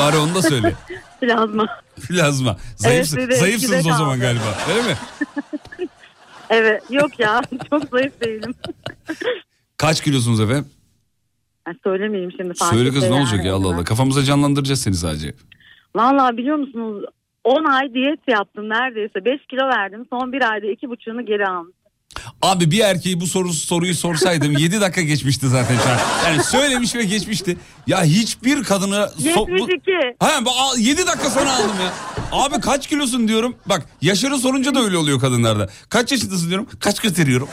Bari 0.00 0.16
onu 0.16 0.34
da 0.34 0.42
söyle. 0.42 0.74
Plazma. 1.20 1.66
Plazma. 2.08 2.56
Zayıf, 2.76 3.14
Evet, 3.18 3.38
zayıfsınız 3.38 3.86
o 3.86 3.92
zaman 3.92 4.20
galiba. 4.20 4.58
Öyle 4.70 4.82
mi? 4.82 4.96
Evet. 6.50 6.82
Yok 6.90 7.20
ya. 7.20 7.42
Çok 7.70 7.84
zayıf 7.88 8.20
değilim. 8.20 8.54
Kaç 9.76 10.00
kilosunuz 10.00 10.40
efendim? 10.40 10.66
Söylemeyeyim 11.84 12.32
şimdi. 12.36 12.54
Fatih 12.54 12.76
Söyle 12.76 12.90
kız 12.90 13.10
ne 13.10 13.14
olacak 13.14 13.44
ya 13.44 13.54
Allah 13.54 13.74
Allah. 13.74 13.84
Kafamıza 13.84 14.22
canlandıracağız 14.22 14.82
seni 14.82 14.94
sadece. 14.94 15.34
Vallahi 15.96 16.36
biliyor 16.36 16.56
musunuz 16.56 17.04
10 17.44 17.64
ay 17.64 17.94
diyet 17.94 18.20
yaptım 18.28 18.68
neredeyse. 18.68 19.24
5 19.24 19.46
kilo 19.46 19.68
verdim. 19.68 20.06
Son 20.10 20.32
bir 20.32 20.52
ayda 20.52 20.66
2,5'unu 20.66 21.22
geri 21.26 21.46
aldım. 21.46 21.72
Abi 22.42 22.70
bir 22.70 22.80
erkeği 22.80 23.20
bu 23.20 23.26
soru, 23.26 23.52
soruyu 23.52 23.94
sorsaydım 23.94 24.52
7 24.52 24.80
dakika 24.80 25.02
geçmişti 25.02 25.48
zaten 25.48 25.76
şu 25.76 25.90
an. 25.90 25.98
Yani 26.30 26.44
söylemiş 26.44 26.94
ve 26.94 27.04
geçmişti. 27.04 27.56
Ya 27.86 28.04
hiçbir 28.04 28.64
kadını... 28.64 28.94
so- 29.18 29.48
bu- 29.48 29.56
72. 29.58 29.92
Ha, 30.20 30.40
7 30.78 31.06
dakika 31.06 31.30
sonra 31.30 31.52
aldım 31.56 31.76
ya. 31.80 31.92
Abi 32.32 32.60
kaç 32.60 32.86
kilosun 32.86 33.28
diyorum. 33.28 33.56
Bak 33.66 33.86
yaşını 34.02 34.38
sorunca 34.38 34.74
da 34.74 34.80
öyle 34.80 34.96
oluyor 34.96 35.20
kadınlarda. 35.20 35.68
Kaç 35.88 36.12
yaşındasın 36.12 36.48
diyorum. 36.48 36.68
Kaç 36.80 37.00
gösteriyorum. 37.00 37.48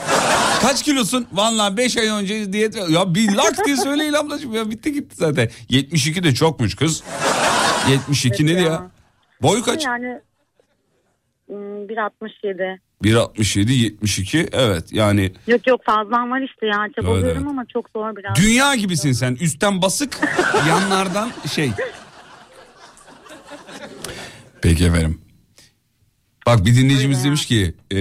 Kaç 0.62 0.84
kilosun? 0.84 1.28
Vallahi 1.34 1.78
5 1.78 1.98
ay 1.98 2.08
önce 2.08 2.54
diyet... 2.54 2.90
Ya 2.90 3.16
bir 3.16 3.32
lak 3.36 3.66
diye 3.66 3.78
söyleyin 3.78 4.14
ablacığım 4.14 4.54
ya 4.54 4.72
bitti 4.72 4.94
gitti 4.94 5.16
zaten. 5.16 5.50
72 5.70 6.24
de 6.24 6.34
çokmuş 6.34 6.76
kız. 6.76 7.04
72 7.90 8.46
nedir 8.46 8.62
ya? 8.62 8.92
Boy 9.42 9.64
kaç? 9.64 9.86
Yani 9.86 10.20
hmm, 11.48 11.56
1.67. 11.88 12.78
1.67 13.04 13.72
72 13.72 14.48
evet 14.52 14.94
yani 14.94 15.32
Yok 15.48 15.68
yok 15.68 15.82
fazlam 15.86 16.32
var 16.32 16.42
işte 16.42 16.66
ya 16.66 16.88
çabalıyorum 16.96 17.26
Evet, 17.26 17.38
evet. 17.38 17.48
ama 17.50 17.66
çok 17.74 17.90
zor 17.96 18.16
biraz. 18.16 18.36
dünya 18.36 18.76
gibisin 18.76 19.12
sen 19.12 19.36
üstten 19.42 19.82
basık 19.82 20.20
yanlardan 20.70 21.32
şey. 21.56 21.72
Peki 24.62 24.86
efendim. 24.86 25.22
Bak 26.46 26.66
bir 26.66 26.76
dinleyicimiz 26.76 27.24
demiş 27.24 27.46
ki 27.46 27.74
e, 27.92 27.98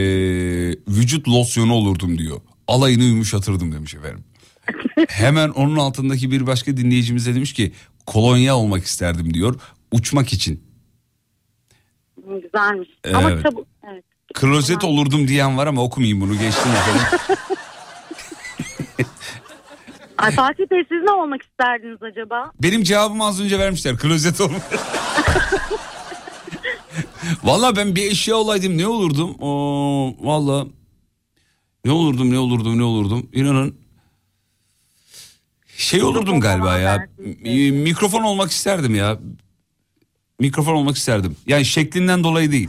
vücut 0.89 1.29
losyonu 1.29 1.73
olurdum 1.75 2.19
diyor. 2.19 2.41
Alayını 2.69 3.03
yumuşatırdım 3.03 3.73
demiş 3.73 3.95
efendim. 3.95 4.25
Hemen 5.09 5.49
onun 5.49 5.77
altındaki 5.77 6.31
bir 6.31 6.47
başka 6.47 6.77
dinleyicimiz 6.77 7.27
de 7.27 7.35
demiş 7.35 7.53
ki 7.53 7.73
kolonya 8.07 8.57
olmak 8.57 8.85
isterdim 8.85 9.35
diyor. 9.35 9.61
Uçmak 9.93 10.33
için. 10.33 10.65
Güzelmiş. 12.17 12.89
Ama 13.15 13.31
Evet. 13.31 13.43
çabuk. 13.43 13.67
Evet. 13.93 14.05
Klozet 14.41 14.85
olurdum 14.85 15.29
diyen 15.29 15.57
var 15.57 15.67
ama 15.67 15.83
okumayayım 15.83 16.21
bunu 16.21 16.33
geçtim 16.39 16.73
efendim. 16.73 17.03
Ay 20.19 20.31
Fatih 20.33 20.65
Bey 20.71 20.85
siz 20.89 21.03
ne 21.03 21.11
olmak 21.13 21.43
isterdiniz 21.43 22.03
acaba? 22.03 22.53
Benim 22.63 22.83
cevabımı 22.83 23.25
az 23.25 23.41
önce 23.41 23.59
vermişler. 23.59 23.97
Klozet 23.97 24.41
olmak. 24.41 24.63
Valla 27.45 27.77
ben 27.77 27.97
bir 27.97 28.11
eşya 28.11 28.37
olaydım 28.37 28.79
ne 28.79 28.87
olurdum? 28.87 29.37
Oo, 29.41 30.15
Valla 30.21 30.67
ne 31.85 31.93
olurdum 31.93 32.31
ne 32.33 32.39
olurdum 32.39 32.79
ne 32.79 32.83
olurdum? 32.85 33.29
İnanın 33.33 33.77
şey 35.77 36.03
olurdum 36.03 36.41
galiba 36.41 36.79
ya. 36.79 37.09
Mi- 37.19 37.73
Mikrofon 37.73 38.23
olmak 38.23 38.51
isterdim 38.51 38.95
ya. 38.95 39.19
Mikrofon 40.41 40.75
olmak 40.75 40.97
isterdim. 40.97 41.37
Yani 41.47 41.65
şeklinden 41.65 42.25
dolayı 42.25 42.53
değil. 42.53 42.69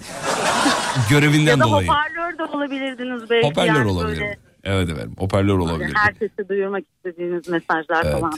Görevinden 1.09 1.51
ya 1.51 1.59
da 1.59 1.63
dolayı. 1.63 1.87
hoparlör 1.87 2.37
de 2.37 2.43
olabilirdiniz 2.43 3.29
belki. 3.29 3.47
Hoparlör 3.47 3.75
yani 3.75 3.91
olabilir. 3.91 4.19
böyle 4.19 4.37
Evet 4.63 4.89
efendim 4.89 5.15
hoparlör 5.17 5.57
olabilir. 5.57 5.93
Herkese 5.95 6.49
duyurmak 6.49 6.83
istediğiniz 6.97 7.47
mesajlar 7.47 8.05
Evet. 8.05 8.19
falan. 8.19 8.33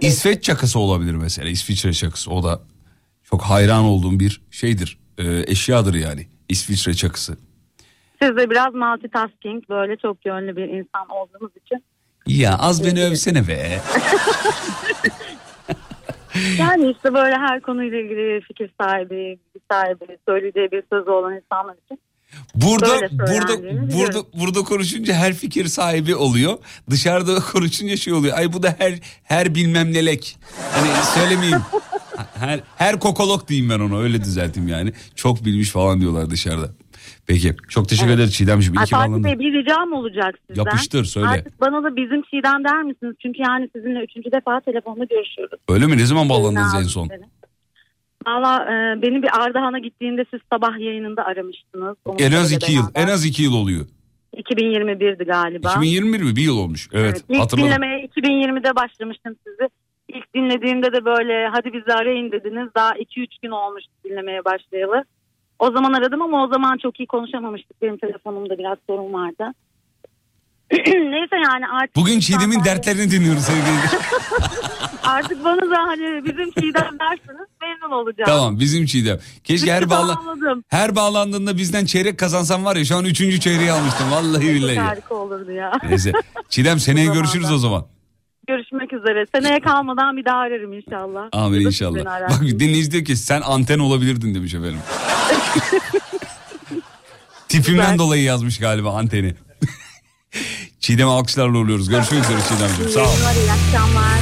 İsveç 0.00 0.44
çakısı 0.44 0.78
olabilir 0.78 1.14
mesela. 1.14 1.48
İsviçre 1.48 1.92
çakısı 1.92 2.30
o 2.30 2.42
da 2.42 2.60
çok 3.24 3.42
hayran 3.42 3.84
olduğum 3.84 4.20
bir 4.20 4.40
şeydir. 4.50 4.98
Ee, 5.18 5.44
eşyadır 5.46 5.94
yani. 5.94 6.26
İsviçre 6.48 6.94
çakısı. 6.94 7.36
Siz 8.22 8.36
de 8.36 8.50
biraz 8.50 8.74
multitasking 8.74 9.68
böyle 9.68 9.96
çok 9.96 10.26
yönlü 10.26 10.56
bir 10.56 10.68
insan 10.68 11.08
olduğunuz 11.10 11.52
için. 11.64 11.84
Ya 12.26 12.58
az 12.58 12.84
beni 12.84 13.04
övsene 13.04 13.48
be. 13.48 13.80
Yani 16.58 16.90
işte 16.90 17.14
böyle 17.14 17.34
her 17.36 17.60
konuyla 17.60 17.98
ilgili 17.98 18.40
fikir 18.40 18.70
sahibi, 18.80 19.10
bilgi 19.10 19.64
sahibi, 19.70 20.18
söyleyeceği 20.28 20.70
bir 20.72 20.82
sözü 20.92 21.10
olan 21.10 21.36
insanlar 21.36 21.74
için. 21.84 21.98
Burada 22.54 22.86
burada 22.86 23.62
burada 23.62 23.62
biliyorum. 23.62 24.26
burada 24.40 24.62
konuşunca 24.62 25.14
her 25.14 25.32
fikir 25.34 25.66
sahibi 25.66 26.14
oluyor. 26.14 26.58
Dışarıda 26.90 27.34
konuşunca 27.52 27.96
şey 27.96 28.12
oluyor. 28.12 28.38
Ay 28.38 28.52
bu 28.52 28.62
da 28.62 28.74
her 28.78 28.98
her 29.22 29.54
bilmem 29.54 29.92
nelek. 29.92 30.38
Hani 30.72 30.88
söylemeyeyim. 31.14 31.62
Her 32.34 32.60
her 32.76 32.98
kokolog 33.00 33.48
diyeyim 33.48 33.70
ben 33.70 33.80
ona 33.80 33.98
öyle 33.98 34.24
düzelteyim 34.24 34.68
yani. 34.68 34.92
Çok 35.14 35.44
bilmiş 35.44 35.70
falan 35.70 36.00
diyorlar 36.00 36.30
dışarıda. 36.30 36.68
Peki 37.26 37.54
çok 37.68 37.88
teşekkür 37.88 38.12
ederim 38.12 38.28
Çiğdemciğim. 38.28 38.74
İyi 38.74 38.84
ki 38.84 38.90
Fatih. 38.90 39.24
Bey 39.24 39.38
bir 39.38 39.52
ricam 39.52 39.92
olacak 39.92 40.34
sizden. 40.46 40.64
Yapıştır, 40.64 41.04
söyle. 41.04 41.28
Artık 41.28 41.60
bana 41.60 41.82
da 41.84 41.96
bizim 41.96 42.22
Çiğdem 42.22 42.64
der 42.64 42.82
misiniz? 42.82 43.14
Çünkü 43.22 43.42
yani 43.42 43.68
sizinle 43.76 44.00
üçüncü 44.00 44.32
defa 44.32 44.60
telefonda 44.60 45.04
görüşüyoruz. 45.04 45.60
Öyle 45.68 45.86
mi? 45.86 45.96
Ne 45.98 46.06
zaman 46.06 46.28
bağlandınız 46.28 46.74
en 46.74 46.82
son? 46.82 47.08
seni. 47.08 47.24
Valla 48.26 48.64
e, 48.64 49.02
beni 49.02 49.22
bir 49.22 49.42
Ardahan'a 49.42 49.78
gittiğinde 49.78 50.24
siz 50.30 50.40
sabah 50.52 50.78
yayınında 50.78 51.24
aramıştınız. 51.24 51.96
En 52.18 52.32
az 52.32 52.52
iki 52.52 52.72
yıl. 52.72 52.84
En 52.94 53.08
az 53.08 53.24
iki 53.24 53.42
yıl 53.42 53.54
oluyor. 53.54 53.86
2021'di 54.36 55.24
galiba. 55.24 55.68
2021 55.68 56.22
mi? 56.22 56.36
Bir 56.36 56.42
yıl 56.42 56.58
olmuş. 56.58 56.88
Evet, 56.92 57.24
İlk 57.28 57.40
hatırladım. 57.40 57.68
dinlemeye 57.68 58.06
2020'de 58.06 58.76
başlamıştım 58.76 59.36
sizi. 59.46 59.68
İlk 60.08 60.34
dinlediğimde 60.34 60.92
de 60.92 61.04
böyle 61.04 61.48
hadi 61.52 61.72
bizi 61.72 61.92
arayın 61.92 62.32
dediniz. 62.32 62.68
Daha 62.76 62.90
2-3 62.90 63.26
gün 63.42 63.50
olmuş 63.50 63.84
dinlemeye 64.04 64.44
başlayalı. 64.44 65.04
O 65.62 65.70
zaman 65.70 65.92
aradım 65.92 66.22
ama 66.22 66.44
o 66.44 66.48
zaman 66.48 66.78
çok 66.78 67.00
iyi 67.00 67.06
konuşamamıştık. 67.06 67.82
Benim 67.82 67.96
telefonumda 67.98 68.58
biraz 68.58 68.78
sorun 68.86 69.12
vardı. 69.12 69.44
Neyse 71.12 71.36
yani 71.44 71.68
artık... 71.80 71.96
Bugün 71.96 72.20
Çiğdem'in 72.20 72.64
dertlerini 72.64 73.10
dinliyoruz 73.10 73.42
sevgili. 73.42 73.66
Artık 75.02 75.44
bana 75.44 75.70
da 75.70 75.76
hani 75.78 76.24
bizim 76.24 76.50
Çiğdem 76.50 76.98
dersiniz 77.00 77.48
memnun 77.60 77.96
olacağım. 77.96 78.26
tamam 78.26 78.60
bizim 78.60 78.86
Çiğdem. 78.86 79.18
Keşke 79.44 79.72
her 79.72 79.90
bağla 79.90 80.18
her 80.68 80.96
bağlandığında 80.96 81.56
bizden 81.56 81.84
çeyrek 81.84 82.18
kazansan 82.18 82.64
var 82.64 82.76
ya 82.76 82.84
şu 82.84 82.96
an 82.96 83.04
üçüncü 83.04 83.40
çeyreği 83.40 83.72
almıştım. 83.72 84.10
Vallahi 84.10 84.54
billahi. 84.54 84.78
Harika 84.78 85.14
olurdu 85.14 85.52
ya. 85.52 85.72
Neyse. 85.88 86.12
Çiğdem 86.48 86.78
seneye 86.78 87.06
görüşürüz 87.06 87.52
o 87.52 87.58
zaman. 87.58 87.86
Görüşmek 88.48 88.92
üzere. 88.92 89.26
Seneye 89.34 89.60
kalmadan 89.60 90.16
bir 90.16 90.24
daha 90.24 90.36
ararım 90.36 90.72
inşallah. 90.72 91.28
Amin 91.32 91.58
siz 91.58 91.66
inşallah. 91.66 92.30
Bak 92.30 92.40
dinleyici 92.42 92.90
diyor 92.92 93.04
ki 93.04 93.16
sen 93.16 93.40
anten 93.40 93.78
olabilirdin 93.78 94.34
demiş 94.34 94.54
efendim. 94.54 94.78
Tipimden 97.48 97.98
dolayı 97.98 98.22
yazmış 98.22 98.58
galiba 98.58 98.96
anteni. 98.96 99.34
Çiğdem'e 100.80 101.10
alkışlarla 101.10 101.58
uğurluyoruz. 101.58 101.88
Görüşmek 101.88 102.24
üzere 102.24 102.38
Çiğdem'ciğim. 102.48 102.90
Sağ 102.90 103.00
ol. 103.00 103.04
İyi 103.06 103.52
akşamlar. 103.52 104.18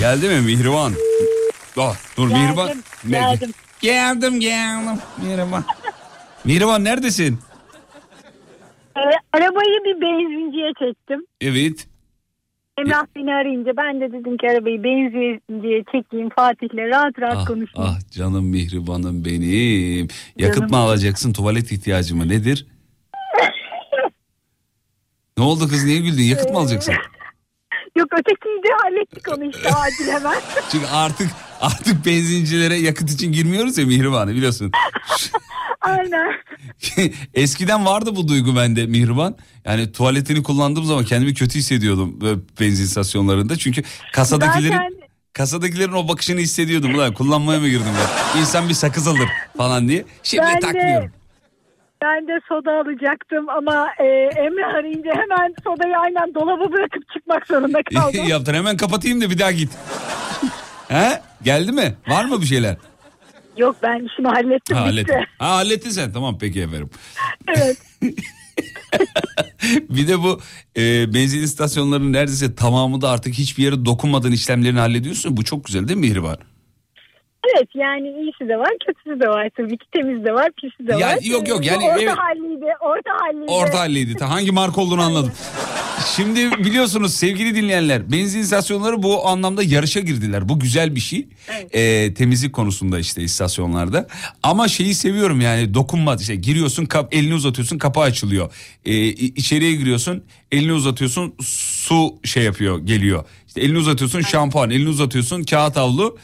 Geldi 0.00 0.28
mi 0.28 0.40
Mihriban? 0.40 0.92
Ah, 1.78 1.96
dur 2.16 2.28
Geldim, 2.28 2.42
Mihriban. 2.42 2.84
Geldim. 3.08 3.54
Geldim 3.80 4.40
geldim. 4.40 4.98
Mihriban. 5.22 5.64
Mihriban 6.44 6.84
neredesin? 6.84 7.38
Ee, 8.98 9.10
arabayı 9.32 9.84
bir 9.84 10.00
benzinciye 10.00 10.72
çektim. 10.78 11.26
Evet. 11.40 11.86
Emrah 12.78 13.06
beni 13.16 13.34
arayınca 13.34 13.72
ben 13.76 14.00
de 14.00 14.12
dedim 14.12 14.36
ki 14.36 14.50
arabayı 14.50 14.84
benzinciye 14.84 15.84
çekeyim 15.92 16.28
Fatih'le 16.36 16.78
rahat 16.78 17.18
rahat 17.20 17.36
Ah, 17.36 17.46
konuşayım. 17.46 17.90
ah 17.90 18.10
canım 18.10 18.46
Mihriban'ım 18.46 19.24
benim. 19.24 20.08
Yakıt 20.38 20.56
Canım. 20.58 20.70
mı 20.70 20.76
alacaksın 20.76 21.32
tuvalet 21.32 21.72
ihtiyacı 21.72 22.16
mı 22.16 22.28
nedir? 22.28 22.66
ne 25.38 25.44
oldu 25.44 25.68
kız 25.68 25.84
niye 25.84 25.98
güldün 26.00 26.22
yakıt 26.22 26.50
mı 26.50 26.58
alacaksın? 26.58 26.94
Yok 27.98 28.08
ötekiyi 28.12 28.62
de 28.62 28.68
hallettik 28.82 29.28
onu 29.28 29.44
işte 29.50 29.68
acil 29.74 30.08
hemen. 30.12 30.34
Çünkü 30.72 30.86
artık 30.86 31.30
artık 31.60 32.06
benzincilere 32.06 32.74
yakıt 32.76 33.10
için 33.10 33.32
girmiyoruz 33.32 33.78
ya 33.78 33.86
Mihriban'ı 33.86 34.34
biliyorsun. 34.34 34.72
Aynen. 35.80 36.32
Eskiden 37.34 37.86
vardı 37.86 38.16
bu 38.16 38.28
duygu 38.28 38.56
bende 38.56 38.86
Mihriban. 38.86 39.36
Yani 39.64 39.92
tuvaletini 39.92 40.42
kullandığım 40.42 40.84
zaman 40.84 41.04
kendimi 41.04 41.34
kötü 41.34 41.58
hissediyordum 41.58 42.20
böyle 42.20 42.40
benzin 42.60 42.84
istasyonlarında. 42.84 43.56
Çünkü 43.56 43.82
kasadakilerin 44.12 44.72
Zaten 44.72 44.92
kasadakilerin 45.32 45.92
o 45.92 46.08
bakışını 46.08 46.40
hissediyordum. 46.40 46.94
Ulan 46.94 47.14
kullanmaya 47.14 47.60
mı 47.60 47.68
girdim 47.68 47.86
ben? 48.34 48.40
İnsan 48.40 48.68
bir 48.68 48.74
sakız 48.74 49.08
alır 49.08 49.28
falan 49.56 49.88
diye. 49.88 50.04
Şimdi 50.22 50.42
Ben 50.46 50.56
de- 50.56 50.60
takmıyorum. 50.60 51.10
Ben 52.02 52.28
de 52.28 52.40
soda 52.48 52.72
alacaktım 52.72 53.48
ama 53.48 53.86
e, 54.00 54.04
Emrah 54.36 54.74
arayınca 54.74 55.10
hemen 55.10 55.54
sodayı 55.64 55.96
aynen 55.98 56.34
dolaba 56.34 56.72
bırakıp 56.72 57.02
çıkmak 57.12 57.46
zorunda 57.46 57.78
kaldım. 57.94 58.24
Yaptın 58.28 58.54
hemen 58.54 58.76
kapatayım 58.76 59.20
da 59.20 59.30
bir 59.30 59.38
daha 59.38 59.52
git. 59.52 59.70
He? 60.88 61.20
Geldi 61.42 61.72
mi? 61.72 61.94
Var 62.08 62.24
mı 62.24 62.40
bir 62.40 62.46
şeyler? 62.46 62.76
Yok 63.56 63.76
ben 63.82 64.06
şunu 64.16 64.28
hallettim 64.28 64.76
Ha, 64.76 64.82
bitti. 64.86 64.90
hallettin. 64.90 65.26
Ha, 65.38 65.48
hallettin 65.56 65.90
sen. 65.90 66.12
Tamam 66.12 66.38
peki 66.40 66.60
efendim. 66.62 66.90
Evet. 67.56 67.76
Bir 69.90 70.08
de 70.08 70.18
bu 70.22 70.40
e, 70.76 71.14
benzin 71.14 71.42
istasyonlarının 71.42 72.12
neredeyse 72.12 72.54
tamamı 72.54 73.00
da 73.00 73.10
artık 73.10 73.34
hiçbir 73.34 73.62
yere 73.62 73.84
dokunmadan 73.84 74.32
işlemlerini 74.32 74.78
hallediyorsun. 74.78 75.36
Bu 75.36 75.44
çok 75.44 75.64
güzel 75.64 75.88
değil 75.88 75.98
mi 75.98 76.06
Mihriban? 76.08 76.36
Evet 77.58 77.68
yani 77.74 78.08
iyisi 78.08 78.48
de 78.48 78.58
var 78.58 78.70
kötüsü 78.86 79.20
de 79.20 79.28
var 79.28 79.50
tabii 79.56 79.78
ki 79.78 79.86
temiz 79.92 80.24
de 80.24 80.32
var 80.34 80.50
pisi 80.60 80.88
de 80.88 80.92
Ya, 80.92 81.08
var. 81.08 81.18
yok, 81.22 81.48
yok, 81.48 81.66
yani 81.66 81.84
orta 81.84 82.00
evet. 82.02 82.14
halliydi 82.16 82.64
orta 82.80 83.10
halliydi. 83.24 83.52
Orta 83.52 83.78
halliydi. 83.78 84.24
Hangi 84.24 84.52
marka 84.52 84.80
olduğunu 84.80 85.02
anladım. 85.02 85.32
Şimdi 86.16 86.50
biliyorsunuz 86.64 87.14
sevgili 87.14 87.54
dinleyenler 87.54 88.12
benzin 88.12 88.40
istasyonları 88.40 89.02
bu 89.02 89.28
anlamda 89.28 89.62
yarışa 89.62 90.00
girdiler. 90.00 90.48
Bu 90.48 90.60
güzel 90.60 90.94
bir 90.94 91.00
şey. 91.00 91.28
Ee, 91.72 92.14
temizlik 92.14 92.52
konusunda 92.52 92.98
işte 92.98 93.22
istasyonlarda. 93.22 94.06
Ama 94.42 94.68
şeyi 94.68 94.94
seviyorum 94.94 95.40
yani 95.40 95.74
dokunma. 95.74 96.14
işte 96.14 96.36
giriyorsun 96.36 96.86
kap, 96.86 97.14
elini 97.14 97.34
uzatıyorsun 97.34 97.78
kapağı 97.78 98.04
açılıyor. 98.04 98.52
Ee, 98.84 99.06
içeriye 99.06 99.72
giriyorsun 99.72 100.24
elini 100.52 100.72
uzatıyorsun 100.72 101.34
su 101.42 102.14
şey 102.24 102.42
yapıyor 102.44 102.78
geliyor. 102.78 103.24
İşte 103.48 103.60
elini 103.60 103.78
uzatıyorsun 103.78 104.20
şampuan 104.20 104.70
elini 104.70 104.88
uzatıyorsun 104.88 105.42
kağıt 105.42 105.76
havlu. 105.76 106.18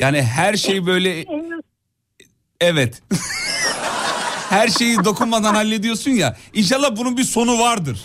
Yani 0.00 0.22
her 0.22 0.54
şey 0.56 0.86
böyle 0.86 1.24
evet. 2.60 3.02
her 4.50 4.68
şeyi 4.68 5.04
dokunmadan 5.04 5.54
hallediyorsun 5.54 6.10
ya. 6.10 6.36
İnşallah 6.52 6.96
bunun 6.96 7.16
bir 7.16 7.24
sonu 7.24 7.58
vardır. 7.58 8.04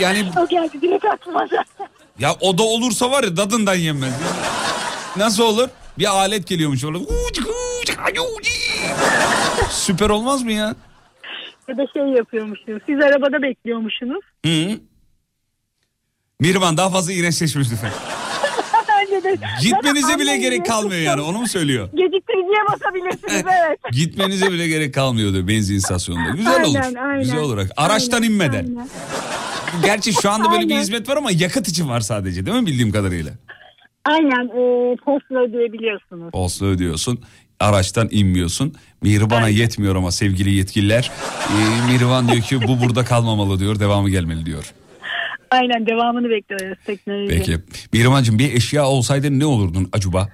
Yani 0.00 0.30
O 0.36 0.48
geldi 0.48 0.80
direkt 0.82 1.04
aklıma. 1.04 1.46
Ya 2.18 2.36
o 2.40 2.58
da 2.58 2.62
olursa 2.62 3.10
var 3.10 3.24
ya 3.24 3.36
dadından 3.36 3.74
yenmez. 3.74 4.14
Nasıl 5.16 5.42
olur? 5.42 5.68
Bir 5.98 6.06
alet 6.16 6.46
geliyormuş 6.46 6.84
orada. 6.84 6.98
Süper 9.70 10.10
olmaz 10.10 10.42
mı 10.42 10.52
ya? 10.52 10.74
Ya 11.68 11.76
da 11.76 11.86
şey 11.92 12.02
yapıyormuşsunuz. 12.02 12.82
Siz 12.86 13.00
arabada 13.00 13.42
bekliyormuşsunuz. 13.42 14.24
Hı. 14.46 14.78
Mirvan 16.40 16.76
daha 16.76 16.90
fazla 16.90 17.12
iğrençleşmiş 17.12 17.68
lütfen. 17.72 17.92
Gitmenize 19.62 20.18
bile 20.18 20.36
gerek 20.36 20.66
kalmıyor 20.66 21.00
yani 21.00 21.20
onu 21.20 21.38
mu 21.38 21.48
söylüyor? 21.48 21.88
Geciktiriciye 21.94 22.58
basabilirsiniz 22.72 23.44
evet. 23.68 23.78
Gitmenize 23.92 24.52
bile 24.52 24.68
gerek 24.68 24.94
kalmıyor 24.94 25.32
diyor 25.32 25.48
benzin 25.48 25.74
istasyonunda. 25.76 26.30
Güzel 26.36 26.64
olur. 26.64 26.76
Aynen, 26.84 26.94
aynen. 26.94 27.20
Güzel 27.20 27.38
olarak. 27.38 27.70
Araçtan 27.76 28.22
inmeden. 28.22 28.64
Aynen. 28.64 28.88
Gerçi 29.84 30.12
şu 30.12 30.30
anda 30.30 30.50
böyle 30.50 30.64
bir 30.64 30.70
Aynen. 30.70 30.80
hizmet 30.82 31.08
var 31.08 31.16
ama 31.16 31.30
yakıt 31.30 31.68
için 31.68 31.88
var 31.88 32.00
sadece 32.00 32.46
değil 32.46 32.56
mi 32.60 32.66
bildiğim 32.66 32.92
kadarıyla? 32.92 33.32
Aynen 34.04 34.44
e, 34.46 34.96
postla 34.96 35.38
ödeyebiliyorsunuz. 35.48 36.30
Olsa 36.32 36.66
ödüyorsun. 36.66 37.20
Araçtan 37.60 38.08
inmiyorsun. 38.10 38.74
Mihriban'a 39.02 39.48
yetmiyor 39.48 39.96
ama 39.96 40.10
sevgili 40.12 40.50
yetkililer. 40.54 41.10
Ee, 41.50 41.92
Mihriban 41.92 42.28
diyor 42.28 42.42
ki 42.42 42.62
bu 42.68 42.80
burada 42.80 43.04
kalmamalı 43.04 43.58
diyor. 43.58 43.80
Devamı 43.80 44.10
gelmeli 44.10 44.46
diyor. 44.46 44.72
Aynen 45.54 45.86
devamını 45.86 46.30
bekliyoruz 46.30 46.78
teknoloji. 46.86 47.28
Peki. 47.28 47.58
Mihriban'cığım 47.92 48.38
bir 48.38 48.54
eşya 48.54 48.86
olsaydın 48.86 49.40
ne 49.40 49.46
olurdun 49.46 49.88
acaba? 49.92 50.28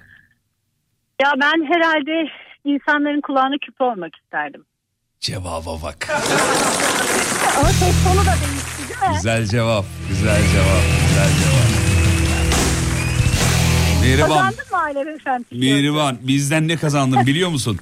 Ya 1.22 1.32
ben 1.40 1.74
herhalde 1.74 2.30
insanların 2.64 3.20
kulağına 3.20 3.54
küpe 3.66 3.84
olmak 3.84 4.16
isterdim. 4.16 4.64
Cevaba 5.20 5.82
bak. 5.82 6.08
Ama 7.58 7.68
ses 7.68 8.04
tonu 8.04 8.20
da 8.20 8.34
değişti 8.40 8.88
değil 8.88 9.10
mi? 9.10 9.16
Güzel 9.16 9.46
cevap. 9.46 9.84
Güzel 10.08 10.40
cevap. 10.52 10.82
Güzel 11.08 11.28
cevap. 11.40 11.70
Mihriban. 14.02 14.28
Kazandın 14.28 14.64
mı 14.70 14.78
Alem 14.82 15.08
Efendi? 15.08 15.44
Mihriban 15.50 16.18
bizden 16.22 16.68
ne 16.68 16.76
kazandın 16.76 17.26
biliyor 17.26 17.50
musun? 17.50 17.78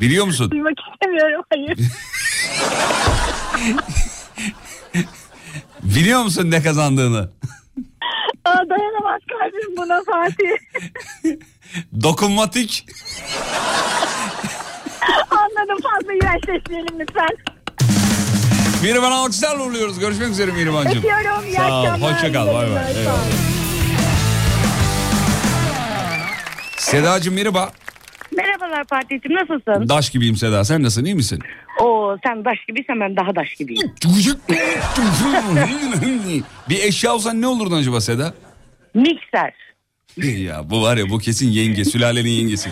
Biliyor 0.00 0.24
musun? 0.26 0.50
Duymak 0.50 0.74
istemiyorum 0.92 1.42
hayır. 1.50 1.78
Biliyor 5.82 6.22
musun 6.22 6.50
ne 6.50 6.62
kazandığını? 6.62 7.28
Aa, 8.44 8.68
dayanamaz 8.68 9.20
kalbim 9.28 9.76
buna 9.76 10.00
Fatih. 10.04 10.50
Dokunmatik. 12.02 12.86
Anladım 15.30 15.78
fazla 15.82 16.12
iğrençleşmeyelim 16.14 17.00
lütfen. 17.00 17.28
Mihriban 18.82 19.10
alkışlarla 19.12 19.62
uğurluyoruz. 19.64 19.98
Görüşmek 19.98 20.28
üzere 20.30 20.50
Mihriban'cığım. 20.52 20.98
Öpüyorum, 20.98 21.44
iyi 21.46 21.56
Sağ 21.56 21.82
ol. 21.82 21.86
Hoşça 22.00 22.32
kal. 22.32 22.46
Bay 22.46 22.70
bay. 22.70 22.94
Sedacığım 26.76 27.34
merhaba. 27.34 27.72
Merhabalar 28.36 28.84
Fatih'cim 28.90 29.34
nasılsın? 29.34 29.88
Daş 29.88 30.10
gibiyim 30.10 30.36
Seda. 30.36 30.64
Sen 30.64 30.82
nasılsın? 30.82 31.04
iyi 31.04 31.14
misin? 31.14 31.38
Oo 31.80 32.16
sen 32.26 32.44
daş 32.44 32.58
gibiysen 32.68 33.00
ben 33.00 33.16
daha 33.16 33.36
daş 33.36 33.54
gibiyim. 33.54 33.92
bir 36.68 36.82
eşya 36.82 37.14
olsan 37.14 37.40
ne 37.40 37.46
olurdun 37.46 37.76
acaba 37.76 38.00
Seda? 38.00 38.34
Mikser. 38.94 39.52
ya 40.22 40.70
bu 40.70 40.82
var 40.82 40.96
ya 40.96 41.10
bu 41.10 41.18
kesin 41.18 41.48
yenge. 41.48 41.84
Sülalenin 41.84 42.30
yengesi. 42.30 42.70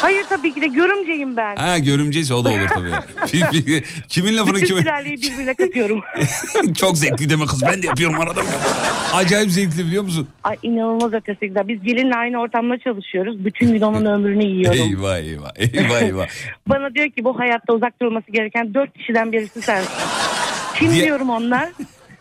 Hayır 0.00 0.24
tabii 0.28 0.54
ki 0.54 0.60
de 0.62 0.66
görümceyim 0.66 1.36
ben. 1.36 1.56
Ha 1.56 1.78
görümceyse 1.78 2.34
o 2.34 2.44
da 2.44 2.48
olur 2.48 2.68
tabii. 2.68 2.90
Kimin 4.08 4.36
lafını 4.36 4.54
Bütün 4.56 4.76
sülaleyi 4.76 5.16
birbirine 5.16 5.54
katıyorum. 5.54 6.00
Çok 6.78 6.98
zevkli 6.98 7.30
deme 7.30 7.46
kız. 7.46 7.62
Ben 7.62 7.82
de 7.82 7.86
yapıyorum 7.86 8.20
arada. 8.20 8.40
Acayip 9.14 9.50
zevkli 9.50 9.86
biliyor 9.86 10.02
musun? 10.02 10.28
Ay 10.44 10.56
inanılmaz 10.62 11.12
ötesi 11.12 11.46
güzel. 11.48 11.68
Biz 11.68 11.82
gelinle 11.82 12.14
aynı 12.14 12.40
ortamda 12.40 12.78
çalışıyoruz. 12.78 13.44
Bütün 13.44 13.72
gün 13.72 13.80
onun 13.80 14.04
ömrünü 14.14 14.44
yiyorum. 14.44 14.80
Eyvah 14.80 15.18
eyvah. 15.18 15.50
Eyvah 15.56 16.02
eyvah. 16.02 16.26
Bana 16.68 16.94
diyor 16.94 17.10
ki 17.10 17.24
bu 17.24 17.38
hayatta 17.38 17.72
uzak 17.72 18.00
durulması 18.02 18.32
gereken 18.32 18.74
dört 18.74 18.98
kişiden 18.98 19.32
birisi 19.32 19.62
sensin. 19.62 19.90
Kim 20.78 20.90
Diye- 20.90 21.04
diyorum 21.04 21.30
onlar? 21.30 21.68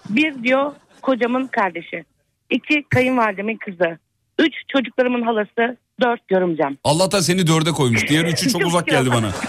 Bir 0.10 0.44
diyor 0.44 0.72
kocamın 1.02 1.48
kardeşi. 1.48 2.04
İki 2.50 2.84
kayınvalidemin 2.90 3.58
kızı. 3.58 3.98
Üç 4.40 4.54
çocuklarımın 4.68 5.22
halası. 5.22 5.78
Dört 6.02 6.28
görümcem. 6.28 6.78
Allah'tan 6.84 7.20
seni 7.20 7.48
dörde 7.48 7.72
koymuş. 7.72 8.08
Diğer 8.10 8.26
üçü 8.26 8.50
çok 8.50 8.66
uzak 8.66 8.88
geldi 8.88 9.12
bana. 9.12 9.32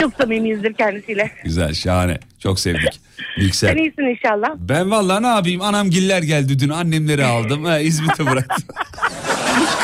Çok 0.00 0.14
samimiyizdir 0.14 0.72
kendisiyle. 0.74 1.30
Güzel 1.44 1.74
şahane. 1.74 2.18
Çok 2.38 2.60
sevdik. 2.60 3.00
Sen 3.36 3.42
Yüksel. 3.42 3.76
iyisin 3.76 4.02
inşallah. 4.02 4.48
Ben 4.58 4.90
vallahi 4.90 5.22
ne 5.22 5.26
yapayım 5.26 5.60
anam 5.62 5.90
giller 5.90 6.22
geldi 6.22 6.58
dün 6.58 6.68
annemleri 6.68 7.24
aldım 7.24 7.64
ha, 7.64 7.78
İzmit'e 7.78 8.26
bıraktım. 8.26 8.64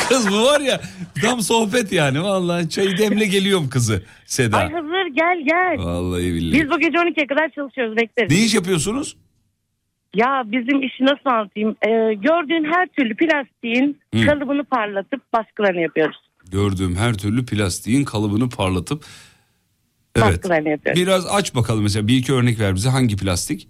Kız 0.09 0.31
bu 0.31 0.45
var 0.45 0.59
ya 0.61 0.81
tam 1.21 1.41
sohbet 1.41 1.91
yani 1.91 2.23
vallahi 2.23 2.69
çayı 2.69 2.97
demle 2.97 3.25
geliyorum 3.25 3.69
kızı 3.69 4.03
Seda. 4.25 4.57
Ay 4.57 4.71
hazır 4.71 5.05
gel 5.15 5.43
gel. 5.45 5.77
Vallahi 5.85 6.23
billahi. 6.33 6.61
Biz 6.63 6.69
bu 6.69 6.79
gece 6.79 6.97
12'ye 6.97 7.27
kadar 7.27 7.49
çalışıyoruz 7.49 7.97
bekleriz. 7.97 8.31
Ne 8.31 8.37
iş 8.45 8.53
yapıyorsunuz? 8.53 9.15
Ya 10.15 10.43
bizim 10.45 10.83
işi 10.83 11.05
nasıl 11.05 11.29
anlatayım? 11.29 11.75
Ee, 11.81 12.13
gördüğün 12.13 12.63
her 12.73 12.87
türlü 12.87 13.15
plastiğin 13.15 13.99
Hı. 14.15 14.25
kalıbını 14.25 14.63
parlatıp 14.63 15.21
baskılarını 15.33 15.81
yapıyoruz. 15.81 16.17
Gördüğüm 16.51 16.95
her 16.95 17.13
türlü 17.13 17.45
plastiğin 17.45 18.05
kalıbını 18.05 18.49
parlatıp 18.49 19.03
Evet. 20.15 20.27
Baskılarını 20.27 20.69
yapıyoruz. 20.69 21.01
Biraz 21.01 21.27
aç 21.31 21.55
bakalım 21.55 21.83
mesela 21.83 22.07
bir 22.07 22.17
iki 22.17 22.33
örnek 22.33 22.59
ver 22.59 22.75
bize 22.75 22.89
hangi 22.89 23.17
plastik? 23.17 23.67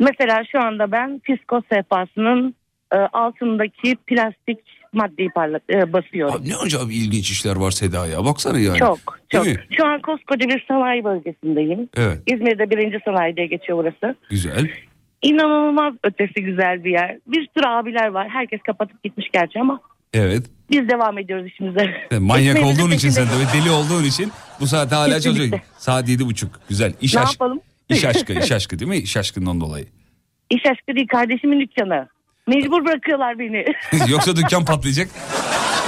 Mesela 0.00 0.42
şu 0.52 0.60
anda 0.60 0.92
ben 0.92 1.20
fisko 1.24 1.62
sehpasının 1.72 2.54
e, 2.92 2.96
altındaki 2.96 3.96
plastik 4.06 4.58
maddeyi 4.92 5.30
parlat 5.30 5.62
e, 5.70 5.92
basıyorum. 5.92 6.42
Ne 6.46 6.56
acayip 6.56 6.92
ilginç 6.92 7.30
işler 7.30 7.56
var 7.56 7.70
Seda 7.70 8.06
ya 8.06 8.24
baksana 8.24 8.58
yani. 8.58 8.78
Çok 8.78 8.98
çok. 9.28 9.46
Mi? 9.46 9.54
Şu 9.76 9.86
an 9.86 10.00
koskoca 10.00 10.48
bir 10.48 10.64
sanayi 10.68 11.04
bölgesindeyim. 11.04 11.88
Evet 11.96 12.18
İzmir'de 12.26 12.70
birinci 12.70 12.98
sanayi 13.04 13.36
diye 13.36 13.46
geçiyor 13.46 13.78
burası. 13.78 14.16
güzel. 14.30 14.70
İnanılmaz 15.22 15.94
ötesi 16.04 16.42
güzel 16.44 16.84
bir 16.84 16.90
yer. 16.90 17.18
Bir 17.26 17.48
sürü 17.56 17.66
abiler 17.66 18.06
var. 18.08 18.28
Herkes 18.28 18.60
kapatıp 18.62 19.02
gitmiş 19.02 19.26
gerçi 19.32 19.60
ama 19.60 19.80
Evet. 20.14 20.46
biz 20.70 20.88
devam 20.88 21.18
ediyoruz 21.18 21.46
işimize. 21.46 21.90
E, 22.10 22.18
Manyak 22.18 22.64
olduğun 22.66 22.90
için 22.90 23.08
sen 23.10 23.26
de 23.26 23.30
deli 23.54 23.70
olduğun 23.70 24.04
için 24.04 24.32
bu 24.60 24.66
saatte 24.66 24.94
hala 24.94 25.14
Kesinlikle. 25.14 25.38
çalışıyor. 25.40 25.60
Saat 25.78 26.08
yedi 26.08 26.26
buçuk. 26.26 26.60
Güzel. 26.68 26.92
İş, 27.00 27.14
Ne 27.14 27.20
aşk- 27.20 27.32
yapalım? 27.32 27.60
iş 27.88 28.04
aşkı, 28.04 28.32
iş 28.32 28.52
aşkı 28.52 28.78
değil 28.78 28.88
mi? 28.90 28.96
İş 28.96 29.16
aşkından 29.16 29.60
dolayı. 29.60 29.86
İş 30.50 30.62
aşkı 30.66 30.96
değil 30.96 31.06
kardeşimin 31.08 31.60
dükkanı. 31.60 32.08
Mecbur 32.46 32.84
bırakıyorlar 32.84 33.38
beni. 33.38 33.64
Yoksa 34.10 34.36
dükkan 34.36 34.64
patlayacak. 34.64 35.08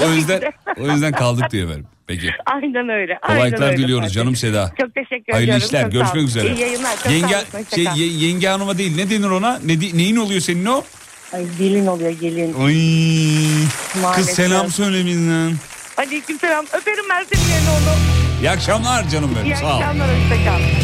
O 0.06 0.10
yüzden 0.12 0.40
o 0.80 0.86
yüzden 0.86 1.12
kaldık 1.12 1.50
diye 1.50 1.64
efendim. 1.64 1.86
Peki. 2.10 2.30
aynen 2.46 2.88
öyle. 2.88 3.18
aynen 3.22 3.36
Kolaylıklar 3.38 3.66
öyle 3.68 3.76
diliyoruz 3.78 4.04
Fatih. 4.04 4.14
canım 4.14 4.36
Seda. 4.36 4.72
Çok 4.80 4.94
teşekkür 4.94 5.32
Hayırlı 5.32 5.44
ediyorum. 5.52 5.66
işler. 5.66 5.82
Çok 5.82 5.92
Görüşmek 5.92 6.22
üzere. 6.28 6.48
İyi 6.54 6.60
yayınlar. 6.60 6.96
Çok 7.02 7.12
yenge, 7.12 7.36
şey, 7.74 8.12
yenge 8.12 8.48
hanıma 8.48 8.78
değil. 8.78 8.96
Ne 8.96 9.10
denir 9.10 9.30
ona? 9.30 9.58
Ne, 9.64 9.78
neyin 9.78 10.16
oluyor 10.16 10.40
senin 10.40 10.66
o? 10.66 10.82
Ay 11.32 11.44
gelin 11.58 11.86
oluyor 11.86 12.10
gelin. 12.10 12.54
Ay. 12.54 12.74
Kız 13.92 14.02
Maalesef. 14.02 14.34
selam 14.34 14.68
söyle 14.70 15.06
bizden. 15.06 15.52
Aleyküm 15.96 16.38
selam. 16.38 16.64
Öperim 16.80 17.04
ben 17.10 17.24
senin 17.32 17.48
yerine 17.52 17.70
onu. 17.70 17.96
İyi 18.42 18.50
akşamlar 18.50 19.08
canım 19.08 19.30
benim. 19.36 19.46
İyi 19.52 19.56
Sağ 19.56 19.76
ol. 19.76 19.80
akşamlar. 19.80 20.08
Hoşça 20.08 20.79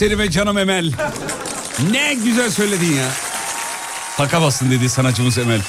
Eh 0.00 0.18
be 0.18 0.30
canım 0.30 0.58
Emel. 0.58 0.92
Ne 1.90 2.14
güzel 2.14 2.50
söyledin 2.50 2.92
ya. 2.92 3.08
Paka 4.16 4.42
bastın 4.42 4.70
dedi 4.70 4.88
sanatçımız 4.88 5.38
Emel. 5.38 5.60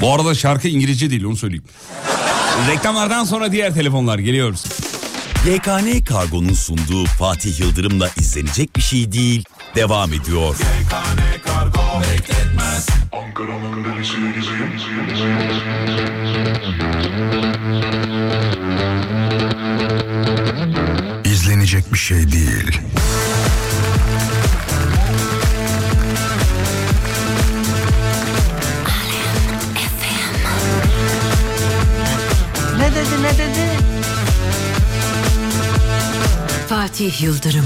Bu 0.00 0.14
arada 0.14 0.34
şarkı 0.34 0.68
İngilizce 0.68 1.10
değil 1.10 1.24
onu 1.24 1.36
söyleyeyim. 1.36 1.64
Reklamlardan 2.68 3.24
sonra 3.24 3.52
diğer 3.52 3.74
telefonlar 3.74 4.18
geliyoruz. 4.18 4.64
YKN 5.46 6.04
Kargo'nun 6.04 6.54
sunduğu 6.54 7.04
Fatih 7.04 7.60
Yıldırım'la 7.60 8.10
izlenecek 8.16 8.76
bir 8.76 8.82
şey 8.82 9.12
değil, 9.12 9.44
devam 9.74 10.12
ediyor. 10.12 10.56
Kargo 11.44 12.00
bekletmez 12.00 12.86
Ankara'nın 13.12 13.84
delisi 13.84 14.16
şey 22.02 22.32
değil. 22.32 22.80
Ne 32.78 32.90
dedi 32.90 33.22
ne 33.22 33.38
dedi? 33.38 33.68
Fatih 36.68 37.22
Yıldırım. 37.22 37.64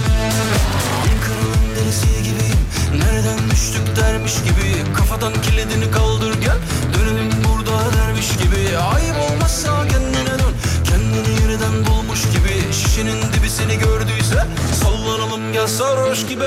Nereden 2.95 3.51
düştük 3.51 3.97
dermiş 3.97 4.35
gibi 4.35 4.95
Kafadan 4.97 5.33
kilidini 5.33 5.91
kaldır 5.91 6.35
gel 6.41 6.57
Dönelim 6.95 7.31
burada 7.45 7.97
dermiş 7.97 8.29
gibi 8.29 8.79
Ayıp 8.79 9.17
olmazsa 9.31 9.76
sarhoş 15.77 16.27
gibi. 16.27 16.45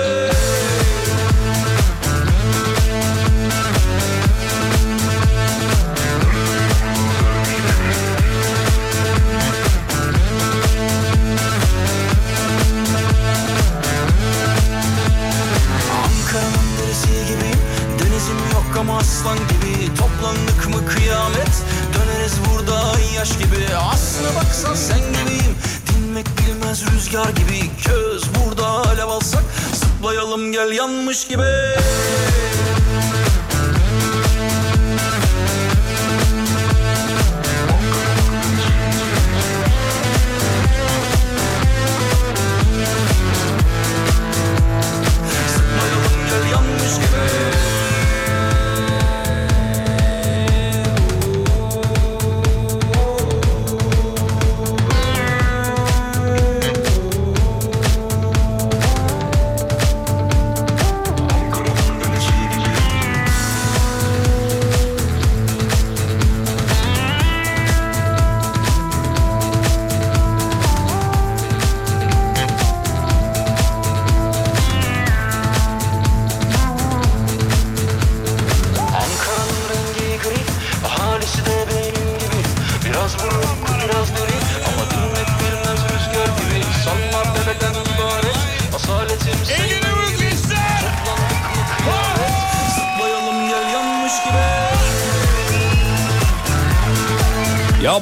Ama 18.80 18.98
aslan 18.98 19.38
gibi. 19.38 19.96
Toplandık 19.96 20.68
mı 20.68 20.88
kıyamet? 20.88 21.52
Döneriz 21.94 22.34
burada 22.50 23.00
yaş 23.16 23.38
gibi. 23.38 23.76
Aslına 23.94 24.36
baksan 24.36 24.76
sen 24.76 25.00
gibiyim 25.00 25.56
Bilmez 26.50 26.84
rüzgar 26.92 27.30
gibi. 27.30 27.70
Köz 27.84 28.24
burada 28.36 28.68
alev 28.68 29.08
alsak 29.08 29.44
Zıplayalım 29.74 30.52
gel 30.52 30.72
yanmış 30.72 31.28
gibi 31.28 31.44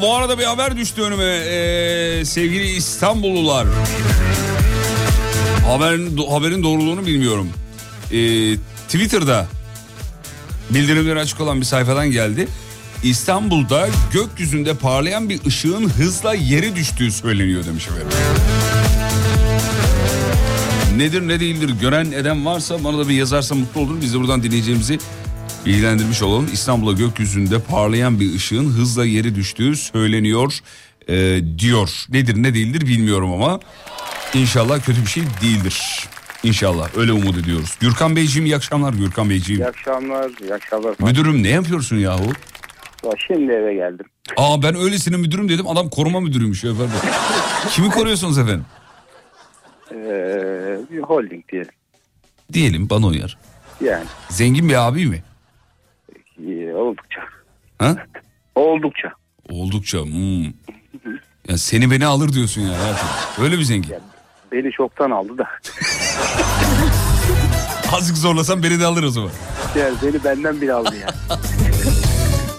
Bu 0.02 0.16
arada 0.16 0.39
bir 0.39 0.43
haber 0.43 0.78
düştü 0.78 1.02
önüme 1.02 1.24
Ee, 1.24 2.26
sevgili 2.26 2.70
İstanbullular. 2.70 3.68
Haberin, 5.66 6.18
haberin 6.30 6.64
doğruluğunu 6.64 7.06
bilmiyorum. 7.06 7.50
Ee, 8.12 8.56
Twitter'da 8.88 9.48
bildirimleri 10.70 11.20
açık 11.20 11.41
olan 11.41 11.60
bir 11.60 11.66
sayfadan 11.66 12.12
geldi. 12.12 12.48
İstanbul'da 13.04 13.88
gökyüzünde 14.14 14.74
parlayan 14.74 15.30
bir 15.30 15.45
ışığın 15.45 15.89
hızla 15.89 16.34
yere 16.34 16.76
düştüğü 16.76 17.12
söyleniyor 17.12 17.66
demiş 17.66 17.88
efendim. 17.88 18.08
Nedir 20.98 21.28
ne 21.28 21.39
değildir 21.39 21.70
gören 21.82 22.12
eden 22.12 22.45
varsa 22.45 22.84
bana 22.84 22.98
da 22.98 23.10
bir 23.10 23.14
yazarsa 23.14 23.56
mutlu 23.56 23.82
olurum. 23.82 24.02
Biz 24.02 24.14
de 24.14 24.20
buradan 24.20 24.43
dinleyeceğimizi 24.43 25.00
bilgilendirmiş 25.68 26.22
olalım. 26.24 26.49
İstanbul'a 26.53 26.91
gökyüzünde 26.93 27.59
parlayan 27.59 28.20
bir 28.20 28.36
ışığın 28.36 28.65
hızla 28.65 29.05
yeri 29.05 29.36
düştüğü 29.36 29.76
söyleniyor 29.76 30.53
e, 31.07 31.41
diyor. 31.59 31.89
Nedir 32.09 32.43
ne 32.43 32.53
değildir 32.53 32.82
bilmiyorum 32.82 33.34
ama 33.34 33.59
inşallah 34.34 34.86
kötü 34.86 35.01
bir 35.01 35.07
şey 35.09 35.24
değildir. 35.41 36.07
İnşallah 36.43 36.97
öyle 36.97 37.11
umut 37.11 37.38
ediyoruz. 37.38 37.78
Gürkan 37.80 38.15
Beyciğim 38.15 38.45
iyi 38.45 38.55
akşamlar 38.55 38.93
Gürkan 38.93 39.30
Beyciğim. 39.30 39.61
İyi 39.61 39.65
akşamlar, 39.68 40.32
iyi 40.41 40.53
akşamlar. 40.53 40.95
Müdürüm 40.99 41.43
ne 41.43 41.49
yapıyorsun 41.49 41.97
yahu? 41.97 42.32
Ya 43.05 43.11
Şimdi 43.28 43.51
eve 43.51 43.74
geldim. 43.74 44.05
Aa 44.38 44.63
ben 44.63 44.76
öylesine 44.76 45.18
müdürüm 45.18 45.49
dedim 45.49 45.68
adam 45.68 45.89
koruma 45.89 46.20
müdürüymüş 46.20 46.63
efendim. 46.63 46.89
Kimi 47.72 47.89
koruyorsunuz 47.89 48.38
efendim? 48.38 48.65
Ee, 49.91 49.95
bir 50.91 50.99
holding 50.99 51.47
diyelim. 51.51 51.72
Diyelim 52.53 52.89
bana 52.89 53.05
uyar. 53.05 53.38
Yani 53.82 54.05
Zengin 54.30 54.70
bir 54.70 54.88
abi 54.88 55.05
mi? 55.05 55.24
E, 56.48 56.74
oldukça. 56.74 57.22
Ha? 57.80 57.96
Oldukça. 58.56 59.14
Oldukça. 59.50 60.04
Hmm. 60.04 60.44
Ya 61.48 61.58
seni 61.58 61.92
beni 61.92 62.06
alır 62.06 62.34
diyorsun 62.34 62.62
ya. 62.62 62.80
hayatım. 62.80 63.08
Öyle 63.44 63.58
bir 63.58 63.64
zengin. 63.64 63.96
Beni 64.52 64.72
çoktan 64.72 65.12
aldı 65.12 65.38
da. 65.38 65.48
Azıcık 67.94 68.18
zorlasan 68.18 68.64
beni 68.64 68.80
de 68.80 68.86
alır 68.86 69.04
o 69.04 69.10
zaman. 69.10 69.32
Yani 69.80 69.96
beni 70.04 70.24
benden 70.24 70.62
bile 70.62 70.74
aldı 70.74 70.96
ya. 70.96 71.08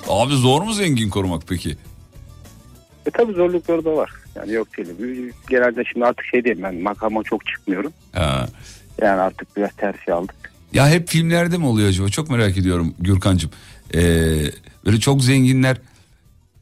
Abi 0.09 0.35
zor 0.35 0.63
mu 0.63 0.73
zengin 0.73 1.11
korumak 1.11 1.43
peki? 1.49 1.77
E 3.07 3.11
tabi 3.11 3.33
zorlukları 3.33 3.85
da 3.85 3.97
var. 3.97 4.11
Yani 4.35 4.53
yok 4.53 4.69
değil. 4.77 5.33
Genelde 5.49 5.85
şimdi 5.85 6.07
artık 6.07 6.27
şey 6.27 6.45
diyeyim 6.45 6.65
ben 6.65 6.75
makama 6.75 7.23
çok 7.23 7.47
çıkmıyorum. 7.47 7.93
Ha. 8.13 8.47
Yani 9.03 9.21
artık 9.21 9.57
biraz 9.57 9.73
tersi 9.73 10.13
aldık. 10.13 10.48
Ya 10.73 10.89
hep 10.89 11.09
filmlerde 11.09 11.59
mi 11.59 11.67
oluyor 11.67 11.89
acaba? 11.89 12.09
Çok 12.09 12.31
merak 12.31 12.59
ediyorum 12.59 12.95
Gürkan'cığım. 12.99 13.51
Ee, 13.95 14.01
böyle 14.87 15.01
çok 15.01 15.23
zenginler 15.25 15.77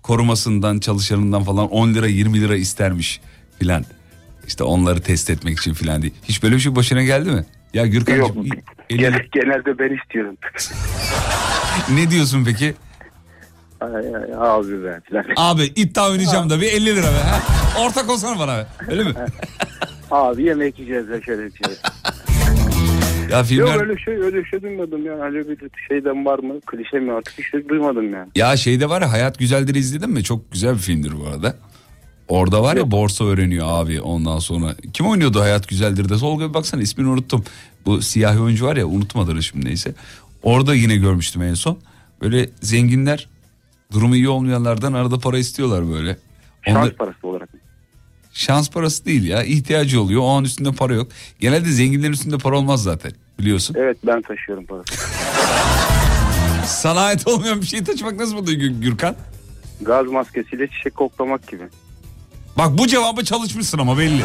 korumasından, 0.03 0.79
çalışanından 0.79 1.43
falan 1.45 1.71
10 1.71 1.95
lira 1.95 2.07
20 2.07 2.41
lira 2.41 2.57
istermiş 2.57 3.21
filan. 3.59 3.85
İşte 4.47 4.65
onları 4.65 5.01
test 5.01 5.31
etmek 5.31 5.59
için 5.59 5.75
filan 5.75 6.03
diye. 6.03 6.13
Hiç 6.25 6.43
böyle 6.43 6.55
bir 6.55 6.61
şey 6.61 6.77
başına 6.77 7.03
geldi 7.03 7.31
mi? 7.31 7.45
Ya 7.75 7.87
Gürkan'cığım 7.87 8.37
Yok. 8.37 8.37
elli- 8.91 8.97
Genel, 8.99 9.27
genelde 9.33 9.79
ben 9.79 9.97
istiyorum. 10.03 10.37
ne 11.95 12.11
diyorsun 12.11 12.45
peki? 12.45 12.75
Ay, 13.81 13.91
ay, 13.97 14.33
abi 14.37 14.85
be 14.85 15.01
falan. 15.11 15.25
Abi 15.37 15.63
iddia 15.65 16.11
oynayacağım 16.11 16.51
da 16.51 16.61
bir 16.61 16.67
50 16.73 16.87
lira 16.97 17.07
be. 17.07 17.23
Ortak 17.81 18.11
olsana 18.11 18.39
bana 18.39 18.57
be. 18.59 18.67
Öyle 18.89 19.05
mi? 19.05 19.15
Abi 20.11 20.43
yemek 20.43 20.79
yiyeceğiz 20.79 21.09
ya 21.09 21.23
şöyle 21.23 21.45
bir 21.45 21.53
şey. 21.65 21.75
Ya 23.31 23.43
filmler... 23.45 23.75
Yok 23.75 23.83
öyle 23.83 23.99
şey 23.99 24.15
öyle 24.15 24.45
şey 24.45 24.63
duymadım 24.63 25.07
ya. 25.07 25.13
Öyle 25.13 25.49
bir 25.49 25.59
şeyden 25.89 26.25
var 26.25 26.39
mı? 26.39 26.61
Klişe 26.67 26.99
mi 26.99 27.13
artık 27.13 27.39
hiç 27.39 27.51
şey 27.51 27.69
duymadım 27.69 28.13
yani. 28.13 28.29
Ya 28.37 28.57
şeyde 28.57 28.89
var 28.89 29.03
ya 29.03 29.13
Hayat 29.13 29.39
Güzeldir 29.39 29.75
izledin 29.75 30.11
mi? 30.11 30.25
Çok 30.25 30.53
güzel 30.53 30.75
bir 30.75 30.79
filmdir 30.79 31.13
bu 31.21 31.27
arada. 31.27 31.57
Orada 32.29 32.63
var 32.63 32.77
ya 32.77 32.91
borsa 32.91 33.25
öğreniyor 33.25 33.67
abi 33.69 34.01
ondan 34.01 34.39
sonra. 34.39 34.75
Kim 34.93 35.07
oynuyordu 35.07 35.41
Hayat 35.41 35.69
Güzeldir 35.69 36.09
de? 36.09 36.17
Tolga 36.17 36.49
bir 36.49 36.55
baksana 36.55 36.83
ismini 36.83 37.09
unuttum. 37.09 37.45
Bu 37.87 38.03
siyahi 38.03 38.39
oyuncu 38.41 38.67
var 38.67 38.77
ya 38.77 38.87
unutmadım 38.87 39.43
şimdi 39.43 39.67
neyse. 39.67 39.95
Orada 40.43 40.75
yine 40.75 40.97
görmüştüm 40.97 41.43
en 41.43 41.55
son. 41.55 41.79
Böyle 42.23 42.49
zenginler 42.61 43.29
durumu 43.93 44.17
iyi 44.17 44.29
olmayanlardan 44.29 44.93
arada 44.93 45.19
para 45.19 45.39
istiyorlar 45.39 45.91
böyle. 45.91 46.17
Şans 46.63 46.77
Onlar- 46.77 46.97
parası 46.97 47.27
olarak. 47.27 47.46
Şans 48.37 48.71
parası 48.71 49.05
değil 49.05 49.25
ya 49.25 49.43
ihtiyacı 49.43 50.01
oluyor 50.01 50.21
o 50.23 50.29
an 50.29 50.45
üstünde 50.45 50.73
para 50.73 50.95
yok. 50.95 51.09
Genelde 51.41 51.71
zenginlerin 51.73 52.13
üstünde 52.13 52.39
para 52.39 52.59
olmaz 52.59 52.83
zaten 52.83 53.13
biliyorsun. 53.39 53.77
Evet 53.79 53.97
ben 54.07 54.23
taşıyorum 54.23 54.67
parası. 54.67 54.95
Sana 56.67 57.01
ait 57.01 57.27
olmayan 57.29 57.61
bir 57.61 57.67
şey 57.67 57.85
taşımak 57.85 58.17
nasıl 58.17 58.37
oluyor 58.37 58.59
Gür- 58.61 58.81
Gürkan? 58.81 59.17
Gaz 59.83 60.07
maskesiyle 60.07 60.69
çiçek 60.69 60.95
koklamak 60.95 61.49
gibi. 61.49 61.63
Bak 62.59 62.79
bu 62.79 62.87
cevabı 62.87 63.25
çalışmışsın 63.25 63.79
ama 63.79 63.99
belli. 63.99 64.23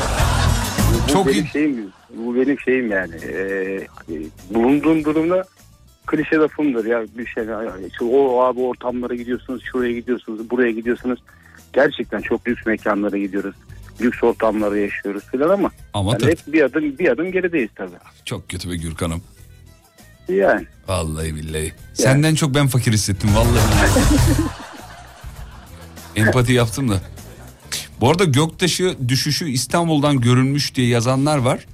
Bu 1.07 1.11
Çok 1.14 1.27
benim 1.27 1.44
iyi. 1.44 1.48
şeyim. 1.48 1.90
Bu 2.18 2.36
benim 2.36 2.60
şeyim 2.60 2.91
yani. 2.91 3.15
Ee, 3.15 3.88
bulunduğum 4.49 5.03
durumda 5.03 5.44
klişe 6.06 6.36
lafımdır 6.36 6.86
ya 6.86 7.03
bir 7.18 7.26
şey. 7.26 7.44
işte 7.91 8.06
o 8.06 8.41
abi 8.44 8.60
ortamlara 8.60 9.15
gidiyorsunuz, 9.15 9.64
şuraya 9.72 9.94
gidiyorsunuz, 9.94 10.49
buraya 10.49 10.72
gidiyorsunuz. 10.72 11.19
Gerçekten 11.73 12.22
çok 12.22 12.48
lüks 12.48 12.65
mekanlara 12.65 13.18
gidiyoruz. 13.18 13.56
Lüks 14.02 14.23
ortamları 14.23 14.80
yaşıyoruz 14.80 15.23
filan 15.32 15.49
ama, 15.49 15.72
Ama 15.94 16.11
yani 16.11 16.32
hep 16.32 16.40
bir 16.48 16.61
adım 16.61 16.98
bir 16.99 17.10
adım 17.11 17.32
gerideyiz 17.32 17.69
tabii. 17.76 17.91
Çok 18.26 18.49
kötü 18.49 18.69
be 18.72 18.76
Gürkan'ım. 18.76 19.22
Yani. 20.30 20.65
Vallahi 20.88 21.36
billahi. 21.36 21.73
Senden 21.94 22.36
çok 22.36 22.56
ben 22.56 22.68
fakir 22.68 22.94
hissettim 22.94 23.30
vallahi. 23.36 23.90
Empati 26.15 26.53
yaptım 26.53 26.90
da. 26.90 27.02
Bu 28.02 28.10
arada 28.10 28.23
göktaşı 28.23 28.95
düşüşü 29.07 29.49
İstanbul'dan 29.49 30.22
görünmüş 30.22 30.76
diye 30.76 30.88
yazanlar 30.88 31.38
var. 31.38 31.65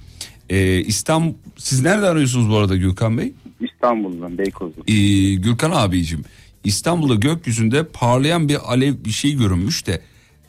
Ee, 0.50 0.80
İstanbul 0.80 1.34
siz 1.58 1.82
nerede 1.82 2.08
arıyorsunuz 2.08 2.50
bu 2.50 2.58
arada 2.58 2.76
Gürkan 2.76 3.18
Bey? 3.18 3.34
İstanbul'dan 3.60 4.38
Beykoz'dan. 4.38 4.84
Ee, 4.88 5.34
Gürkan 5.36 5.72
abicim 5.72 6.24
İstanbul'da 6.64 7.16
gökyüzünde 7.16 7.84
parlayan 7.88 8.50
bir 8.50 8.72
alev 8.72 8.94
bir 9.06 9.10
şey 9.10 9.34
görünmüş 9.38 9.88
de. 9.88 10.02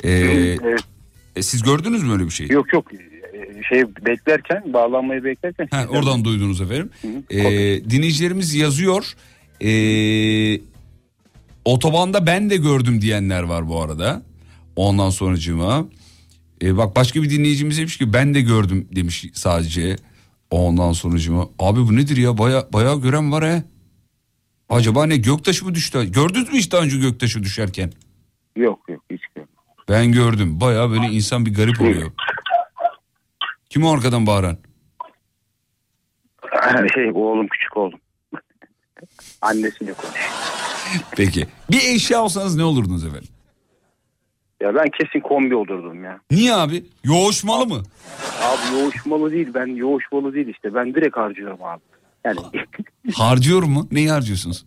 ee, 0.04 0.10
Evet. 0.10 0.80
E, 1.38 1.42
siz 1.42 1.62
gördünüz 1.62 2.02
mü 2.02 2.12
öyle 2.12 2.24
bir 2.24 2.30
şey? 2.30 2.48
Yok 2.48 2.72
yok 2.72 2.92
Ee, 2.92 3.62
şey 3.68 3.84
beklerken 4.06 4.72
bağlanmayı 4.72 5.24
beklerken. 5.24 5.68
Ha, 5.70 5.86
oradan 5.88 6.24
duydunuz 6.24 6.60
efendim. 6.60 6.90
Ee, 7.30 7.40
dinleyicilerimiz 7.90 8.54
yazıyor. 8.54 9.14
Ee, 9.60 10.60
otobanda 11.64 12.26
ben 12.26 12.50
de 12.50 12.56
gördüm 12.56 13.00
diyenler 13.00 13.42
var 13.42 13.68
bu 13.68 13.82
arada. 13.82 14.22
Ondan 14.76 15.10
sonracığıma. 15.10 15.86
Ee, 16.62 16.76
bak 16.76 16.96
başka 16.96 17.22
bir 17.22 17.30
dinleyicimiz 17.30 17.78
demiş 17.78 17.96
ki 17.96 18.12
ben 18.12 18.34
de 18.34 18.40
gördüm 18.40 18.88
demiş 18.92 19.26
sadece. 19.32 19.96
Ondan 20.50 20.92
sonracığıma. 20.92 21.48
Abi 21.58 21.80
bu 21.80 21.96
nedir 21.96 22.16
ya 22.16 22.38
baya 22.38 22.66
bayağı 22.72 23.02
gören 23.02 23.32
var 23.32 23.44
he. 23.44 23.62
Acaba 24.68 25.06
ne 25.06 25.16
göktaşı 25.16 25.64
mı 25.64 25.74
düştü? 25.74 26.12
Gördünüz 26.12 26.52
mü 26.52 26.58
hiç 26.58 26.72
daha 26.72 26.82
önce 26.82 26.98
göktaşı 26.98 27.42
düşerken? 27.42 27.92
Yok 28.56 28.80
yok 28.88 29.04
hiç 29.10 29.20
görmedim. 29.34 29.47
Ben 29.88 30.12
gördüm. 30.12 30.60
Baya 30.60 30.90
böyle 30.90 31.06
insan 31.06 31.46
bir 31.46 31.54
garip 31.54 31.80
oluyor. 31.80 32.10
Kim 33.70 33.84
o 33.84 33.92
arkadan 33.94 34.26
bağıran? 34.26 34.56
şey 36.94 37.10
oğlum 37.14 37.46
küçük 37.48 37.76
oğlum. 37.76 38.00
Annesiyle 39.42 39.92
konuş. 39.92 40.28
Peki. 41.16 41.46
Bir 41.70 41.80
eşya 41.94 42.22
olsanız 42.22 42.56
ne 42.56 42.64
olurdunuz 42.64 43.04
efendim? 43.04 43.28
Ya 44.62 44.74
ben 44.74 44.86
kesin 44.98 45.20
kombi 45.20 45.54
olurdum 45.54 46.04
ya. 46.04 46.20
Niye 46.30 46.54
abi? 46.54 46.84
Yoğuşmalı 47.04 47.66
mı? 47.66 47.82
Abi 48.42 48.80
yoğuşmalı 48.80 49.32
değil 49.32 49.48
ben 49.54 49.66
yoğuşmalı 49.66 50.34
değil 50.34 50.48
işte 50.48 50.74
ben 50.74 50.94
direkt 50.94 51.16
harcıyorum 51.16 51.64
abi. 51.64 51.80
Yani 52.24 52.38
Harcıyor 53.14 53.62
mu? 53.62 53.88
Neyi 53.92 54.10
harcıyorsunuz? 54.10 54.66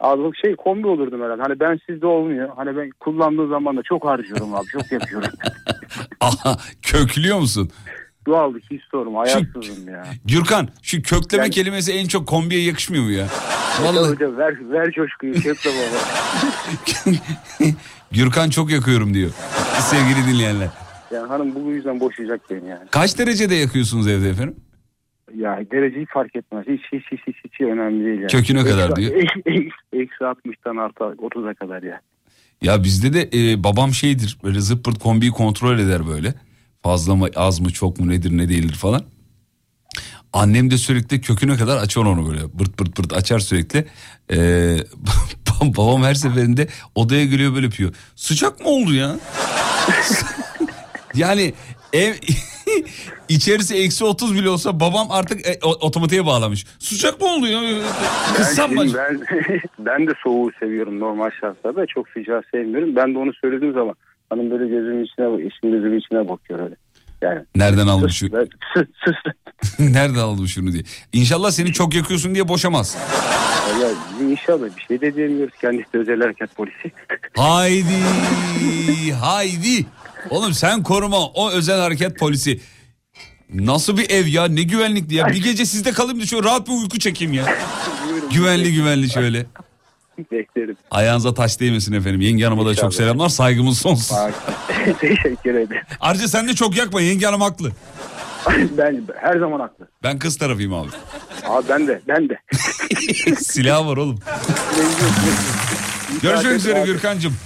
Abi 0.00 0.36
şey 0.42 0.56
kombi 0.56 0.86
olurdum 0.86 1.22
herhalde. 1.22 1.42
Hani 1.42 1.60
ben 1.60 1.80
sizde 1.86 2.06
olmuyor. 2.06 2.48
Hani 2.56 2.76
ben 2.76 2.90
kullandığım 3.00 3.48
zaman 3.50 3.76
da 3.76 3.82
çok 3.82 4.04
harcıyorum 4.04 4.54
abi 4.54 4.66
çok 4.66 4.92
yapıyorum. 4.92 5.30
Aha, 6.20 6.56
köklüyor 6.82 7.38
musun? 7.38 7.70
Doğal 8.26 8.54
bir 8.54 8.60
his 8.60 8.80
sorun 8.90 9.14
ayarsızım 9.14 9.88
ya. 9.88 10.04
Gürkan 10.24 10.68
şu 10.82 11.02
kökleme 11.02 11.44
Ben- 11.44 11.50
kelimesi 11.50 11.92
en 11.92 12.06
çok 12.08 12.28
kombiye 12.28 12.62
yakışmıyor 12.62 13.04
mu 13.04 13.10
ya? 13.10 13.26
Vallahi. 13.80 13.96
Vallahi 13.96 14.10
Hocam 14.12 14.36
ver, 14.38 14.70
ver 14.70 14.90
coşkuyu 14.92 15.34
kökle 15.34 15.70
baba. 15.70 15.98
Gürkan 18.12 18.50
çok 18.50 18.70
yakıyorum 18.70 19.14
diyor. 19.14 19.30
Sevgili 19.80 20.26
dinleyenler. 20.34 20.68
Yani 21.14 21.28
hanım 21.28 21.54
bu 21.54 21.70
yüzden 21.70 22.00
boşayacak 22.00 22.40
beni 22.50 22.68
yani. 22.68 22.88
Kaç 22.90 23.18
derecede 23.18 23.54
yakıyorsunuz 23.54 24.08
evde 24.08 24.28
efendim? 24.30 24.56
Ya 25.36 25.60
dereceyi 25.72 26.06
fark 26.06 26.36
etmez. 26.36 26.66
Hiç 26.68 26.80
hiç 26.92 27.04
hiç 27.12 27.20
hiç, 27.26 27.36
hiç 27.44 27.60
önemli 27.60 28.04
değil 28.04 28.18
yani. 28.18 28.30
Köküne 28.30 28.64
kadar 28.64 28.90
Eksi- 28.90 28.96
diyor. 28.96 29.12
Eksi, 29.46 29.70
eksi 29.92 30.24
60'tan 30.24 30.80
artı 30.80 31.04
30'a 31.04 31.54
kadar 31.54 31.82
ya. 31.82 32.00
Ya 32.62 32.84
bizde 32.84 33.12
de 33.12 33.52
e, 33.52 33.64
babam 33.64 33.92
şeydir 33.92 34.38
böyle 34.44 34.60
zıppırt 34.60 34.98
kombiyi 34.98 35.32
kontrol 35.32 35.78
eder 35.78 36.06
böyle. 36.08 36.34
Fazla 36.82 37.14
mı 37.14 37.28
az 37.36 37.60
mı 37.60 37.70
çok 37.70 38.00
mu 38.00 38.08
nedir 38.08 38.36
ne 38.36 38.48
değildir 38.48 38.74
falan. 38.74 39.02
Annem 40.32 40.70
de 40.70 40.78
sürekli 40.78 41.20
köküne 41.20 41.56
kadar 41.56 41.76
açar 41.76 42.02
onu 42.02 42.30
böyle 42.30 42.58
bırt 42.58 42.80
bırt 42.80 42.98
bırt 42.98 43.12
açar 43.12 43.38
sürekli. 43.38 43.84
Ee, 44.32 44.76
babam 45.76 46.02
her 46.02 46.14
seferinde 46.14 46.68
odaya 46.94 47.24
geliyor 47.24 47.54
böyle 47.54 47.66
yapıyor. 47.66 47.94
Sıcak 48.16 48.60
mı 48.60 48.66
oldu 48.68 48.94
ya? 48.94 49.16
yani 51.14 51.52
ev 51.92 52.14
içerisi 53.30 53.76
eksi 53.76 54.04
30 54.04 54.34
bile 54.34 54.48
olsa 54.48 54.80
babam 54.80 55.10
artık 55.10 55.46
e, 55.46 55.58
otomatiğe 55.62 56.26
bağlamış. 56.26 56.66
Sıcak 56.78 57.20
mı 57.20 57.26
oldu 57.26 57.46
ya? 57.46 57.60
Ben, 57.62 58.34
Kızsam 58.34 58.72
mı? 58.74 58.84
ben, 58.94 59.20
ben 59.78 60.06
de 60.06 60.12
soğuğu 60.22 60.50
seviyorum 60.60 61.00
normal 61.00 61.30
şartlarda. 61.40 61.86
Çok 61.86 62.08
sıcağı 62.08 62.42
sevmiyorum. 62.54 62.96
Ben 62.96 63.14
de 63.14 63.18
onu 63.18 63.30
söylediğim 63.40 63.74
zaman 63.74 63.94
hanım 64.30 64.50
böyle 64.50 64.68
gözümün 64.68 65.04
içine 65.04 65.46
eşim 65.46 65.72
gözümün 65.72 65.98
içine 65.98 66.28
bakıyor 66.28 66.60
öyle. 66.60 66.74
Yani 67.22 67.40
Nereden 67.56 67.86
almış 67.86 68.16
şu? 68.16 68.26
Nereden 69.78 70.20
aldın 70.20 70.46
şunu 70.46 70.72
diye. 70.72 70.82
İnşallah 71.12 71.50
seni 71.50 71.72
çok 71.72 71.94
yakıyorsun 71.94 72.34
diye 72.34 72.48
boşamaz. 72.48 72.96
ya 73.82 73.88
inşallah 74.30 74.76
bir 74.76 74.82
şey 74.82 75.00
de 75.00 75.14
diyemiyoruz. 75.14 75.54
Kendisi 75.60 75.92
de 75.92 75.98
özel 75.98 76.20
harekat 76.20 76.56
polisi. 76.56 76.92
Haydi 77.36 77.94
haydi. 79.20 79.86
Oğlum 80.30 80.52
sen 80.52 80.82
koruma 80.82 81.26
o 81.26 81.50
özel 81.50 81.80
hareket 81.80 82.18
polisi. 82.18 82.60
Nasıl 83.54 83.96
bir 83.96 84.10
ev 84.10 84.26
ya 84.26 84.48
ne 84.48 84.62
güvenlikli 84.62 85.14
ya. 85.14 85.26
Bir 85.26 85.42
gece 85.42 85.66
sizde 85.66 85.92
kalayım 85.92 86.20
da 86.20 86.26
şöyle 86.26 86.44
rahat 86.44 86.66
bir 86.68 86.72
uyku 86.72 86.98
çekeyim 86.98 87.32
ya. 87.32 87.44
güvenli 88.34 88.74
güvenli 88.74 89.10
şöyle. 89.10 89.46
Beklerim. 90.32 90.76
Ayağınıza 90.90 91.34
taş 91.34 91.60
değmesin 91.60 91.92
efendim. 91.92 92.20
Yenge 92.20 92.44
hanıma 92.44 92.66
da 92.66 92.74
çok 92.74 92.94
selamlar. 92.94 93.28
Saygımız 93.28 93.78
sonsuz. 93.78 94.16
Teşekkür 95.00 95.54
ederim. 95.54 95.82
Ayrıca 96.00 96.28
sen 96.28 96.48
de 96.48 96.54
çok 96.54 96.76
yakma. 96.76 97.00
Yenge 97.00 97.26
hanım 97.26 97.40
haklı. 97.40 97.72
ben 98.78 99.02
her 99.20 99.38
zaman 99.38 99.60
haklı. 99.60 99.88
Ben 100.02 100.18
kız 100.18 100.38
tarafıyım 100.38 100.74
abi. 100.74 100.88
Abi 101.46 101.68
ben 101.68 101.86
de 101.86 102.00
ben 102.08 102.28
de. 102.28 102.38
Silah 103.36 103.86
var 103.86 103.96
oğlum. 103.96 104.18
Görüşmek 106.22 106.54
üzere 106.56 106.82
Gürkan'cığım. 106.84 107.36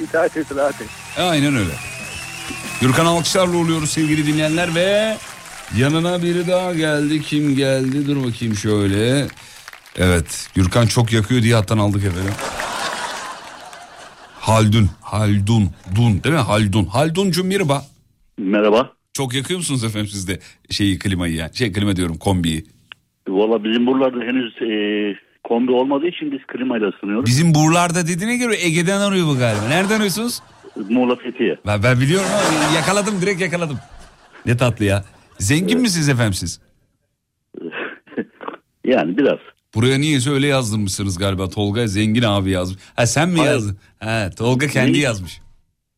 İtaat 0.00 0.36
et 0.36 0.46
rahat 0.56 0.80
et. 0.80 0.88
Aynen 1.18 1.56
öyle. 1.56 1.72
Gürkan 2.80 3.06
alkışlarla 3.06 3.56
oluyoruz 3.56 3.90
sevgili 3.90 4.26
dinleyenler 4.26 4.74
ve 4.74 5.16
yanına 5.76 6.22
biri 6.22 6.46
daha 6.48 6.74
geldi. 6.74 7.22
Kim 7.22 7.56
geldi? 7.56 8.06
Dur 8.06 8.24
bakayım 8.24 8.54
şöyle. 8.54 9.26
Evet 9.96 10.48
Gürkan 10.54 10.86
çok 10.86 11.12
yakıyor 11.12 11.42
diye 11.42 11.54
hattan 11.54 11.78
aldık 11.78 12.04
efendim. 12.04 12.34
Haldun, 14.40 14.90
Haldun, 15.00 15.70
Dun 15.96 16.24
değil 16.24 16.34
mi? 16.34 16.40
Haldun. 16.40 16.84
Halduncum 16.84 17.46
merhaba. 17.46 17.82
Merhaba. 18.38 18.92
Çok 19.12 19.34
yakıyor 19.34 19.58
musunuz 19.58 19.84
efendim 19.84 20.08
siz 20.08 20.28
de 20.28 20.38
şeyi 20.70 20.98
klimayı 20.98 21.34
yani? 21.34 21.56
Şey 21.56 21.72
klima 21.72 21.96
diyorum 21.96 22.18
kombiyi. 22.18 22.64
Valla 23.28 23.64
bizim 23.64 23.86
buralarda 23.86 24.20
henüz 24.24 24.54
e, 24.62 24.70
kombi 25.44 25.72
olmadığı 25.72 26.06
için 26.06 26.32
biz 26.32 26.38
klimayla 26.46 26.88
ısınıyoruz. 26.88 27.26
Bizim 27.26 27.54
buralarda 27.54 28.06
dediğine 28.08 28.36
göre 28.36 28.56
Ege'den 28.64 29.00
arıyor 29.00 29.26
bu 29.26 29.38
galiba. 29.38 29.68
Nereden 29.68 29.96
arıyorsunuz? 29.96 30.40
Muğla 30.88 31.16
Fethiye. 31.16 31.56
Ben, 31.66 31.82
ben 31.82 32.00
biliyorum 32.00 32.28
ama 32.32 32.74
yakaladım 32.74 33.20
direkt 33.20 33.40
yakaladım. 33.40 33.78
Ne 34.46 34.56
tatlı 34.56 34.84
ya. 34.84 35.04
Zengin 35.38 35.80
misiniz 35.80 36.08
efendim 36.08 36.34
siz? 36.34 36.60
Yani 38.84 39.16
biraz. 39.18 39.38
Buraya 39.74 39.98
niyeyse 39.98 40.30
öyle 40.30 40.46
yazdırmışsınız 40.46 41.18
galiba. 41.18 41.48
Tolga 41.48 41.86
zengin 41.86 42.22
abi 42.22 42.50
yazmış. 42.50 42.78
Ha 42.96 43.06
sen 43.06 43.28
mi 43.28 43.38
Hayır. 43.38 43.50
yazdın? 43.52 43.76
Ha 44.00 44.30
Tolga 44.38 44.66
kendi 44.68 44.92
Ne? 44.92 44.98
yazmış. 44.98 45.40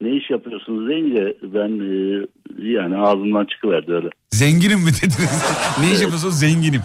Ne 0.00 0.16
iş 0.16 0.30
yapıyorsunuz 0.30 0.88
deyince 0.88 1.36
ben 1.42 1.68
e, 1.80 2.26
yani 2.72 2.96
ağzımdan 2.96 3.44
çıkıverdi 3.44 3.92
öyle. 3.92 4.08
Zenginim 4.30 4.80
mi 4.80 4.90
dediniz? 5.02 5.44
ne 5.80 5.86
iş 5.92 6.00
yapıyorsun? 6.00 6.30
Zenginim. 6.30 6.80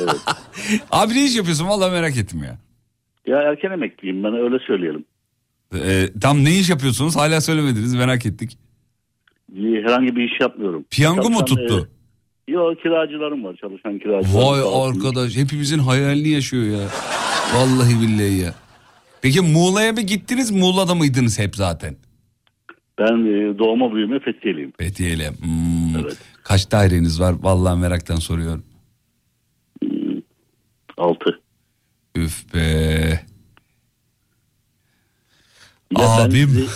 abi 0.90 1.14
ne 1.14 1.24
iş 1.24 1.36
yapıyorsun? 1.36 1.68
Vallahi 1.68 1.92
merak 1.92 2.16
ettim 2.16 2.42
ya. 2.44 2.58
Ya 3.26 3.42
erken 3.42 3.70
emekliyim 3.70 4.24
ben 4.24 4.34
öyle 4.34 4.58
söyleyelim. 4.66 5.04
Ee, 5.74 6.08
tam 6.20 6.44
ne 6.44 6.58
iş 6.58 6.70
yapıyorsunuz? 6.70 7.16
Hala 7.16 7.40
söylemediniz 7.40 7.94
merak 7.94 8.26
ettik. 8.26 8.58
Herhangi 9.54 10.16
bir 10.16 10.22
iş 10.24 10.40
yapmıyorum. 10.40 10.84
Piyango 10.90 11.30
mu 11.30 11.44
tuttu? 11.44 11.88
E, 12.48 12.52
yok 12.52 12.82
kiracılarım 12.82 13.44
var 13.44 13.56
çalışan 13.60 13.98
kiracılarım. 13.98 14.34
Vay 14.34 14.62
olsun. 14.62 14.90
arkadaş 14.96 15.36
hepimizin 15.36 15.78
hayalini 15.78 16.28
yaşıyor 16.28 16.80
ya. 16.80 16.88
Vallahi 17.54 18.00
billahi 18.00 18.38
ya. 18.38 18.54
Peki 19.22 19.40
Muğla'ya 19.40 19.92
mı 19.92 20.00
gittiniz? 20.00 20.50
Muğla'da 20.50 20.94
mıydınız 20.94 21.38
hep 21.38 21.56
zaten? 21.56 21.96
Ben 22.98 23.14
e, 23.26 23.58
doğma 23.58 23.94
büyüme 23.94 24.18
Fethiye'liyim. 24.20 24.72
Fethiye'yle. 24.78 25.28
Hmm. 25.30 26.02
Kaç 26.44 26.72
daireniz 26.72 27.20
var? 27.20 27.34
Vallahi 27.40 27.80
meraktan 27.80 28.16
soruyorum. 28.16 28.64
Altı. 30.96 31.40
Üf 32.16 32.54
be. 32.54 32.60
Ya 35.98 36.16
ben 36.18 36.28
Abim. 36.28 36.48
size 36.48 36.66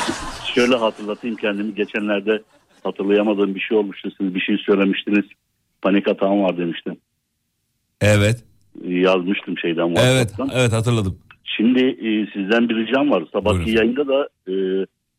Şöyle 0.54 0.76
hatırlatayım 0.76 1.36
kendimi. 1.36 1.74
Geçenlerde 1.74 2.42
hatırlayamadığım 2.84 3.54
bir 3.54 3.60
şey 3.60 3.78
olmuştu. 3.78 4.10
Siz 4.18 4.34
bir 4.34 4.40
şey 4.40 4.56
söylemiştiniz. 4.66 5.24
Panik 5.82 6.08
atağım 6.08 6.42
var 6.42 6.58
demiştim. 6.58 6.96
Evet. 8.00 8.44
Yazmıştım 8.84 9.58
şeyden. 9.58 9.88
Evet, 9.88 10.28
WhatsApp'tan. 10.28 10.60
evet 10.60 10.72
hatırladım. 10.72 11.18
Şimdi 11.44 11.80
e, 11.80 12.26
sizden 12.32 12.68
bir 12.68 12.76
ricam 12.76 13.10
var. 13.10 13.24
Sabahki 13.32 13.70
yayında 13.70 14.08
da 14.08 14.28
e, 14.48 14.54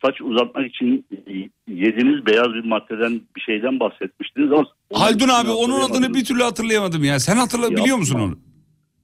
saç 0.06 0.22
uzatmak 0.22 0.68
için 0.68 1.06
e, 1.28 1.34
yediğiniz 1.68 2.26
beyaz 2.26 2.54
bir 2.54 2.66
maddeden 2.66 3.22
bir 3.36 3.42
şeyden 3.42 3.80
bahsetmiştiniz 3.80 4.52
ama 4.52 4.66
Haldun 4.94 5.30
abi 5.30 5.50
onun 5.50 5.82
adını 5.82 6.14
bir 6.14 6.26
türlü 6.26 6.44
hatırlayamadım 6.44 7.04
ya. 7.04 7.20
Sen 7.20 7.36
hatırla 7.36 7.72
biliyor 7.72 7.98
musun 7.98 8.20
onu? 8.20 8.38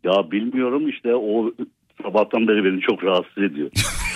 Ya 0.03 0.31
bilmiyorum 0.31 0.89
işte 0.89 1.15
o 1.15 1.51
sabahtan 2.03 2.47
beri 2.47 2.63
beni 2.63 2.81
çok 2.81 3.03
rahatsız 3.03 3.43
ediyor. 3.43 3.71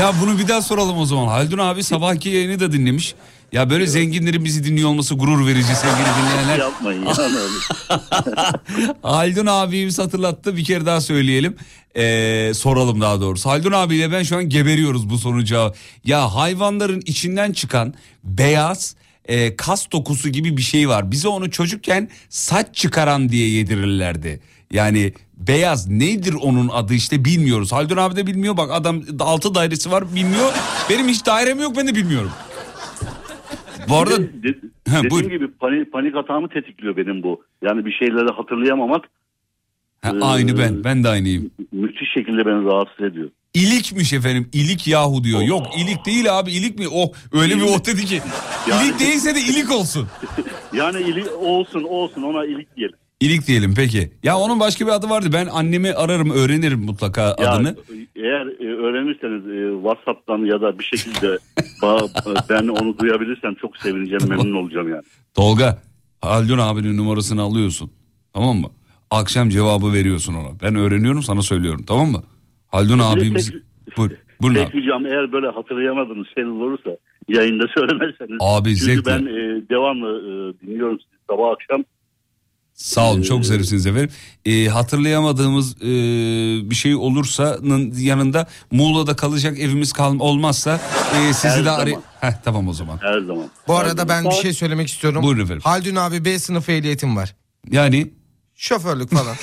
Ya 0.00 0.12
bunu 0.22 0.38
bir 0.38 0.48
daha 0.48 0.62
soralım 0.62 0.98
o 0.98 1.06
zaman. 1.06 1.26
Haldun 1.28 1.58
abi 1.58 1.82
sabahki 1.82 2.28
yayını 2.28 2.60
da 2.60 2.72
dinlemiş. 2.72 3.14
Ya 3.52 3.70
böyle 3.70 3.86
zenginlerin 3.86 4.44
bizi 4.44 4.64
dinliyor 4.64 4.88
olması 4.88 5.14
gurur 5.14 5.46
verici 5.46 5.76
sevgili 5.76 6.06
dinleyenler. 6.22 6.58
Yapmayın 6.58 7.06
ya. 7.06 7.14
Haldun 9.02 9.46
abimiz 9.46 9.98
hatırlattı 9.98 10.56
bir 10.56 10.64
kere 10.64 10.86
daha 10.86 11.00
söyleyelim. 11.00 11.56
Ee, 11.96 12.52
soralım 12.54 13.00
daha 13.00 13.20
doğrusu. 13.20 13.50
Haldun 13.50 13.72
abiyle 13.72 14.12
ben 14.12 14.22
şu 14.22 14.36
an 14.36 14.48
geberiyoruz 14.48 15.10
bu 15.10 15.18
sonuca. 15.18 15.72
Ya 16.04 16.34
hayvanların 16.34 17.02
içinden 17.06 17.52
çıkan 17.52 17.94
beyaz 18.24 18.96
e, 19.24 19.56
kas 19.56 19.92
dokusu 19.92 20.28
gibi 20.28 20.56
bir 20.56 20.62
şey 20.62 20.88
var. 20.88 21.10
Bize 21.10 21.28
onu 21.28 21.50
çocukken 21.50 22.08
saç 22.28 22.66
çıkaran 22.72 23.28
diye 23.28 23.48
yedirirlerdi. 23.48 24.40
Yani 24.70 25.12
beyaz 25.36 25.88
nedir 25.88 26.34
onun 26.42 26.68
adı 26.68 26.94
işte 26.94 27.24
bilmiyoruz. 27.24 27.72
Haldun 27.72 27.96
abi 27.96 28.16
de 28.16 28.26
bilmiyor 28.26 28.56
bak 28.56 28.70
adam 28.72 29.02
altı 29.20 29.54
dairesi 29.54 29.90
var 29.90 30.14
bilmiyor. 30.14 30.52
Benim 30.90 31.08
hiç 31.08 31.26
dairem 31.26 31.60
yok 31.60 31.76
ben 31.76 31.86
de 31.88 31.94
bilmiyorum. 31.94 32.30
Bu 33.88 33.96
arada 33.96 34.16
De- 34.18 34.42
de- 34.42 34.58
Ha, 34.90 34.96
dediğim 34.96 35.10
buyur. 35.10 35.30
gibi 35.30 35.48
panik, 35.52 35.92
panik 35.92 36.16
atağımı 36.16 36.48
tetikliyor 36.48 36.96
benim 36.96 37.22
bu. 37.22 37.42
Yani 37.62 37.84
bir 37.86 37.92
şeyleri 37.92 38.32
hatırlayamamak 38.36 39.04
Ha, 40.02 40.12
Ee, 40.16 40.24
aynı 40.24 40.58
ben 40.58 40.84
ben 40.84 41.04
de 41.04 41.08
aynıyım. 41.08 41.50
müthiş 41.72 42.12
şekilde 42.14 42.46
beni 42.46 42.64
rahatsız 42.64 43.04
ediyor. 43.06 43.30
İlikmiş 43.54 44.12
efendim. 44.12 44.48
ilik 44.52 44.86
yahu 44.86 45.24
diyor. 45.24 45.40
Yok 45.42 45.66
ilik 45.78 46.06
değil 46.06 46.38
abi 46.38 46.52
ilik 46.52 46.78
mi? 46.78 46.86
Oh 46.92 47.12
öyle 47.32 47.56
bir 47.56 47.62
oh 47.62 47.86
dedi 47.86 48.04
ki. 48.04 48.20
İlik 48.82 49.00
değilse 49.00 49.34
de 49.34 49.40
ilik 49.40 49.70
olsun. 49.72 50.08
Yani 50.72 51.00
ili, 51.02 51.30
olsun 51.30 51.82
olsun 51.82 52.22
ona 52.22 52.44
ilik 52.46 52.76
diyelim. 52.76 52.96
İlik 53.20 53.46
diyelim 53.46 53.74
peki. 53.76 54.10
Ya 54.22 54.38
onun 54.38 54.60
başka 54.60 54.86
bir 54.86 54.90
adı 54.92 55.10
vardı. 55.10 55.28
Ben 55.32 55.46
annemi 55.46 55.92
ararım 55.92 56.30
öğrenirim 56.30 56.80
mutlaka 56.80 57.22
Ya, 57.22 57.34
adını. 57.50 57.76
eğer 58.16 58.46
e, 58.46 58.76
öğrenirseniz 58.76 59.46
e, 59.46 59.76
WhatsApp'tan 59.82 60.38
ya 60.38 60.60
da 60.60 60.78
bir 60.78 60.84
şekilde 60.84 61.38
ben 62.50 62.68
onu 62.68 62.98
duyabilirsem 62.98 63.54
çok 63.54 63.76
sevineceğim, 63.76 64.28
memnun 64.28 64.54
olacağım 64.64 64.88
yani. 64.88 65.02
Tolga 65.34 65.82
Haldun 66.20 66.58
abinin 66.58 66.96
numarasını 66.96 67.42
alıyorsun. 67.42 67.90
Tamam 68.34 68.56
mı? 68.56 68.68
Akşam 69.10 69.48
cevabı 69.48 69.92
veriyorsun 69.92 70.34
ona. 70.34 70.60
Ben 70.62 70.74
öğreniyorum 70.74 71.22
sana 71.22 71.42
söylüyorum 71.42 71.84
tamam 71.88 72.08
mı? 72.10 72.22
Haldun 72.68 72.98
abimiz... 72.98 73.52
Buyur, 73.96 74.10
buyurun 74.42 74.54
Tek 74.64 74.74
abi. 74.74 74.82
ricam 74.82 75.06
eğer 75.06 75.32
böyle 75.32 75.46
hatırlayamadığınız 75.48 76.26
şeyler 76.34 76.48
olursa 76.48 76.90
yayında 77.28 77.64
söylemezseniz. 77.76 78.36
Abi, 78.40 78.68
Çünkü 78.76 78.84
zevkle. 78.94 79.10
ben 79.10 79.22
e, 79.26 79.68
devamlı 79.70 80.08
e, 80.20 80.32
dinliyorum 80.66 80.98
sizi 81.00 81.16
sabah 81.30 81.50
akşam. 81.52 81.84
Sağ 82.76 83.10
olun 83.10 83.20
Ee, 83.20 83.24
çok 83.24 83.46
zarifsiniz 83.46 83.86
efendim. 83.86 84.10
Ee, 84.44 84.66
hatırlayamadığımız 84.66 85.76
e, 85.82 85.86
bir 86.70 86.74
şey 86.74 86.94
olursa 86.94 87.58
yanında 87.98 88.46
Muğla'da 88.70 89.16
kalacak 89.16 89.58
evimiz 89.58 89.92
kal 89.92 90.20
olmazsa 90.20 90.80
e, 91.16 91.32
sizi 91.32 91.48
Her 91.48 91.58
de 91.58 91.62
zaman. 91.62 91.80
arayın. 91.80 92.00
Tamam 92.44 92.68
o 92.68 92.72
zaman. 92.72 92.98
Her 93.02 93.20
zaman. 93.20 93.44
Bu 93.68 93.76
arada 93.76 94.08
ben 94.08 94.24
bir 94.24 94.30
şey 94.34 94.52
söylemek 94.52 94.88
istiyorum. 94.88 95.22
Buyurun 95.22 95.40
efendim. 95.44 95.62
Haldun 95.64 95.96
abi 95.96 96.24
B 96.24 96.38
sınıfı 96.38 96.72
ehliyetim 96.72 97.16
var. 97.16 97.34
Yani 97.70 98.10
Şoförlük 98.54 99.10
falan. 99.10 99.36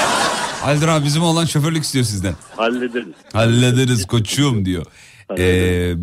Haldun 0.60 0.88
abi 0.88 1.04
bizim 1.04 1.22
olan 1.22 1.44
şoförlük 1.44 1.84
istiyor 1.84 2.04
sizden. 2.04 2.34
Hallederiz. 2.56 3.14
Hallederiz 3.32 4.06
koçum 4.06 4.64
diyor. 4.64 4.86
Ee, 5.38 5.44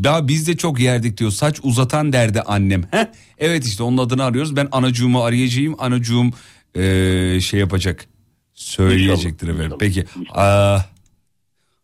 ya 0.03 0.27
biz 0.27 0.47
de 0.47 0.57
çok 0.57 0.80
yerdik 0.80 1.18
diyor. 1.18 1.31
Saç 1.31 1.59
uzatan 1.64 2.14
derdi 2.14 2.41
annem. 2.41 2.84
Heh, 2.91 3.05
evet 3.38 3.65
işte 3.65 3.84
onun 3.84 3.97
adını 3.97 4.23
arıyoruz. 4.23 4.55
Ben 4.55 4.68
anacığımı 4.72 5.23
arayacağım. 5.23 5.76
Anacığım 5.80 6.34
ee, 6.78 7.40
şey 7.41 7.60
yapacak. 7.60 8.06
Söyleyecektir 8.54 9.48
efendim. 9.48 9.78
Peki. 9.80 10.06
Aa, 10.30 10.80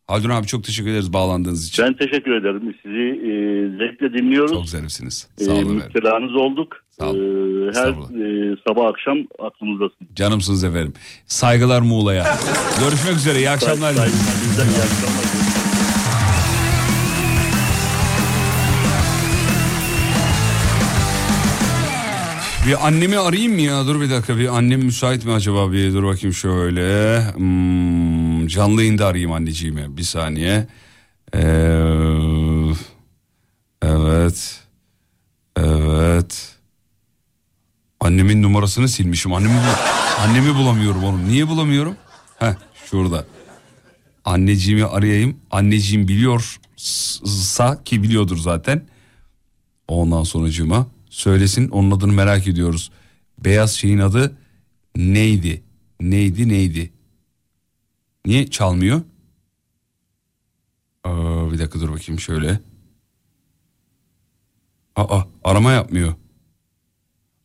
Haldun 0.08 0.30
abi 0.30 0.48
çok 0.48 0.64
teşekkür 0.64 0.90
ederiz 0.90 1.14
bağlandığınız 1.14 1.68
için. 1.68 1.86
Ben 1.86 1.94
teşekkür 1.94 2.32
ederim. 2.32 2.76
Sizi 2.84 3.06
e, 3.30 3.32
zevkle 3.78 4.20
dinliyoruz. 4.20 4.52
Çok 4.52 4.70
zarifsiniz. 4.70 5.28
E, 5.40 5.44
Sağ 5.44 5.52
olun 5.52 5.60
efendim. 5.62 5.76
müptelanız 5.76 6.36
olduk. 6.36 6.76
E, 7.02 7.06
her 7.80 7.90
e, 7.90 8.56
sabah 8.68 8.86
akşam 8.90 9.18
aklımızdasın. 9.40 10.08
Canımsınız 10.16 10.64
efendim. 10.64 10.94
Saygılar 11.26 11.82
Muğla'ya. 11.82 12.24
Görüşmek 12.80 13.16
üzere. 13.16 13.38
İyi 13.38 13.50
akşamlar. 13.50 13.94
Saygılar 13.94 14.08
bizden, 14.44 14.66
iyi 14.66 14.84
akşamlar. 14.84 15.33
Bir 22.68 22.88
annemi 22.88 23.18
arayayım 23.20 23.54
mı 23.54 23.62
ya? 23.62 23.88
Dur 23.88 24.02
bir 24.02 24.10
dakika 24.10 24.38
bir 24.38 24.58
annem 24.58 24.80
müsait 24.80 25.26
mi 25.26 25.32
acaba? 25.32 25.72
Bir 25.72 25.94
dur 25.94 26.04
bakayım 26.04 26.34
şöyle. 26.34 27.20
Hmm, 27.34 28.48
canlı 28.48 28.82
yayında 28.82 29.08
arayayım 29.08 29.32
anneciğimi. 29.32 29.98
Bir 29.98 30.04
saniye. 30.04 30.68
Ee, 31.36 31.40
evet. 33.82 34.60
Evet. 35.58 36.56
Annemin 38.00 38.44
numarasını 38.44 38.88
silmişim. 38.88 39.34
Annemi, 39.34 39.60
annemi 40.20 40.56
bulamıyorum 40.56 41.04
oğlum. 41.04 41.28
Niye 41.28 41.48
bulamıyorum? 41.48 41.96
Heh 42.40 42.54
şurada. 42.86 43.26
Anneciğimi 44.26 44.86
arayayım. 44.86 45.38
Anneciğim 45.52 46.08
biliyorsa 46.08 47.84
ki 47.86 48.04
biliyordur 48.04 48.38
zaten. 48.38 48.86
Ondan 49.88 50.24
sonucuma 50.24 50.88
söylesin 51.14 51.70
onun 51.70 51.92
adını 51.92 52.14
merak 52.14 52.48
ediyoruz. 52.48 52.92
Beyaz 53.40 53.72
şeyin 53.72 54.00
adı 54.00 54.38
neydi? 54.96 55.64
Neydi 56.02 56.50
neydi? 56.50 56.94
Niye 58.26 58.48
çalmıyor? 58.48 59.02
Aa, 61.04 61.52
bir 61.52 61.60
dakika 61.60 61.80
dur 61.80 61.92
bakayım 61.92 62.20
şöyle. 62.20 62.60
Aa 64.96 65.22
arama 65.44 65.72
yapmıyor. 65.72 66.14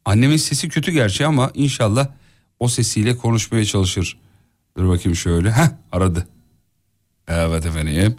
Annemin 0.05 0.36
sesi 0.36 0.69
kötü 0.69 0.93
gerçi 0.93 1.27
ama 1.27 1.51
inşallah 1.55 2.09
o 2.61 2.69
sesiyle 2.69 3.16
konuşmaya 3.16 3.65
çalışır. 3.65 4.19
Dur 4.77 4.89
bakayım 4.89 5.16
şöyle. 5.16 5.53
Heh 5.53 5.69
aradı. 5.93 6.28
Evet 7.28 7.66
efendim. 7.66 8.16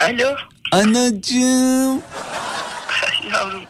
Alo. 0.00 0.36
Anacığım. 0.72 2.02
Yavrum 3.32 3.62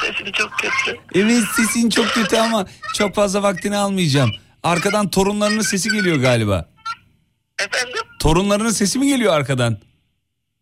sesin 0.00 0.32
çok 0.32 0.50
kötü. 0.58 1.00
Evet 1.14 1.44
sesin 1.56 1.90
çok 1.90 2.08
kötü 2.08 2.36
ama 2.36 2.66
çok 2.94 3.14
fazla 3.14 3.42
vaktini 3.42 3.76
almayacağım. 3.76 4.30
Arkadan 4.62 5.10
torunlarının 5.10 5.62
sesi 5.62 5.90
geliyor 5.90 6.16
galiba. 6.16 6.68
Efendim? 7.58 8.00
Torunlarının 8.18 8.70
sesi 8.70 8.98
mi 8.98 9.06
geliyor 9.08 9.34
arkadan? 9.34 9.78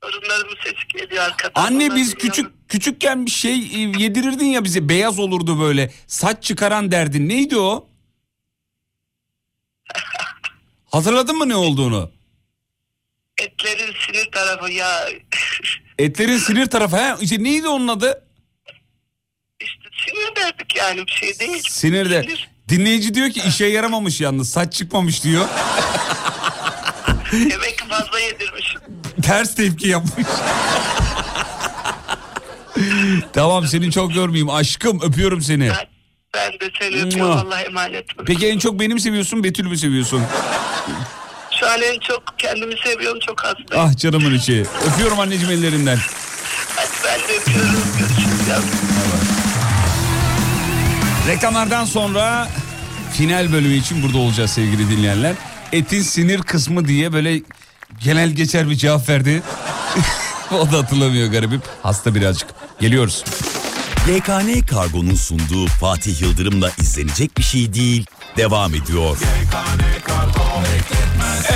Torunlarımın 0.00 0.56
sesi 0.64 0.88
geliyor 0.98 1.24
arkadan. 1.24 1.62
Anne 1.64 1.94
biz 1.94 2.14
küçük 2.14 2.68
küçükken 2.68 3.26
bir 3.26 3.30
şey 3.30 3.54
e, 3.54 3.78
yedirirdin 3.78 4.46
ya 4.46 4.64
bize 4.64 4.88
beyaz 4.88 5.18
olurdu 5.18 5.60
böyle. 5.60 5.90
Saç 6.06 6.42
çıkaran 6.42 6.90
derdin. 6.90 7.28
Neydi 7.28 7.56
o? 7.58 7.88
Hatırladın 10.90 11.38
mı 11.38 11.48
ne 11.48 11.56
olduğunu? 11.56 12.10
Etlerin 13.38 13.94
sinir 14.06 14.30
tarafı 14.32 14.72
ya. 14.72 15.08
Etlerin 15.98 16.38
sinir 16.38 16.66
tarafı. 16.66 16.96
He? 16.96 17.14
İşte 17.20 17.42
neydi 17.44 17.68
onun 17.68 17.88
adı? 17.88 18.24
Sinir 20.06 20.36
derdik 20.36 20.76
yani 20.76 21.06
bir 21.06 21.12
şey 21.12 21.38
değil. 21.38 21.62
Sinirde. 21.68 22.26
Dinleyici 22.68 23.14
diyor 23.14 23.30
ki 23.30 23.42
işe 23.48 23.66
yaramamış 23.66 24.20
yalnız 24.20 24.50
saç 24.50 24.72
çıkmamış 24.72 25.24
diyor. 25.24 25.44
Demek 27.32 27.78
ki 27.78 27.88
fazla 27.88 28.20
yedirmişim. 28.20 28.80
Ters 29.22 29.54
tepki 29.54 29.88
yapmış. 29.88 30.26
tamam 33.32 33.66
seni 33.66 33.92
çok 33.92 34.14
görmeyeyim 34.14 34.50
aşkım 34.50 35.00
öpüyorum 35.02 35.42
seni. 35.42 35.70
Ben 36.34 36.52
de 36.52 36.70
seni 36.80 37.02
öpüyorum. 37.02 37.32
Allah'a 37.38 37.60
emanet. 37.60 38.06
Peki 38.26 38.46
en 38.46 38.58
çok 38.58 38.80
benim 38.80 38.98
seviyorsun 38.98 39.44
Betül 39.44 39.66
mü 39.66 39.76
seviyorsun? 39.76 40.22
Şu 41.64 41.70
an 41.70 41.82
en 41.82 41.98
çok 42.00 42.22
kendimi 42.38 42.74
seviyorum 42.84 43.18
çok 43.26 43.44
hastayım. 43.44 43.68
Ah 43.86 43.96
canımın 43.96 44.34
içi. 44.34 44.64
Öpüyorum 44.86 45.20
anneciğim 45.20 45.52
ellerinden. 45.52 45.98
Hadi 46.76 46.88
ben 47.04 47.20
de 47.28 47.38
öpüyorum. 47.40 47.82
Görüşürüz 47.98 48.48
yavrum. 48.48 48.68
Reklamlardan 51.28 51.84
sonra 51.84 52.48
final 53.12 53.52
bölümü 53.52 53.74
için 53.74 54.02
burada 54.02 54.18
olacağız 54.18 54.50
sevgili 54.50 54.90
dinleyenler. 54.90 55.34
Etin 55.72 56.02
sinir 56.02 56.42
kısmı 56.42 56.88
diye 56.88 57.12
böyle 57.12 57.40
genel 58.00 58.30
geçer 58.30 58.70
bir 58.70 58.74
cevap 58.74 59.08
verdi. 59.08 59.42
o 60.50 60.72
da 60.72 60.78
hatırlamıyor 60.78 61.28
garibim. 61.32 61.62
Hasta 61.82 62.14
birazcık. 62.14 62.48
Geliyoruz. 62.80 63.24
YKN 64.08 64.66
Kargo'nun 64.66 65.14
sunduğu 65.14 65.66
Fatih 65.66 66.22
Yıldırım'la 66.22 66.70
izlenecek 66.80 67.38
bir 67.38 67.42
şey 67.42 67.74
değil. 67.74 68.06
Devam 68.36 68.74
ediyor. 68.74 69.16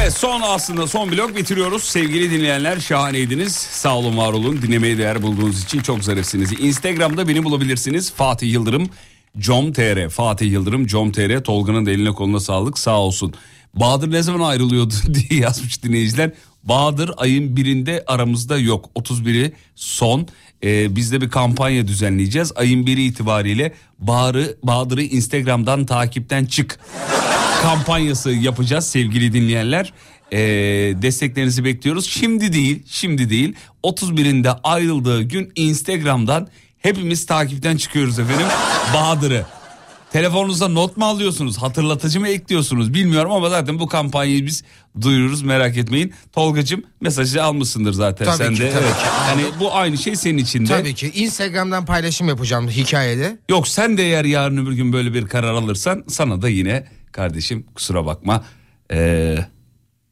Evet 0.00 0.12
son 0.12 0.40
aslında 0.40 0.86
son 0.86 1.12
blok 1.12 1.36
bitiriyoruz. 1.36 1.84
Sevgili 1.84 2.30
dinleyenler 2.30 2.80
şahaneydiniz. 2.80 3.54
Sağ 3.54 3.96
olun 3.96 4.16
var 4.18 4.32
olun. 4.32 4.62
Dinlemeye 4.62 4.98
değer 4.98 5.22
bulduğunuz 5.22 5.64
için 5.64 5.80
çok 5.80 6.04
zarifsiniz. 6.04 6.52
Instagram'da 6.60 7.28
beni 7.28 7.44
bulabilirsiniz. 7.44 8.12
Fatih 8.12 8.52
Yıldırım 8.52 8.90
com.tr 9.38 10.08
Fatih 10.08 10.52
Yıldırım 10.52 10.86
com.tr 10.86 11.44
Tolga'nın 11.44 11.86
da 11.86 11.90
eline 11.90 12.10
koluna 12.12 12.40
sağlık 12.40 12.78
sağ 12.78 13.00
olsun. 13.00 13.34
Bahadır 13.74 14.10
ne 14.10 14.22
zaman 14.22 14.48
ayrılıyordu 14.48 14.94
diye 15.14 15.40
yazmış 15.40 15.82
dinleyiciler. 15.82 16.30
Bahadır 16.64 17.10
ayın 17.16 17.56
birinde 17.56 18.04
aramızda 18.06 18.58
yok. 18.58 18.90
31'i 18.96 19.52
son. 19.74 20.28
Ee, 20.64 20.96
biz 20.96 21.12
de 21.12 21.20
bir 21.20 21.30
kampanya 21.30 21.88
düzenleyeceğiz. 21.88 22.52
Ayın 22.56 22.86
biri 22.86 23.04
itibariyle 23.04 23.72
Bahadır'ı, 23.98 24.56
Bahadır'ı 24.62 25.02
Instagram'dan 25.02 25.86
takipten 25.86 26.44
çık 26.44 26.78
kampanyası 27.62 28.30
yapacağız 28.30 28.86
sevgili 28.86 29.32
dinleyenler. 29.32 29.92
Ee, 30.32 30.38
desteklerinizi 31.02 31.64
bekliyoruz. 31.64 32.06
Şimdi 32.06 32.52
değil, 32.52 32.82
şimdi 32.86 33.30
değil. 33.30 33.54
31'inde 33.84 34.58
ayrıldığı 34.64 35.22
gün 35.22 35.52
Instagram'dan 35.56 36.48
hepimiz 36.78 37.26
takipten 37.26 37.76
çıkıyoruz 37.76 38.18
efendim. 38.18 38.46
Bahadır'ı. 38.94 39.46
Telefonunuza 40.12 40.68
not 40.68 40.96
mu 40.96 41.04
alıyorsunuz? 41.04 41.58
Hatırlatıcı 41.58 42.20
mı 42.20 42.28
ekliyorsunuz? 42.28 42.94
Bilmiyorum 42.94 43.32
ama 43.32 43.50
zaten 43.50 43.78
bu 43.78 43.86
kampanyayı 43.86 44.46
biz 44.46 44.64
duyururuz 45.00 45.42
merak 45.42 45.76
etmeyin. 45.76 46.14
Tolgacığım 46.32 46.84
mesajı 47.00 47.44
almışsındır 47.44 47.92
zaten 47.92 48.24
Tabii 48.24 48.36
sen 48.36 48.54
ki, 48.54 48.60
de. 48.62 48.70
tabii 48.70 48.84
Evet. 48.84 48.96
ki. 48.96 49.04
Yani 49.28 49.42
bu 49.60 49.74
aynı 49.74 49.98
şey 49.98 50.16
senin 50.16 50.38
için 50.38 50.62
de. 50.66 50.68
Tabii 50.68 50.94
ki 50.94 51.10
Instagram'dan 51.14 51.84
paylaşım 51.84 52.28
yapacağım 52.28 52.68
hikayede. 52.68 53.38
Yok 53.48 53.68
sen 53.68 53.98
de 53.98 54.02
eğer 54.02 54.24
yarın 54.24 54.56
öbür 54.66 54.72
gün 54.72 54.92
böyle 54.92 55.14
bir 55.14 55.26
karar 55.26 55.54
alırsan 55.54 56.04
sana 56.08 56.42
da 56.42 56.48
yine 56.48 56.86
kardeşim 57.12 57.66
kusura 57.74 58.06
bakma. 58.06 58.44
Ee, 58.92 59.36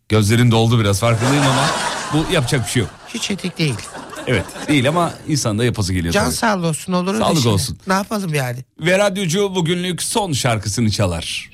gözlerin 0.08 0.50
doldu 0.50 0.80
biraz 0.80 1.00
farkındayım 1.00 1.44
ama 1.44 1.66
bu 2.12 2.32
yapacak 2.32 2.66
bir 2.66 2.70
şey 2.70 2.80
yok. 2.80 2.90
Hiç 3.14 3.30
etik 3.30 3.58
değil. 3.58 3.74
Evet 4.26 4.44
değil 4.68 4.88
ama 4.88 5.12
insan 5.28 5.58
da 5.58 5.64
yapası 5.64 5.92
geliyor. 5.92 6.14
Can 6.14 6.24
tabii. 6.24 6.34
sağlığı 6.34 6.66
olsun 6.66 6.92
olur 6.92 7.14
öyle 7.14 7.24
Sağlık 7.24 7.46
olsun. 7.46 7.78
Ne 7.86 7.92
yapalım 7.92 8.34
yani? 8.34 8.58
Ve 8.80 8.98
radyocu 8.98 9.54
bugünlük 9.54 10.02
son 10.02 10.32
şarkısını 10.32 10.90
çalar. 10.90 11.50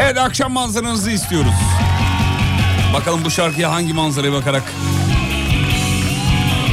Evet 0.00 0.18
akşam 0.18 0.52
manzaranızı 0.52 1.10
istiyoruz. 1.10 1.54
Bakalım 2.94 3.24
bu 3.24 3.30
şarkıya 3.30 3.70
hangi 3.72 3.92
manzaraya 3.92 4.32
bakarak 4.32 4.62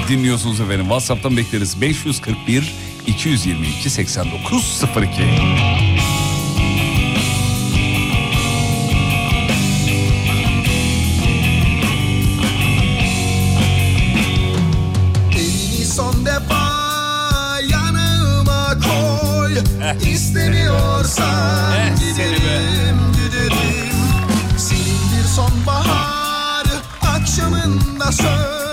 dinliyorsunuz 0.10 0.60
efendim. 0.60 0.86
WhatsApp'tan 0.86 1.38
bekleriz. 1.38 1.82
541 1.82 2.76
222 3.08 3.90
8902. 3.90 5.22
Elini 15.32 15.86
son 15.86 16.26
defa 16.26 16.66
yanıma 17.70 18.78
koy 18.80 19.54
İstemiyorsan 20.12 21.96
gidelim 21.96 22.98
gidelim 23.14 23.96
Senin 24.58 25.00
bir 25.12 25.28
sonbahar 25.28 26.66
akşamında 27.02 28.12
söz 28.12 28.65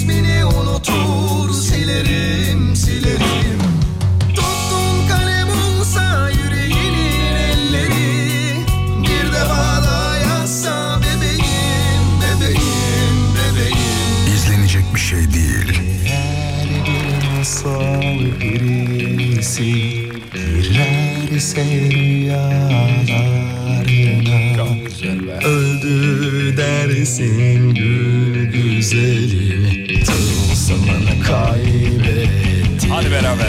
İsmini 0.00 0.44
unutur 0.44 1.54
silerim 1.54 2.76
silerim 2.76 3.60
Tuttun 4.34 5.08
kalem 5.08 5.48
olsa 5.48 6.30
yüreğinin 6.30 7.36
elleri 7.36 8.54
Bir 9.02 9.32
de 9.32 9.42
bağda 9.50 10.16
yazsa 10.16 11.00
bebeğim 11.00 12.04
bebeğim 12.20 13.16
bebeğim 13.34 14.34
İzlenecek 14.34 14.84
bir 14.94 15.00
şey 15.00 15.18
değil. 15.18 15.80
masal 17.38 18.00
birisi 18.40 19.64
girerse 20.42 21.64
rüyalar 21.90 23.00
Çok 24.56 24.86
güzel 24.86 25.26
be. 25.26 25.46
Öldü 25.46 26.56
dersin 26.56 27.74
gül 27.74 28.44
güzeli 28.52 29.49
Tılsımını 30.70 31.22
kaybetti 31.22 32.88
Hadi 32.88 33.10
beraber. 33.10 33.46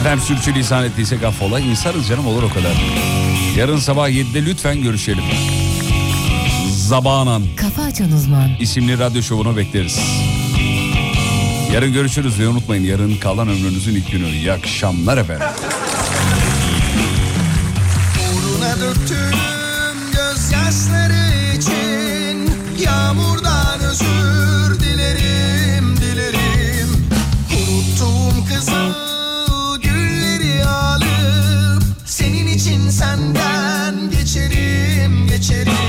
Efendim 0.00 0.24
sürçülisan 0.26 0.84
ettiysek 0.84 1.22
affola. 1.22 1.60
İnsanız 1.60 2.08
canım 2.08 2.26
olur 2.26 2.42
o 2.42 2.48
kadar. 2.48 2.72
Yarın 3.56 3.76
sabah 3.76 4.08
7'de 4.08 4.44
lütfen 4.44 4.82
görüşelim. 4.82 5.24
Zabanan 6.88 7.42
Kafa 7.56 7.82
Açan 7.82 8.12
Uzman. 8.12 8.50
isimli 8.60 8.98
radyo 8.98 9.22
şovunu 9.22 9.56
bekleriz. 9.56 9.98
Yarın 11.72 11.92
görüşürüz 11.92 12.38
ve 12.40 12.48
unutmayın 12.48 12.84
yarın 12.84 13.16
kalan 13.16 13.48
ömrünüzün 13.48 13.94
ilk 13.94 14.12
günü. 14.12 14.28
İyi 14.28 14.52
akşamlar 14.52 15.18
efendim. 15.18 15.46
Uğruna 18.20 18.80
döktüğüm 18.80 19.98
gözyaşları 20.12 21.56
için 21.58 22.50
Yağmurdan 22.84 23.80
özür 23.80 24.80
dilerim, 24.80 25.96
dilerim 25.96 27.06
Unuttuğum 27.52 28.44
kızıl 28.54 29.80
gülleri 29.82 30.64
alıp 30.64 31.82
Senin 32.06 32.46
için 32.46 32.90
senden 32.90 34.10
geçerim, 34.10 35.28
geçerim 35.28 35.87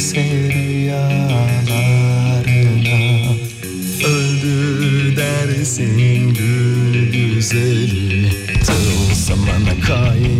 ise 0.00 0.24
rüyalarına 0.54 1.70
Öldü 4.04 5.16
dersin 5.16 6.34
gül 6.34 7.12
güzeli. 7.12 8.30
Tıl 8.66 9.14
zamana 9.14 9.80
kayın 9.86 10.39